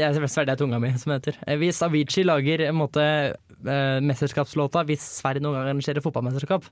Jeg 0.00 0.30
svelger 0.32 0.58
tunga 0.58 0.80
mi, 0.82 0.90
som 0.98 1.12
heter. 1.14 1.36
Eh, 1.46 1.58
Hvis 1.60 1.78
Avicii 1.86 2.24
lager 2.26 2.64
en 2.66 2.78
måte 2.80 3.04
eh, 3.04 3.98
mesterskapslåta 4.02 4.82
hvis 4.88 5.04
Sverige 5.20 5.44
noen 5.44 5.54
gang 5.60 5.68
arrangerer 5.68 6.02
fotballmesterskap, 6.02 6.66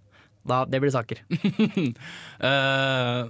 da 0.49 0.65
det 0.67 0.81
blir 0.83 0.95
saker. 0.95 1.23
Eh, 2.49 3.23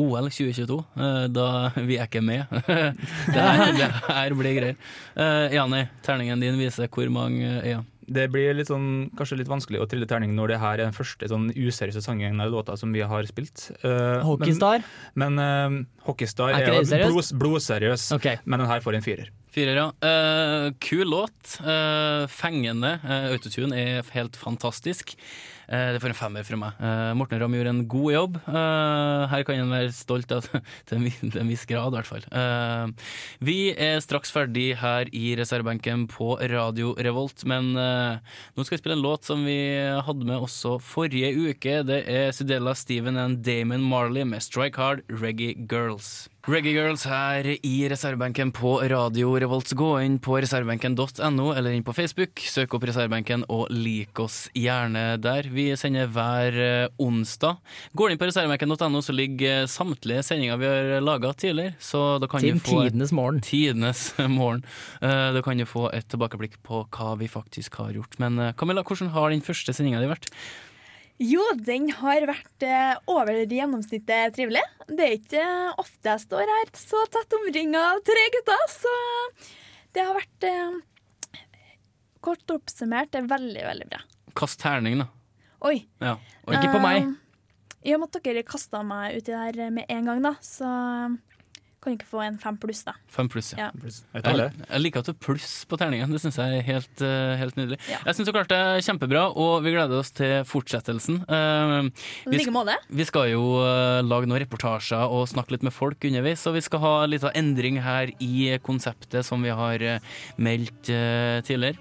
OL 0.00 0.28
2022, 0.32 0.80
eh, 0.96 1.22
da 1.32 1.46
vi 1.76 1.98
er 2.00 2.08
ikke 2.08 2.22
med. 2.24 2.48
det, 3.34 3.38
her, 3.38 3.72
det 3.78 3.88
her 4.08 4.36
blir 4.38 4.58
greier. 4.58 4.82
Uh, 5.14 5.46
Jani, 5.54 5.86
terningen 6.06 6.42
din 6.42 6.60
viser 6.60 6.90
hvor 6.90 7.10
mange 7.12 7.58
øyne. 7.60 7.86
Det 8.10 8.24
blir 8.32 8.56
litt 8.58 8.66
sånn, 8.66 9.12
kanskje 9.14 9.36
litt 9.38 9.50
vanskelig 9.50 9.84
å 9.84 9.86
trille 9.86 10.06
terning 10.10 10.32
når 10.34 10.50
det 10.50 10.56
her 10.58 10.80
er 10.80 10.88
den 10.88 10.96
første 10.96 11.28
sånn 11.30 11.44
useriøse 11.54 12.02
sangen 12.02 12.40
eller 12.40 12.50
låta 12.50 12.74
som 12.80 12.90
vi 12.90 13.04
har 13.06 13.28
spilt. 13.28 13.68
Uh, 13.84 14.18
Hockeystar? 14.26 14.82
Men, 15.14 15.38
men 15.38 15.84
uh, 15.86 16.08
Hockeystar 16.08 16.56
Er 16.56 16.72
er, 16.72 17.04
blod, 17.06 17.30
blodseriøs, 17.38 18.08
men 18.42 18.64
den 18.64 18.72
her 18.72 18.82
får 18.82 18.98
en 18.98 19.06
firer. 19.06 19.30
Firer, 19.50 19.74
ja. 19.74 19.88
Uh, 19.98 20.72
kul 20.78 21.08
låt. 21.10 21.56
Eh, 21.58 22.24
fengende. 22.30 22.92
Uh, 23.02 23.32
autotune 23.32 23.74
er 23.74 24.06
helt 24.14 24.38
fantastisk. 24.38 25.16
Eh, 25.70 25.92
det 25.94 26.00
får 26.02 26.10
en 26.10 26.18
femmer 26.18 26.46
fra 26.46 26.58
meg. 26.58 26.78
Eh, 26.82 27.12
Morten 27.14 27.38
Ramm 27.38 27.54
gjorde 27.54 27.70
en 27.70 27.84
god 27.90 28.12
jobb. 28.12 28.38
Eh, 28.42 29.24
her 29.30 29.44
kan 29.46 29.60
en 29.60 29.70
være 29.70 29.92
stolt 29.94 30.32
av 30.34 30.48
til 30.90 30.98
en, 30.98 31.50
viss 31.50 31.66
grad, 31.70 31.94
i 31.94 32.00
hvert 32.00 32.10
fall. 32.10 32.26
Vi 33.44 33.58
er 33.78 34.02
straks 34.02 34.34
ferdig 34.34 34.72
her 34.80 35.10
i 35.14 35.36
reservebenken 35.38 36.08
på 36.10 36.32
Radio 36.50 36.94
Revolt, 36.98 37.44
men 37.48 37.72
nå 37.74 38.64
skal 38.64 38.76
vi 38.76 38.80
spille 38.80 38.98
en 38.98 39.04
låt 39.04 39.28
som 39.28 39.44
vi 39.46 39.60
hadde 39.78 40.26
med 40.26 40.42
også 40.42 40.78
forrige 40.82 41.32
uke. 41.36 41.80
Det 41.86 42.02
er 42.10 42.34
Sudella 42.34 42.74
Steven 42.74 43.20
and 43.20 43.44
Damon 43.46 43.84
Marley 43.86 44.26
med 44.26 44.42
Strike 44.42 44.80
Hard 44.80 45.04
Reggae 45.22 45.54
Girls. 45.70 46.29
Reggae 46.50 46.72
Girls 46.74 47.04
her 47.06 47.46
i 47.46 47.74
reservebenken 47.92 48.48
på 48.56 48.72
Radio 48.90 49.36
Revolt. 49.38 49.70
Gå 49.78 49.90
inn 50.02 50.16
på 50.22 50.34
reservebenken.no 50.42 51.50
eller 51.54 51.76
inn 51.76 51.84
på 51.86 51.92
Facebook. 51.94 52.40
Søk 52.42 52.72
opp 52.74 52.86
reservebenken 52.88 53.44
og 53.54 53.68
lik 53.70 54.18
oss 54.24 54.38
gjerne 54.56 55.04
der. 55.22 55.46
Vi 55.52 55.68
sender 55.78 56.08
hver 56.10 56.56
eh, 56.64 56.88
onsdag. 56.98 57.60
Går 57.94 58.10
du 58.10 58.14
inn 58.16 58.22
på 58.22 58.26
reservebenken.no, 58.32 59.02
så 59.04 59.14
ligger 59.14 59.60
eh, 59.60 59.68
samtlige 59.70 60.24
sendinger 60.26 60.58
vi 60.58 60.70
har 60.72 61.04
laga 61.06 61.30
tidligere. 61.38 61.76
Så 61.78 62.02
da 62.18 62.26
kan 62.32 62.42
Til 62.42 62.58
du 62.58 62.64
få 62.66 62.80
tidenes 62.88 63.14
morgen. 63.14 63.38
Tidenes 63.46 64.02
morgen. 64.40 64.64
Eh, 64.98 65.28
Da 65.36 65.44
kan 65.46 65.60
du 65.60 65.68
få 65.70 65.86
et 65.94 66.08
tilbakeblikk 66.10 66.58
på 66.66 66.82
hva 66.88 67.12
vi 67.20 67.30
faktisk 67.30 67.78
har 67.84 67.94
gjort. 67.94 68.18
Men 68.18 68.40
Camilla, 68.58 68.82
hvordan 68.82 69.12
har 69.14 69.30
den 69.30 69.44
første 69.46 69.76
sendinga 69.76 70.02
di 70.02 70.10
vært? 70.10 70.32
Jo, 71.20 71.42
den 71.60 71.90
har 71.98 72.24
vært 72.30 72.64
eh, 72.64 72.94
over 73.12 73.42
gjennomsnittet 73.44 74.32
trivelig. 74.38 74.62
Det 74.88 75.04
er 75.04 75.16
ikke 75.18 75.42
ofte 75.82 76.14
jeg 76.14 76.22
står 76.24 76.48
her 76.48 76.70
så 76.80 77.02
tett 77.12 77.36
omringa 77.36 77.82
av 77.90 78.00
tre 78.08 78.22
gutter, 78.36 78.62
så 78.72 78.94
det 79.96 80.06
har 80.06 80.16
vært 80.16 80.48
eh, 80.48 80.78
Kort 82.20 82.52
oppsummert 82.52 83.08
det 83.14 83.22
er 83.22 83.28
veldig, 83.30 83.60
veldig 83.64 83.86
bra. 83.88 84.00
Kast 84.36 84.60
terning, 84.60 84.98
da. 85.00 85.06
Oi. 85.64 85.78
Ja. 86.04 86.18
Og 86.44 86.52
Eh, 87.08 87.88
I 87.88 87.94
og 87.96 88.02
med 88.02 88.10
at 88.10 88.26
dere 88.26 88.42
kasta 88.44 88.82
meg 88.84 89.16
uti 89.16 89.32
der 89.32 89.70
med 89.72 89.88
en 89.88 90.08
gang, 90.10 90.20
da, 90.24 90.34
så 90.44 90.68
kan 91.80 91.94
du 91.94 91.96
ikke 91.96 92.10
få 92.10 92.20
en 92.20 92.36
fem 92.40 92.56
pluss, 92.60 92.82
da. 92.84 92.92
Fem 93.08 93.28
pluss, 93.30 93.54
ja. 93.54 93.70
Ja. 93.70 93.90
Jeg. 94.20 94.50
Jeg, 94.60 94.80
liker 94.82 95.00
at 95.00 95.08
du 95.08 95.12
har 95.14 95.20
pluss 95.24 95.64
på 95.68 95.78
terningen. 95.80 96.12
Det 96.12 96.20
syns 96.20 96.36
jeg 96.36 96.58
er 96.58 96.66
helt, 96.66 97.04
eh, 97.06 97.32
helt 97.40 97.56
nydelig. 97.56 97.78
Ja. 97.88 98.02
Jeg 98.04 98.18
syns 98.18 98.28
du 98.28 98.32
klarte 98.36 98.58
det 98.58 98.84
kjempebra, 98.84 99.22
og 99.32 99.64
vi 99.64 99.72
gleder 99.72 100.02
oss 100.02 100.12
til 100.12 100.44
fortsettelsen. 100.48 101.22
Eh, 101.24 101.88
vi, 102.28 102.42
vi 103.00 103.08
skal 103.08 103.30
jo 103.32 103.44
eh, 103.64 104.02
lage 104.04 104.28
noen 104.28 104.42
reportasjer 104.44 105.08
og 105.08 105.24
snakke 105.32 105.56
litt 105.56 105.64
med 105.64 105.72
folk 105.72 106.04
underveis, 106.04 106.44
og 106.50 106.58
vi 106.58 106.64
skal 106.68 106.84
ha 106.84 106.94
litt 107.08 107.24
av 107.24 107.32
endring 107.38 107.80
her 107.80 108.12
i 108.20 108.58
konseptet 108.60 109.24
som 109.24 109.40
vi 109.40 109.54
har 109.56 109.86
meldt 110.36 110.92
tidligere. 111.48 111.80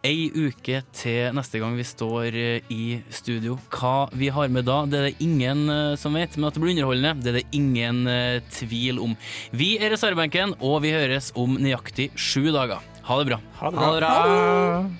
Ei 0.00 0.30
uke 0.32 0.78
til 0.96 1.34
neste 1.36 1.60
gang 1.60 1.74
vi 1.76 1.84
står 1.84 2.36
eh, 2.40 2.70
i 2.72 2.84
studio. 3.12 3.58
Hva 3.68 4.08
vi 4.16 4.30
har 4.32 4.48
med 4.48 4.64
da, 4.64 4.78
det 4.88 4.96
er 4.96 5.06
det 5.10 5.26
ingen 5.26 5.66
eh, 5.68 5.98
som 6.00 6.16
vet, 6.16 6.38
men 6.38 6.48
at 6.48 6.56
det 6.56 6.62
blir 6.64 6.72
underholdende, 6.72 7.20
det 7.20 7.32
er 7.34 7.38
det 7.42 7.58
ingen 7.58 8.06
eh, 8.08 8.40
tvil 8.56 9.02
om. 9.04 9.12
Vi 9.52 9.74
er 9.76 9.92
reservebenken, 9.92 10.56
og 10.64 10.80
vi 10.86 10.94
høres 10.96 11.34
om 11.36 11.60
nøyaktig 11.60 12.08
sju 12.16 12.48
dager. 12.48 12.80
Ha 13.10 13.20
det 13.20 13.28
bra. 13.28 13.40
Ha 13.60 13.74
det 13.74 13.84
Ha 13.84 13.92
det 13.92 14.00
bra. 14.00 14.90